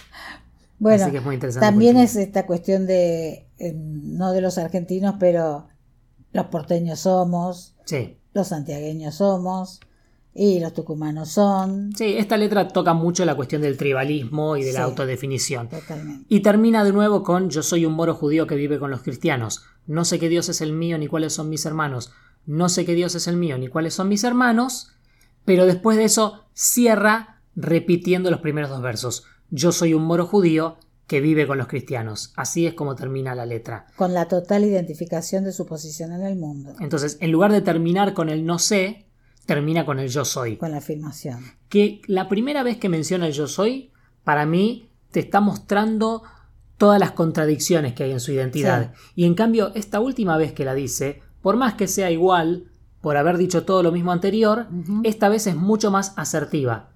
Bueno, 0.78 1.02
Así 1.04 1.10
que 1.12 1.18
es 1.18 1.24
muy 1.24 1.34
interesante. 1.34 1.66
también 1.66 1.96
es 1.96 2.16
esta 2.16 2.46
cuestión 2.46 2.86
de, 2.86 3.48
eh, 3.58 3.72
no 3.74 4.32
de 4.32 4.40
los 4.40 4.58
argentinos, 4.58 5.14
pero 5.18 5.68
los 6.32 6.46
porteños 6.46 7.00
somos, 7.00 7.74
Sí. 7.84 8.18
los 8.34 8.48
santiagueños 8.48 9.14
somos, 9.16 9.80
y 10.38 10.60
los 10.60 10.74
tucumanos 10.74 11.30
son, 11.30 11.92
Sí, 11.96 12.16
esta 12.18 12.36
letra 12.36 12.68
toca 12.68 12.92
mucho 12.92 13.24
la 13.24 13.34
cuestión 13.36 13.62
del 13.62 13.78
tribalismo 13.78 14.58
y 14.58 14.64
de 14.64 14.74
la 14.74 14.82
autodefinición. 14.82 15.70
totalmente. 15.70 16.26
Y 16.28 16.40
termina 16.40 16.84
de 16.84 16.92
nuevo 16.92 17.22
con 17.22 17.48
Yo 17.48 17.62
soy 17.62 17.86
un 17.86 17.94
moro 17.94 18.14
judío 18.14 18.46
que 18.46 18.54
vive 18.54 18.78
con 18.78 18.90
los 18.90 19.00
cristianos. 19.00 19.62
No 19.86 20.04
sé 20.04 20.18
qué 20.18 20.28
Dios 20.28 20.50
es 20.50 20.60
el 20.60 20.72
mío 20.74 20.98
ni 20.98 21.06
cuáles 21.06 21.32
son 21.32 21.48
mis 21.48 21.64
hermanos. 21.64 22.12
No 22.44 22.68
sé 22.68 22.84
qué 22.84 22.92
Dios 22.94 23.14
es 23.14 23.26
el 23.28 23.36
mío 23.38 23.56
ni 23.56 23.68
cuáles 23.68 23.94
son 23.94 24.08
mis 24.10 24.24
hermanos. 24.24 24.92
Pero 25.46 25.64
después 25.64 25.96
de 25.96 26.04
eso 26.04 26.44
cierra 26.52 27.40
repitiendo 27.54 28.30
los 28.30 28.40
primeros 28.40 28.68
dos 28.68 28.82
versos. 28.82 29.24
Yo 29.50 29.72
soy 29.72 29.94
un 29.94 30.04
moro 30.04 30.26
judío 30.26 30.76
que 31.06 31.20
vive 31.20 31.46
con 31.46 31.58
los 31.58 31.68
cristianos. 31.68 32.32
Así 32.36 32.66
es 32.66 32.74
como 32.74 32.96
termina 32.96 33.34
la 33.34 33.46
letra. 33.46 33.86
Con 33.96 34.12
la 34.12 34.26
total 34.26 34.64
identificación 34.64 35.44
de 35.44 35.52
su 35.52 35.66
posición 35.66 36.12
en 36.12 36.22
el 36.22 36.36
mundo, 36.36 36.74
Entonces, 36.80 37.16
en 37.20 37.30
lugar 37.30 37.52
de 37.52 37.60
terminar 37.62 38.12
con 38.12 38.28
el 38.28 38.44
no 38.44 38.58
sé, 38.58 39.06
termina 39.46 39.86
con 39.86 40.00
el 40.00 40.08
yo 40.08 40.24
soy. 40.24 40.56
con 40.56 40.72
la 40.72 40.78
afirmación. 40.78 41.44
que 41.68 42.02
la 42.06 42.28
primera 42.28 42.62
vez 42.62 42.78
que 42.78 42.88
menciona 42.88 43.26
el 43.28 43.32
yo 43.32 43.46
soy, 43.46 43.92
para 44.24 44.46
mí 44.46 44.90
te 45.12 45.20
está 45.20 45.40
mostrando 45.40 46.22
todas 46.76 46.98
las 46.98 47.12
contradicciones 47.12 47.94
que 47.94 48.04
hay 48.04 48.10
en 48.10 48.20
su 48.20 48.32
identidad. 48.32 48.92
Y 49.14 49.24
en 49.24 49.34
cambio, 49.34 49.72
esta 49.74 50.00
última 50.00 50.36
vez 50.36 50.52
que 50.52 50.64
la 50.64 50.74
dice, 50.74 51.22
por 51.40 51.56
más 51.56 51.74
que 51.74 51.86
sea 51.86 52.10
igual, 52.10 52.64
por 53.00 53.16
haber 53.16 53.38
dicho 53.38 53.64
todo 53.64 53.82
lo 53.84 53.92
mismo 53.92 54.10
anterior, 54.10 54.66
esta 55.04 55.28
vez 55.28 55.46
es 55.46 55.54
mucho 55.54 55.90
más 55.92 56.12
asertiva. 56.16 56.90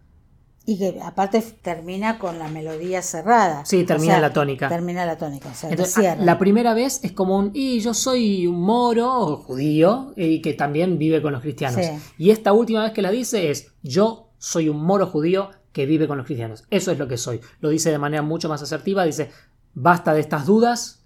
Y 0.71 0.79
que 0.79 1.01
aparte 1.03 1.43
termina 1.63 2.17
con 2.17 2.39
la 2.39 2.47
melodía 2.47 3.03
cerrada. 3.03 3.65
Sí, 3.65 3.83
termina 3.83 4.21
la 4.21 4.33
tónica. 4.33 4.69
Termina 4.69 5.05
la 5.05 5.19
tónica. 5.19 5.49
O 5.49 5.55
sea, 5.55 5.69
Entonces, 5.69 6.17
la 6.21 6.39
primera 6.39 6.75
vez 6.75 7.01
es 7.03 7.11
como 7.11 7.37
un, 7.37 7.51
y 7.55 7.81
yo 7.81 7.93
soy 7.93 8.47
un 8.47 8.61
moro 8.61 9.13
o 9.13 9.37
judío 9.39 10.13
y 10.17 10.41
que 10.41 10.55
también 10.55 10.97
vive 10.97 11.21
con 11.23 11.33
los 11.33 11.43
cristianos. 11.43 11.85
Y 12.19 12.31
esta 12.31 12.53
última 12.53 12.85
vez 12.85 12.93
que 12.93 13.03
la 13.03 13.11
dice 13.11 13.51
es, 13.51 13.73
yo 13.83 14.31
soy 14.39 14.69
un 14.69 14.81
moro 14.81 15.09
judío 15.09 15.51
que 15.73 15.87
vive 15.87 16.07
con 16.07 16.19
los 16.19 16.27
cristianos. 16.27 16.63
Eso 16.71 16.93
es 16.93 17.01
lo 17.01 17.09
que 17.09 17.17
soy. 17.17 17.41
Lo 17.59 17.71
dice 17.71 17.91
de 17.91 17.99
manera 17.99 18.23
mucho 18.23 18.49
más 18.49 18.63
asertiva. 18.63 19.03
Dice, 19.03 19.33
basta 19.75 20.15
de 20.15 20.21
estas 20.21 20.47
dudas, 20.47 21.03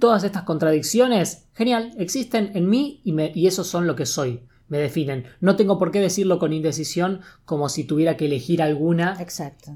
todas 0.00 0.24
estas 0.24 0.42
contradicciones, 0.42 1.46
genial, 1.54 1.94
existen 1.98 2.50
en 2.54 2.68
mí 2.68 3.00
y, 3.04 3.12
me, 3.12 3.30
y 3.32 3.46
esos 3.46 3.68
son 3.68 3.86
lo 3.86 3.94
que 3.94 4.06
soy 4.06 4.42
me 4.68 4.78
definen. 4.78 5.24
No 5.40 5.56
tengo 5.56 5.78
por 5.78 5.90
qué 5.90 6.00
decirlo 6.00 6.38
con 6.38 6.52
indecisión 6.52 7.20
como 7.44 7.68
si 7.68 7.84
tuviera 7.84 8.16
que 8.16 8.26
elegir 8.26 8.62
alguna. 8.62 9.16
Exacto. 9.20 9.72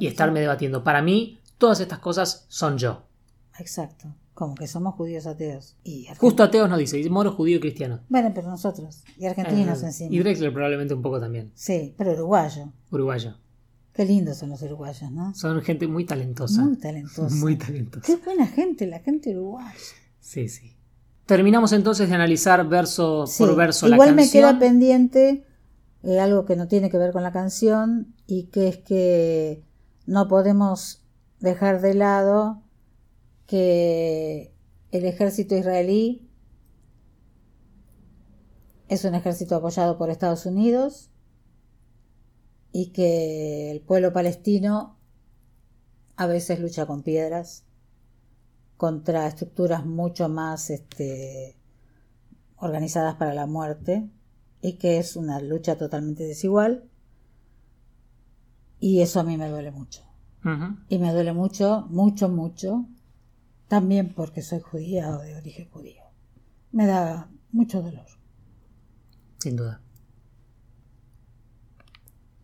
y 0.00 0.06
estarme 0.06 0.40
debatiendo. 0.40 0.84
Para 0.84 1.02
mí, 1.02 1.40
todas 1.58 1.80
estas 1.80 1.98
cosas 1.98 2.46
son 2.48 2.78
yo. 2.78 3.04
Exacto. 3.58 4.14
Como 4.34 4.54
que 4.54 4.66
somos 4.66 4.94
judíos 4.94 5.26
ateos. 5.26 5.76
Y 5.84 6.06
Justo 6.18 6.42
ateos 6.42 6.68
no 6.68 6.76
dice, 6.78 7.08
moro 7.10 7.32
judío 7.32 7.58
y 7.58 7.60
cristiano. 7.60 8.00
Bueno, 8.08 8.32
pero 8.34 8.48
nosotros. 8.48 9.04
Y 9.18 9.26
argentinos 9.26 9.82
encima. 9.82 10.14
Y 10.14 10.18
Drexler 10.18 10.52
probablemente 10.52 10.94
un 10.94 11.02
poco 11.02 11.20
también. 11.20 11.52
Sí, 11.54 11.94
pero 11.98 12.12
uruguayo. 12.12 12.72
Uruguayo. 12.90 13.36
Qué 13.92 14.06
lindos 14.06 14.38
son 14.38 14.48
los 14.48 14.62
uruguayos, 14.62 15.10
¿no? 15.10 15.34
Son 15.34 15.60
gente 15.60 15.86
muy 15.86 16.06
talentosa. 16.06 16.62
Muy 16.62 16.78
talentosa. 16.78 17.34
Muy 17.36 17.56
talentosa. 17.56 18.06
Qué 18.06 18.16
buena 18.16 18.46
gente, 18.46 18.86
la 18.86 19.00
gente 19.00 19.36
uruguaya. 19.36 19.74
Sí, 20.18 20.48
sí. 20.48 20.71
Terminamos 21.32 21.72
entonces 21.72 22.10
de 22.10 22.14
analizar 22.14 22.68
verso 22.68 23.24
por 23.38 23.56
verso 23.56 23.88
la 23.88 23.96
canción. 23.96 24.12
Igual 24.12 24.14
me 24.14 24.30
queda 24.30 24.58
pendiente 24.58 25.46
eh, 26.02 26.20
algo 26.20 26.44
que 26.44 26.56
no 26.56 26.68
tiene 26.68 26.90
que 26.90 26.98
ver 26.98 27.10
con 27.10 27.22
la 27.22 27.32
canción 27.32 28.14
y 28.26 28.48
que 28.48 28.68
es 28.68 28.76
que 28.76 29.64
no 30.04 30.28
podemos 30.28 31.06
dejar 31.40 31.80
de 31.80 31.94
lado 31.94 32.62
que 33.46 34.54
el 34.90 35.06
ejército 35.06 35.56
israelí 35.56 36.28
es 38.88 39.02
un 39.06 39.14
ejército 39.14 39.56
apoyado 39.56 39.96
por 39.96 40.10
Estados 40.10 40.44
Unidos 40.44 41.08
y 42.72 42.92
que 42.92 43.70
el 43.70 43.80
pueblo 43.80 44.12
palestino 44.12 44.98
a 46.16 46.26
veces 46.26 46.60
lucha 46.60 46.84
con 46.84 47.02
piedras 47.02 47.64
contra 48.82 49.28
estructuras 49.28 49.86
mucho 49.86 50.28
más 50.28 50.68
este, 50.68 51.56
organizadas 52.56 53.14
para 53.14 53.32
la 53.32 53.46
muerte 53.46 54.10
y 54.60 54.72
que 54.72 54.98
es 54.98 55.14
una 55.14 55.40
lucha 55.40 55.78
totalmente 55.78 56.24
desigual 56.24 56.90
y 58.80 59.00
eso 59.00 59.20
a 59.20 59.22
mí 59.22 59.36
me 59.36 59.48
duele 59.48 59.70
mucho. 59.70 60.02
Y 60.88 60.98
me 60.98 61.12
duele 61.12 61.32
mucho, 61.32 61.86
mucho, 61.90 62.28
mucho, 62.28 62.84
también 63.68 64.14
porque 64.14 64.42
soy 64.42 64.58
judía 64.58 65.10
o 65.10 65.20
de 65.20 65.36
origen 65.36 65.70
judío. 65.70 66.02
Me 66.72 66.88
da 66.88 67.30
mucho 67.52 67.82
dolor. 67.82 68.06
Sin 69.38 69.54
duda. 69.54 69.80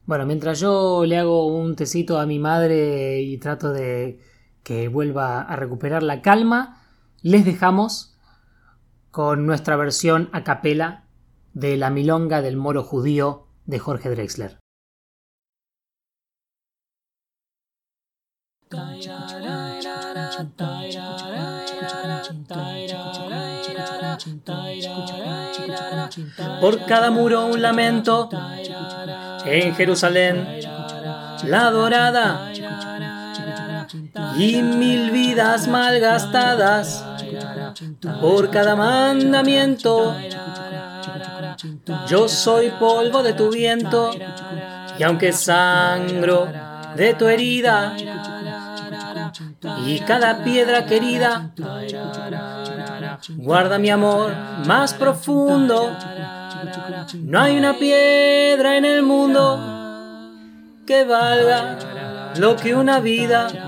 Bueno, 0.07 0.25
mientras 0.25 0.61
yo 0.61 1.05
le 1.05 1.19
hago 1.19 1.49
un 1.49 1.75
tecito 1.75 2.21
a 2.21 2.27
mi 2.27 2.39
madre 2.39 3.23
y 3.23 3.39
trato 3.39 3.73
de 3.73 4.21
que 4.69 4.89
vuelva 4.89 5.41
a 5.41 5.57
recuperar 5.57 6.03
la 6.03 6.21
calma, 6.21 6.83
les 7.23 7.47
dejamos 7.47 8.15
con 9.11 9.47
nuestra 9.47 9.77
versión 9.77 10.29
a 10.35 10.45
capela 10.45 11.05
de 11.55 11.79
La 11.79 11.89
Milonga 11.89 12.43
del 12.43 12.59
Moro 12.59 12.83
Judío 12.83 13.47
de 13.65 13.79
Jorge 13.79 14.11
Drexler. 14.11 14.59
Por 26.61 26.85
cada 26.85 27.11
muro 27.11 27.47
un 27.47 27.63
lamento, 27.63 28.29
en 29.47 29.75
Jerusalén, 29.75 30.47
la 31.45 31.71
dorada 31.71 32.53
y 34.39 34.63
mil 34.63 35.11
vidas 35.11 35.67
malgastadas 35.67 37.05
por 38.21 38.51
cada 38.51 38.77
mandamiento. 38.77 40.15
Yo 42.07 42.29
soy 42.29 42.71
polvo 42.79 43.23
de 43.23 43.33
tu 43.33 43.51
viento 43.51 44.13
y 44.97 45.03
aunque 45.03 45.33
sangro 45.33 46.49
de 46.97 47.15
tu 47.15 47.27
herida 47.27 47.97
y 49.85 49.99
cada 50.01 50.45
piedra 50.45 50.87
querida 50.87 51.51
guarda 53.37 53.79
mi 53.79 53.91
amor 53.91 54.33
más 54.67 54.95
profundo. 54.95 55.97
No 57.15 57.41
hay 57.41 57.59
una 57.59 57.75
piedra 57.75 58.77
en 58.77 58.85
el 58.85 59.03
mundo 59.03 59.79
que 60.87 61.05
valga 61.05 61.77
lo 62.37 62.57
que 62.57 62.75
una 62.75 63.01
vida. 63.01 63.68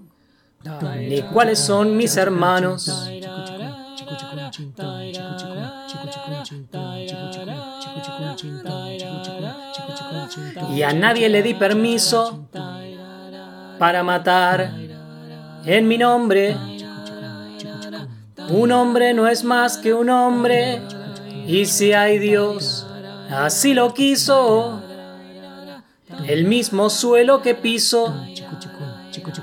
ni 0.97 1.21
cuáles 1.21 1.59
son 1.59 1.97
mis 1.97 2.17
hermanos. 2.17 3.09
Y 10.73 10.83
a 10.83 10.93
nadie 10.93 11.29
le 11.29 11.43
di 11.43 11.53
permiso 11.53 12.47
para 13.77 14.03
matar 14.03 14.71
en 15.65 15.87
mi 15.87 15.97
nombre. 15.97 16.55
Un 18.49 18.71
hombre 18.71 19.13
no 19.13 19.27
es 19.27 19.43
más 19.43 19.77
que 19.77 19.93
un 19.93 20.09
hombre, 20.09 20.81
y 21.47 21.65
si 21.65 21.93
hay 21.93 22.19
Dios, 22.19 22.85
así 23.29 23.73
lo 23.73 23.93
quiso. 23.93 24.81
El 26.27 26.45
mismo 26.45 26.89
suelo 26.89 27.41
que 27.41 27.55
piso 27.55 28.13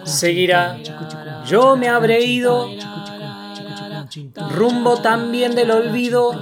seguirá. 0.05 0.79
Yo 1.47 1.77
me 1.77 1.89
habré 1.89 2.25
ido 2.25 2.69
rumbo 4.51 4.97
también 5.01 5.55
del 5.55 5.71
olvido. 5.71 6.33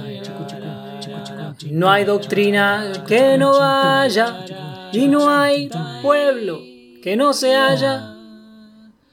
No 1.71 1.89
hay 1.89 2.05
doctrina 2.05 2.91
que 3.07 3.37
no 3.37 3.57
vaya 3.57 4.45
y 4.91 5.07
no 5.07 5.29
hay 5.29 5.69
pueblo 6.01 6.59
que 7.01 7.15
no 7.15 7.33
se 7.33 7.55
haya 7.55 8.15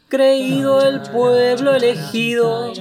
creído 0.09 0.85
el 0.87 1.01
pueblo 1.01 1.75
elegido. 1.75 2.73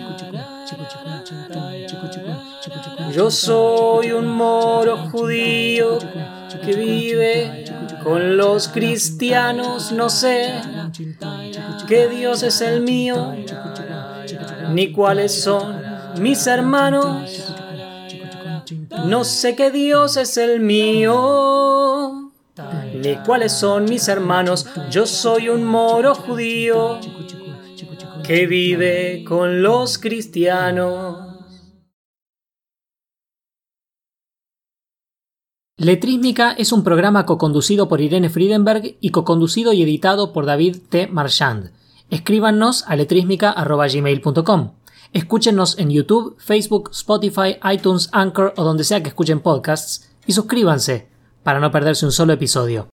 Yo 3.11 3.29
soy 3.29 4.11
un 4.11 4.27
moro 4.27 4.97
judío 5.11 5.99
que 6.65 6.73
vive 6.73 7.62
con 8.03 8.37
los 8.37 8.67
cristianos, 8.67 9.91
no 9.91 10.09
sé 10.09 10.61
qué 11.87 12.07
Dios 12.07 12.43
es 12.43 12.61
el 12.61 12.81
mío, 12.81 13.33
ni 14.71 14.91
cuáles 14.91 15.41
son 15.41 15.81
mis 16.19 16.45
hermanos, 16.47 17.53
no 19.05 19.23
sé 19.23 19.55
qué 19.55 19.71
Dios 19.71 20.17
es 20.17 20.37
el 20.37 20.59
mío, 20.59 22.31
ni 22.93 23.15
cuáles 23.25 23.53
son 23.53 23.85
mis 23.85 24.07
hermanos, 24.07 24.67
yo 24.89 25.05
soy 25.05 25.49
un 25.49 25.63
moro 25.63 26.13
judío 26.13 26.99
que 28.23 28.47
vive 28.47 29.23
con 29.27 29.61
los 29.61 29.97
cristianos. 29.97 31.22
Letrísmica 35.77 36.51
es 36.51 36.71
un 36.71 36.83
programa 36.83 37.25
co-conducido 37.25 37.87
por 37.87 37.99
Irene 37.99 38.29
Friedenberg 38.29 38.95
y 39.01 39.09
co-conducido 39.09 39.73
y 39.73 39.81
editado 39.81 40.31
por 40.31 40.45
David 40.45 40.77
T. 40.87 41.07
Marchand. 41.07 41.71
Escríbanos 42.11 42.83
a 42.87 42.95
letrísmica.gmail.com. 42.95 44.71
Escúchenos 45.13 45.79
en 45.79 45.89
YouTube, 45.89 46.35
Facebook, 46.37 46.91
Spotify, 46.91 47.57
iTunes, 47.73 48.09
Anchor 48.11 48.53
o 48.55 48.63
donde 48.63 48.83
sea 48.83 49.01
que 49.01 49.09
escuchen 49.09 49.39
podcasts 49.39 50.11
y 50.27 50.33
suscríbanse 50.33 51.07
para 51.41 51.59
no 51.59 51.71
perderse 51.71 52.05
un 52.05 52.11
solo 52.11 52.33
episodio. 52.33 52.89